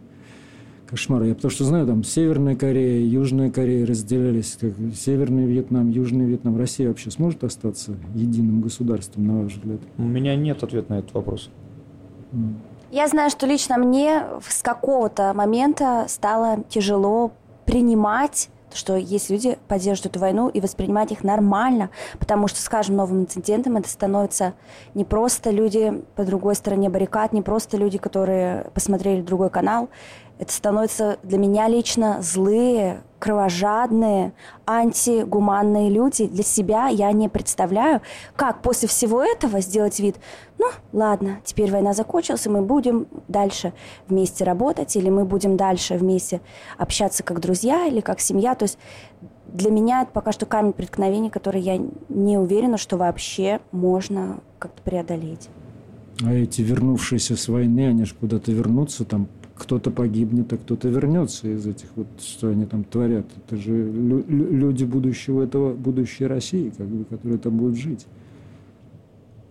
кошмар. 0.88 1.22
Я 1.22 1.34
потому 1.34 1.50
что 1.50 1.64
знаю, 1.64 1.86
там 1.86 2.02
Северная 2.02 2.56
Корея, 2.56 3.04
Южная 3.06 3.50
Корея 3.50 3.86
разделялись. 3.86 4.56
Как 4.60 4.72
Северный 4.94 5.44
Вьетнам, 5.44 5.90
Южный 5.90 6.24
Вьетнам. 6.24 6.56
Россия 6.56 6.88
вообще 6.88 7.10
сможет 7.10 7.44
остаться 7.44 7.96
единым 8.14 8.60
государством, 8.60 9.26
на 9.26 9.42
ваш 9.42 9.54
взгляд? 9.54 9.80
У 9.98 10.02
меня 10.02 10.34
нет 10.36 10.62
ответа 10.62 10.92
на 10.92 10.98
этот 10.98 11.14
вопрос. 11.14 11.50
Я 12.90 13.06
знаю, 13.06 13.30
что 13.30 13.46
лично 13.46 13.76
мне 13.76 14.24
с 14.46 14.62
какого-то 14.62 15.34
момента 15.34 16.06
стало 16.08 16.64
тяжело 16.68 17.32
принимать 17.66 18.48
что 18.74 18.96
есть 18.96 19.30
люди, 19.30 19.58
поддерживают 19.66 20.14
эту 20.14 20.20
войну 20.20 20.48
и 20.48 20.60
воспринимать 20.60 21.12
их 21.12 21.24
нормально, 21.24 21.90
потому 22.18 22.48
что 22.48 22.60
с 22.60 22.68
каждым 22.68 22.96
новым 22.96 23.22
инцидентом 23.22 23.76
это 23.76 23.88
становится 23.88 24.54
не 24.94 25.04
просто 25.04 25.50
люди 25.50 26.02
по 26.16 26.24
другой 26.24 26.54
стороне 26.54 26.88
баррикад, 26.88 27.32
не 27.32 27.42
просто 27.42 27.76
люди, 27.76 27.98
которые 27.98 28.70
посмотрели 28.74 29.22
другой 29.22 29.50
канал, 29.50 29.88
это 30.38 30.52
становятся 30.52 31.18
для 31.22 31.38
меня 31.38 31.68
лично 31.68 32.18
злые, 32.22 33.02
кровожадные, 33.18 34.32
антигуманные 34.66 35.90
люди. 35.90 36.26
Для 36.26 36.44
себя 36.44 36.88
я 36.88 37.10
не 37.12 37.28
представляю, 37.28 38.00
как 38.36 38.62
после 38.62 38.88
всего 38.88 39.22
этого 39.22 39.60
сделать 39.60 39.98
вид, 39.98 40.16
ну, 40.58 40.66
ладно, 40.92 41.40
теперь 41.44 41.70
война 41.72 41.92
закончилась, 41.92 42.46
и 42.46 42.50
мы 42.50 42.62
будем 42.62 43.08
дальше 43.26 43.72
вместе 44.08 44.44
работать, 44.44 44.94
или 44.94 45.10
мы 45.10 45.24
будем 45.24 45.56
дальше 45.56 45.96
вместе 45.96 46.40
общаться 46.76 47.24
как 47.24 47.40
друзья 47.40 47.86
или 47.86 48.00
как 48.00 48.20
семья. 48.20 48.54
То 48.54 48.64
есть 48.64 48.78
для 49.48 49.70
меня 49.70 50.02
это 50.02 50.12
пока 50.12 50.30
что 50.30 50.46
камень 50.46 50.72
преткновения, 50.72 51.30
который 51.30 51.60
я 51.60 51.78
не 52.08 52.38
уверена, 52.38 52.76
что 52.76 52.96
вообще 52.96 53.60
можно 53.72 54.38
как-то 54.60 54.82
преодолеть. 54.82 55.48
А 56.24 56.32
эти 56.32 56.62
вернувшиеся 56.62 57.36
с 57.36 57.48
войны, 57.48 57.88
они 57.88 58.04
же 58.04 58.14
куда-то 58.14 58.50
вернутся, 58.52 59.04
там 59.04 59.28
кто-то 59.58 59.90
погибнет, 59.90 60.52
а 60.52 60.56
кто-то 60.56 60.88
вернется 60.88 61.48
из 61.48 61.66
этих 61.66 61.88
вот, 61.96 62.06
что 62.20 62.48
они 62.48 62.64
там 62.64 62.84
творят. 62.84 63.26
Это 63.36 63.56
же 63.56 63.72
лю- 63.72 64.24
люди 64.28 64.84
будущего 64.84 65.42
этого, 65.42 65.74
будущей 65.74 66.26
России, 66.26 66.70
как 66.76 66.86
бы, 66.86 67.04
которые 67.04 67.38
там 67.38 67.58
будут 67.58 67.76
жить. 67.76 68.06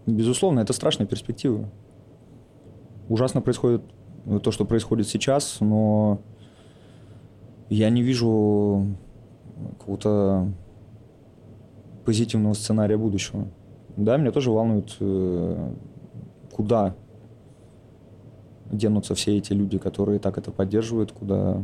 Безусловно, 0.06 0.62
это 0.62 0.72
страшная 0.72 1.06
перспектива. 1.06 1.70
Ужасно 3.10 3.42
происходит 3.42 3.82
то, 4.44 4.52
что 4.52 4.66
происходит 4.66 5.08
сейчас, 5.08 5.58
но 5.60 6.22
я 7.70 7.90
не 7.90 8.02
вижу 8.02 8.86
какого-то 9.80 10.50
позитивного 12.06 12.54
сценария 12.54 12.98
будущего. 12.98 13.48
Да, 13.98 14.16
меня 14.18 14.32
тоже 14.32 14.52
волнует, 14.52 14.96
э, 15.00 15.74
куда 16.54 16.96
денутся 18.72 19.16
все 19.16 19.38
эти 19.38 19.54
люди, 19.54 19.78
которые 19.78 20.20
так 20.20 20.38
это 20.38 20.52
поддерживают, 20.52 21.12
куда... 21.12 21.64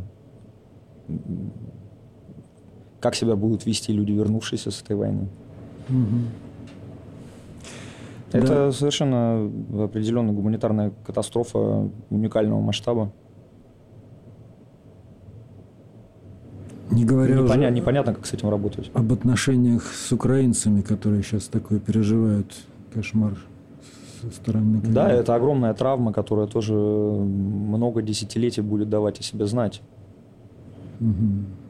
Как 3.00 3.14
себя 3.14 3.36
будут 3.36 3.66
вести 3.66 3.92
люди, 3.92 4.12
вернувшиеся 4.12 4.70
с 4.70 4.82
этой 4.82 4.96
войны. 4.96 5.28
Угу. 5.88 6.20
Это 8.32 8.46
да. 8.46 8.72
совершенно 8.72 9.50
определенно 9.84 10.32
гуманитарная 10.32 10.92
катастрофа 11.06 11.88
уникального 12.10 12.60
масштаба. 12.60 13.12
Не 16.90 17.04
говоря 17.04 17.34
Непоня- 17.34 17.68
уже 17.68 17.70
непонятно, 17.70 18.14
как 18.14 18.26
с 18.26 18.32
этим 18.32 18.48
работать. 18.48 18.90
Об 18.94 19.12
отношениях 19.12 19.84
с 19.84 20.10
украинцами, 20.12 20.80
которые 20.80 21.22
сейчас 21.22 21.48
такое 21.48 21.78
переживают 21.78 22.52
кошмар 22.92 23.36
со 24.30 24.36
стороны 24.36 24.80
Да, 24.84 25.10
это 25.10 25.34
огромная 25.34 25.74
травма, 25.74 26.12
которая 26.12 26.46
тоже 26.46 26.74
много 26.74 28.02
десятилетий 28.02 28.60
будет 28.60 28.88
давать 28.88 29.20
о 29.20 29.22
себе 29.22 29.46
знать. 29.46 29.82
Угу. 31.00 31.64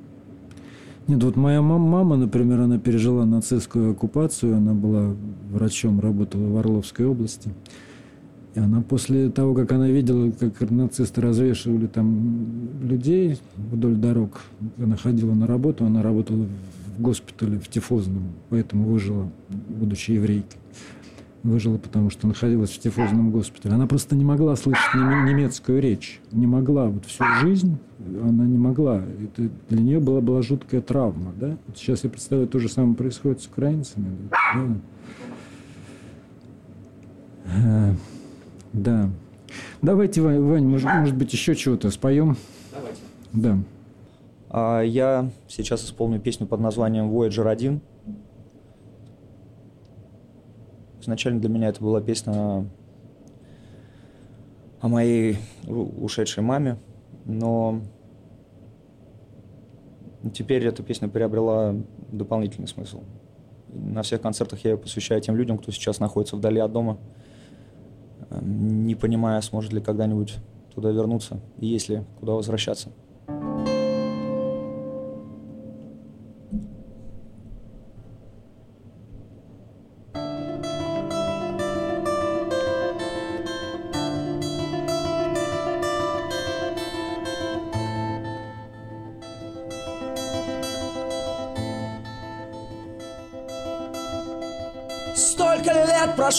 Нет, 1.07 1.23
вот 1.23 1.37
моя 1.37 1.61
мама, 1.61 2.17
например, 2.17 2.61
она 2.63 2.79
пережила 2.79 3.27
нацистскую 3.27 3.93
оккупацию, 3.93 4.57
она 4.57 4.73
была 4.73 5.15
врачом, 5.51 6.01
работала 6.01 6.49
в 6.49 6.57
Орловской 6.57 7.07
области. 7.07 7.51
И 8.55 8.61
она 8.61 8.81
после 8.81 9.31
того, 9.31 9.53
как 9.55 9.73
она 9.73 9.89
видела, 9.89 10.31
как 10.31 10.71
нацисты 10.71 11.21
развешивали 11.21 11.89
там 11.89 12.81
людей 12.83 13.39
вдоль 13.57 13.97
дорог, 13.97 14.41
она 14.79 14.97
ходила 14.97 15.35
на 15.35 15.47
работу, 15.47 15.85
она 15.85 16.03
работала 16.03 16.47
в 16.97 17.03
госпитале 17.03 17.59
в 17.59 17.69
Тифозном, 17.69 18.23
поэтому 18.49 18.87
выжила, 18.87 19.29
будучи 19.69 20.13
еврейкой. 20.13 20.59
Выжила, 21.45 21.79
потому 21.79 22.11
что 22.11 22.27
находилась 22.27 22.71
в 22.71 22.79
тифозном 22.81 23.31
госпитале. 23.31 23.75
Она 23.75 23.87
просто 23.87 24.17
не 24.17 24.25
могла 24.25 24.57
слышать 24.57 24.95
немецкую 24.95 25.81
речь. 25.81 26.21
Не 26.33 26.47
могла. 26.47 26.87
Вот 26.87 27.05
всю 27.05 27.25
жизнь 27.41 27.79
она 27.99 28.45
не 28.45 28.59
могла. 28.59 28.97
Это 28.97 29.49
для 29.69 29.81
нее 29.81 30.01
была, 30.01 30.21
была 30.21 30.43
жуткая 30.43 30.81
травма. 30.81 31.33
Да? 31.39 31.57
Вот 31.67 31.77
сейчас 31.77 32.03
я 32.03 32.11
представляю, 32.11 32.49
то 32.49 32.59
же 32.59 32.69
самое 32.69 32.97
происходит 32.97 33.41
с 33.43 33.47
украинцами. 33.47 34.17
Да. 37.45 37.95
Да. 38.73 39.11
Давайте, 39.83 40.23
Вань, 40.23 40.41
Вань 40.41 40.67
может, 40.67 40.93
может 40.93 41.15
быть, 41.15 41.33
еще 41.33 41.55
чего-то 41.55 41.91
споем? 41.91 42.37
Давайте. 42.73 43.01
Да. 43.33 43.59
А, 44.51 44.81
я 44.81 45.31
сейчас 45.47 45.85
исполню 45.85 46.19
песню 46.21 46.47
под 46.47 46.61
названием 46.61 47.11
Voyager 47.11 47.49
1. 47.49 47.81
Изначально 51.05 51.39
для 51.39 51.51
меня 51.51 51.69
это 51.69 51.85
была 51.85 52.01
песня 52.01 52.67
о 54.81 54.89
моей 54.89 55.37
ушедшей 55.67 56.43
маме, 56.43 56.79
но 57.27 57.83
теперь 60.33 60.67
эта 60.67 60.83
песня 60.83 61.09
приобрела 61.09 61.75
дополнительный 62.11 62.69
смысл. 62.69 63.03
На 63.69 64.01
всех 64.01 64.23
концертах 64.23 64.65
я 64.65 64.71
ее 64.71 64.79
посвящаю 64.79 65.21
тем 65.21 65.37
людям, 65.37 65.59
кто 65.59 65.71
сейчас 65.73 66.01
находится 66.01 66.37
вдали 66.37 66.59
от 66.59 66.73
дома, 66.73 66.97
не 68.41 68.95
понимая, 68.95 69.43
сможет 69.43 69.75
ли 69.75 69.83
когда-нибудь 69.83 70.37
туда 70.75 70.91
вернуться 70.91 71.39
и 71.59 71.67
есть 71.67 71.91
ли 71.91 72.03
куда 72.19 72.33
возвращаться. 72.33 72.89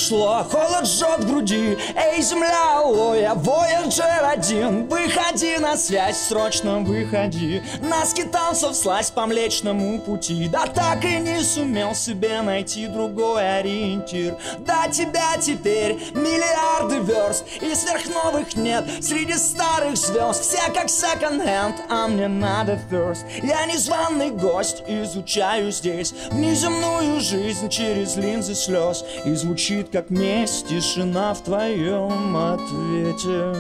Прошло, 0.05 0.45
холод 0.51 0.85
жжет 0.85 1.25
груди. 1.25 1.77
Эй, 1.95 2.21
земля, 2.21 2.81
ой, 2.83 3.25
а 3.25 3.33
Voyager 3.33 4.31
один. 4.31 4.87
Выходи 4.87 5.57
на 5.57 5.77
связь, 5.77 6.17
срочно 6.17 6.79
выходи. 6.79 7.61
На 7.81 8.05
скитанцев 8.05 8.75
слазь 8.75 9.09
по 9.11 9.25
Млечному 9.25 9.99
пути. 9.99 10.47
Да 10.47 10.67
так 10.67 11.03
и 11.05 11.17
не 11.17 11.41
сумел 11.41 11.95
себе 11.95 12.41
найти 12.41 12.87
другой 12.87 13.59
ориентир. 13.59 14.37
До 14.59 14.91
тебя 14.91 15.37
теперь 15.39 15.93
миллиарды 16.13 16.99
верст 16.99 17.45
И 17.61 17.73
сверхновых 17.73 18.55
нет 18.55 18.85
среди 19.01 19.33
старых 19.33 19.97
звезд. 19.97 20.41
Все 20.41 20.71
как 20.73 20.89
секонд-хенд, 20.89 21.77
а 21.89 22.07
мне 22.07 22.27
надо 22.27 22.79
first. 22.91 23.25
Я 23.41 23.65
незваный 23.65 24.29
гость, 24.29 24.83
изучаю 24.87 25.71
здесь 25.71 26.13
Внеземную 26.31 27.19
жизнь 27.19 27.69
через 27.69 28.15
линзы 28.17 28.55
слез. 28.55 29.03
И 29.25 29.33
звучит 29.33 29.94
как 29.95 30.09
месть 30.09 30.67
Тишина 30.67 31.33
в 31.33 31.41
твоем 31.41 32.35
ответе 32.35 33.55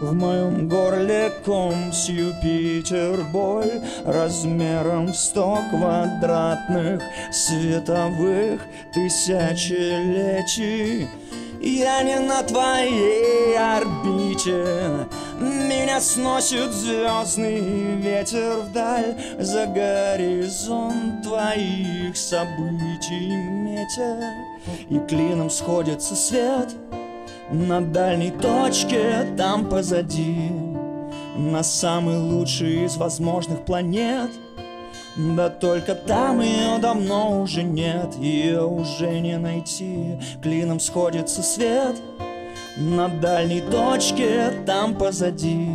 в 0.00 0.14
моем 0.14 0.68
горле 0.68 1.32
ком 1.44 1.92
с 1.92 2.08
Юпитер 2.08 3.24
боль 3.32 3.80
размером 4.04 5.08
в 5.08 5.16
сто 5.16 5.58
квадратных 5.70 7.02
световых 7.32 8.60
тысячелетий. 8.94 11.08
Я 11.60 12.04
не 12.04 12.20
на 12.20 12.44
твоей 12.44 13.58
орбите 13.58 15.08
Меня 15.40 16.00
сносит 16.00 16.70
звездный 16.70 17.96
ветер 17.96 18.60
вдаль 18.60 19.16
За 19.40 19.66
горизонт 19.66 21.24
твоих 21.24 22.16
событий 22.16 23.55
метя 23.86 24.34
И 24.88 24.98
клином 24.98 25.50
сходится 25.50 26.14
свет 26.14 26.74
На 27.50 27.80
дальней 27.80 28.30
точке 28.30 29.26
там 29.36 29.68
позади 29.68 30.50
На 31.36 31.62
самый 31.62 32.18
лучший 32.18 32.84
из 32.84 32.96
возможных 32.96 33.64
планет— 33.64 34.30
да 35.16 35.48
только 35.48 35.94
там 35.94 36.42
ее 36.42 36.76
давно 36.78 37.40
уже 37.40 37.62
нет, 37.62 38.16
ее 38.16 38.66
уже 38.66 39.18
не 39.18 39.38
найти. 39.38 40.20
Клином 40.42 40.78
сходится 40.78 41.42
свет 41.42 41.96
на 42.76 43.08
дальней 43.08 43.62
точке, 43.62 44.52
там 44.66 44.94
позади. 44.94 45.70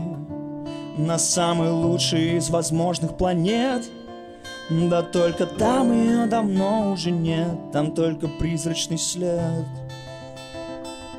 На 0.96 1.18
самый 1.18 1.72
лучший 1.72 2.38
из 2.38 2.52
возможных 2.52 3.18
планет. 3.18 3.90
Да 4.70 5.02
только 5.02 5.46
там 5.46 5.92
ее 5.92 6.28
давно 6.28 6.92
уже 6.92 7.12
нет, 7.12 7.72
там 7.74 7.94
только 7.94 8.28
призрачный 8.28 8.98
след. 8.98 9.66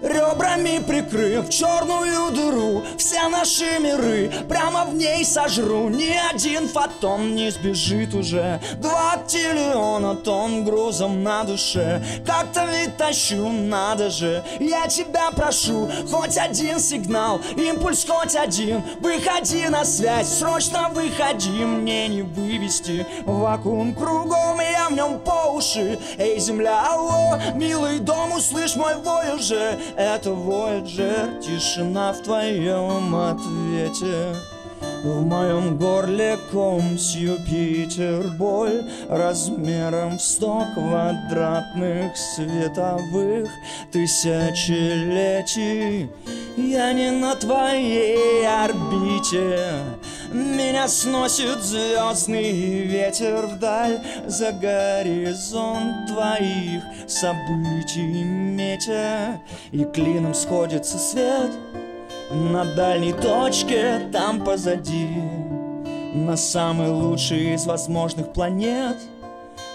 Ребрами 0.03 0.83
прикрыв 0.85 1.49
черную 1.49 2.33
дыру 2.33 2.83
Все 2.99 3.29
наши 3.29 3.79
миры 3.79 4.33
прямо 4.49 4.85
в 4.85 4.97
ней 4.97 5.25
сожру. 5.25 5.89
Ни 5.89 6.13
один 6.33 6.69
фотон 6.69 7.37
не 7.37 7.51
сбежит 7.51 8.13
уже. 8.13 8.61
Два 8.79 9.17
триллиона 9.29 10.17
тонн 10.17 10.65
грузом 10.65 11.23
на 11.23 11.45
душе. 11.45 12.03
Как-то 12.27 12.67
ведь 12.67 12.97
тащу, 12.97 13.49
надо 13.49 14.11
же. 14.11 14.43
Я 14.59 14.89
тебя 14.89 15.31
прошу, 15.31 15.89
хоть 16.11 16.37
один 16.37 16.81
сигнал 16.81 17.41
Импульс 17.57 18.05
хоть 18.05 18.35
один. 18.35 18.83
Выходи 19.01 19.69
на 19.69 19.85
связь, 19.85 20.39
срочно 20.39 20.89
выходи 20.93 21.65
Мне 21.65 22.09
не 22.09 22.23
вывести. 22.23 23.07
Вакуум 23.25 23.95
кругом 23.95 24.61
Я 24.61 24.89
в 24.89 24.93
нем 24.95 25.21
по 25.21 25.53
уши. 25.53 25.99
Эй, 26.19 26.41
земля, 26.41 26.83
алло, 26.91 27.39
милый 27.55 28.01
дом, 28.01 28.33
услышь 28.33 28.75
мой 28.75 28.97
вой 28.97 29.37
уже 29.37 29.79
это 29.97 30.31
Voyager, 30.31 31.41
тишина 31.41 32.13
в 32.13 32.23
твоем 32.23 33.15
ответе 33.15 34.35
В 35.03 35.27
моем 35.27 35.77
горле 35.79 36.39
ком 36.53 36.97
с 36.97 37.17
Юпитер 37.17 38.29
боль 38.39 38.85
Размером 39.09 40.19
в 40.19 40.23
сто 40.23 40.65
квадратных 40.75 42.17
световых 42.17 43.51
тысячелетий. 43.91 46.09
Я 46.57 46.93
не 46.93 47.11
на 47.11 47.35
твоей 47.35 48.47
орбите 48.47 49.83
меня 50.33 50.89
сносит 50.89 51.63
звездный 51.63 52.87
ветер 52.87 53.47
вдаль. 53.47 54.01
За 54.27 54.53
горизонт 54.53 56.09
твоих 56.09 56.83
событий 57.07 58.25
метя 58.25 59.41
И 59.73 59.85
клином 59.85 60.33
сходится 60.33 60.99
свет 60.99 61.51
На 62.33 62.65
дальней 62.65 63.13
точке 63.13 64.09
там 64.11 64.43
позади 64.43 65.07
На 66.15 66.37
самый 66.37 66.89
лучший 66.89 67.55
из 67.55 67.67
возможных 67.67 68.33
планет. 68.33 68.97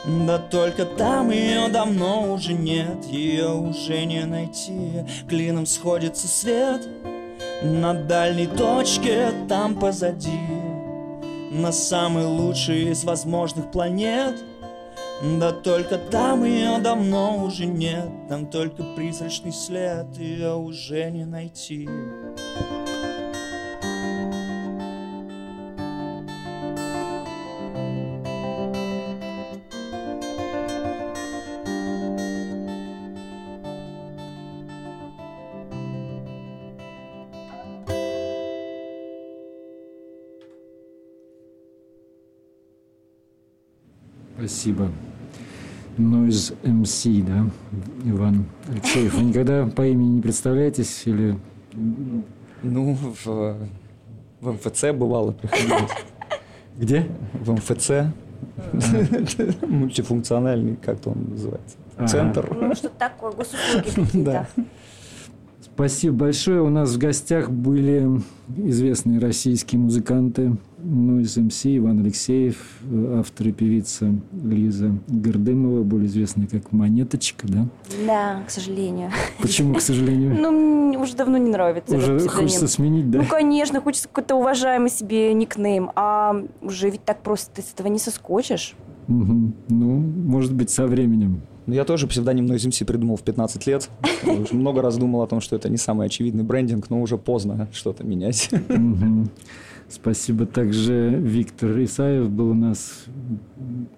Да 0.06 0.40
только 0.40 0.86
там 0.86 1.30
ее 1.30 1.68
давно 1.68 2.34
уже 2.34 2.54
нет, 2.54 3.06
ее 3.06 3.50
уже 3.54 4.06
не 4.06 4.26
найти. 4.26 5.06
Клином 5.28 5.66
сходится 5.66 6.28
свет, 6.28 6.88
на 7.62 7.94
дальней 7.94 8.48
точке 8.48 9.32
там 9.50 9.76
позади 9.76 10.40
На 11.52 11.72
самый 11.72 12.26
лучший 12.26 12.92
из 12.92 13.04
возможных 13.04 13.72
планет 13.72 14.36
Да 15.22 15.52
только 15.52 15.98
там 15.98 16.44
ее 16.44 16.78
давно 16.78 17.44
уже 17.44 17.66
нет 17.66 18.08
Там 18.30 18.46
только 18.46 18.84
призрачный 18.96 19.52
след 19.52 20.16
Ее 20.18 20.54
уже 20.56 21.10
не 21.10 21.26
найти 21.26 21.90
Спасибо. 44.38 44.92
Noise 45.98 46.56
MC, 46.64 47.24
да, 47.24 47.50
Иван 48.10 48.46
Алексеев. 48.70 49.16
Вы 49.16 49.24
никогда 49.24 49.66
по 49.66 49.88
имени 49.88 50.16
не 50.16 50.22
представляетесь 50.22 51.04
или... 51.06 51.38
Ну, 52.64 52.98
в, 53.26 53.26
в 54.42 54.52
МФЦ 54.52 54.86
бывало 54.94 55.32
приходилось. 55.32 55.92
Где? 56.78 57.08
В 57.34 57.52
МФЦ. 57.54 57.92
Мультифункциональный, 59.68 60.76
как-то 60.76 61.12
он 61.12 61.30
называется. 61.32 61.78
центр. 62.08 62.56
Ну, 62.56 62.76
что-то 62.76 62.96
такое, 62.98 63.32
госуслуги 63.32 63.90
какие-то. 63.90 64.48
Спасибо 65.62 66.16
большое. 66.16 66.62
У 66.62 66.70
нас 66.70 66.94
в 66.94 66.98
гостях 66.98 67.52
были 67.52 68.22
известные 68.56 69.20
российские 69.20 69.80
музыканты 69.80 70.58
Noise 70.88 71.48
MC, 71.48 71.78
Иван 71.78 72.00
Алексеев, 72.00 72.58
автор 73.16 73.50
и 73.50 73.52
певица 73.52 74.14
Лиза 74.42 74.98
Гордымова, 75.08 75.84
более 75.84 76.08
известная 76.08 76.48
как 76.48 76.72
Монеточка, 76.72 77.46
да? 77.48 77.68
Да, 78.06 78.44
к 78.48 78.50
сожалению. 78.50 79.12
Почему, 79.42 79.76
к 79.76 79.82
сожалению? 79.82 80.36
Ну, 80.48 80.88
мне 80.88 80.98
уже 80.98 81.16
давно 81.16 81.38
не 81.38 81.50
нравится 81.50 81.96
Уже 81.96 82.20
хочется 82.30 82.68
сменить, 82.68 83.12
да? 83.12 83.20
Ну, 83.20 83.26
конечно, 83.28 83.82
хочется 83.82 84.08
какой-то 84.08 84.36
уважаемый 84.36 84.90
себе 84.90 85.34
никнейм, 85.34 85.92
а 85.96 86.44
уже 86.62 86.90
ведь 86.90 87.04
так 87.04 87.22
просто 87.22 87.56
ты 87.56 87.62
с 87.62 87.74
этого 87.74 87.88
не 87.88 88.00
соскочишь. 88.00 88.76
Мгм. 89.08 89.54
Ну, 89.68 90.00
может 90.00 90.54
быть, 90.54 90.70
со 90.70 90.88
временем. 90.88 91.42
Ну, 91.66 91.74
я 91.74 91.84
тоже 91.84 92.08
псевдоним 92.08 92.46
Noise 92.46 92.70
MC 92.70 92.86
придумал 92.86 93.18
в 93.18 93.24
15 93.24 93.68
лет. 93.68 93.90
Уже 94.26 94.54
много 94.54 94.82
раз 94.82 94.98
думал 94.98 95.22
о 95.22 95.28
том, 95.28 95.42
что 95.42 95.58
это 95.58 95.68
не 95.68 95.78
самый 95.78 96.08
очевидный 96.08 96.46
брендинг, 96.46 96.90
но 96.90 97.02
уже 97.02 97.18
поздно 97.18 97.68
что-то 97.74 98.06
менять. 98.06 98.50
Спасибо. 99.90 100.46
Также 100.46 101.10
Виктор 101.10 101.82
Исаев 101.84 102.30
был 102.30 102.50
у 102.52 102.54
нас 102.54 103.06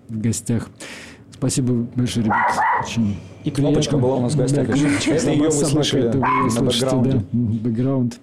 в 0.07 0.19
гостях. 0.19 0.69
Спасибо 1.31 1.87
большое, 1.95 2.25
ребят. 2.25 2.51
Очень 2.83 3.15
И 3.45 3.51
Кнопочка 3.51 3.91
приятно. 3.91 3.97
была 4.07 4.17
у 4.17 4.21
нас 4.21 4.33
в 4.33 4.37
гостях 4.37 4.67
Да, 4.67 4.73
еще. 4.73 4.85
Кнопочка, 4.85 5.11
Это 5.13 5.31
ее 5.31 5.43
вы 5.43 5.51
слышали 5.51 6.03
это 6.09 6.17
вы 6.19 6.25
на 6.43 6.49
слышите, 6.49 6.85
бэкграунде. 6.85 7.11
да, 7.11 7.23
бэкграунд. 7.69 8.19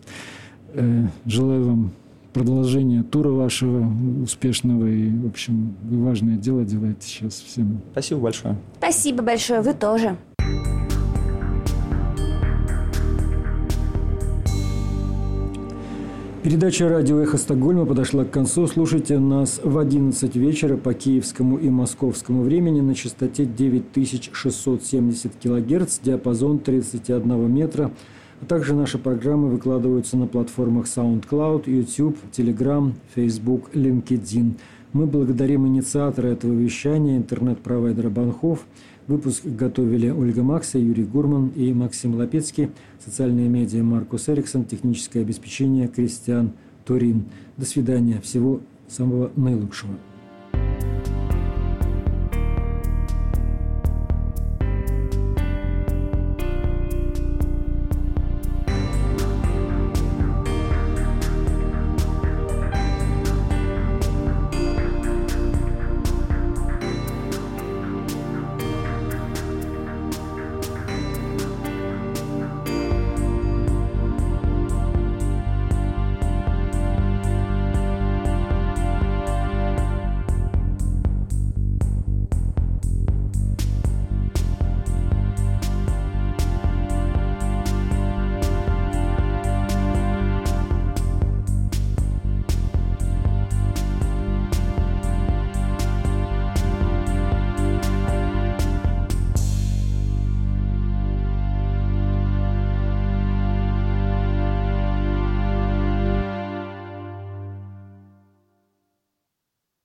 Э, 0.75 1.07
Желаю 1.25 1.65
вам 1.67 1.91
продолжения 2.35 3.03
тура 3.03 3.31
вашего 3.31 3.91
успешного 4.23 4.87
и, 4.87 5.09
в 5.11 5.27
общем, 5.27 5.75
вы 5.83 6.05
важное 6.05 6.37
дело 6.37 6.65
делаете 6.65 6.99
сейчас 7.01 7.35
всем. 7.41 7.81
Спасибо 7.93 8.21
большое. 8.21 8.57
Спасибо 8.79 9.23
большое, 9.23 9.63
вы 9.63 9.73
тоже. 9.73 10.17
Передача 16.47 16.89
«Радио 16.89 17.19
Эхо 17.19 17.39
Стокгольма» 17.39 17.87
подошла 17.87 18.25
к 18.25 18.31
концу. 18.31 18.69
Слушайте 18.69 19.19
нас 19.19 19.61
в 19.65 19.77
11 19.79 20.37
вечера 20.37 20.77
по 20.77 20.95
киевскому 20.95 21.57
и 21.57 21.69
московскому 21.71 22.43
времени 22.43 22.81
на 22.81 22.95
частоте 22.95 23.45
9670 23.47 25.33
кГц, 25.43 25.99
диапазон 26.05 26.61
31 26.61 27.53
метра. 27.53 27.91
А 28.41 28.45
также 28.45 28.77
наши 28.77 28.97
программы 28.97 29.49
выкладываются 29.49 30.17
на 30.17 30.29
платформах 30.29 30.87
SoundCloud, 30.87 31.65
YouTube, 31.67 32.17
Telegram, 32.31 32.93
Facebook, 33.17 33.73
LinkedIn. 33.75 34.53
Мы 34.93 35.07
благодарим 35.07 35.67
инициатора 35.67 36.29
этого 36.29 36.53
вещания, 36.53 37.17
интернет-провайдера 37.17 38.09
Банхов. 38.09 38.61
Выпуск 39.07 39.45
готовили 39.45 40.11
Ольга 40.11 40.43
Макса, 40.43 40.79
Юрий 40.79 41.05
Гурман 41.05 41.53
и 41.55 41.73
Максим 41.73 42.17
Лапецкий. 42.17 42.71
Социальные 42.99 43.49
медиа 43.49 43.85
Маркус 43.85 44.29
Эриксон, 44.29 44.65
техническое 44.65 45.21
обеспечение 45.21 45.87
Кристиан 45.87 46.53
Турин. 46.85 47.27
До 47.57 47.65
свидания. 47.67 48.21
Всего 48.21 48.61
самого 48.89 49.31
наилучшего. 49.37 49.93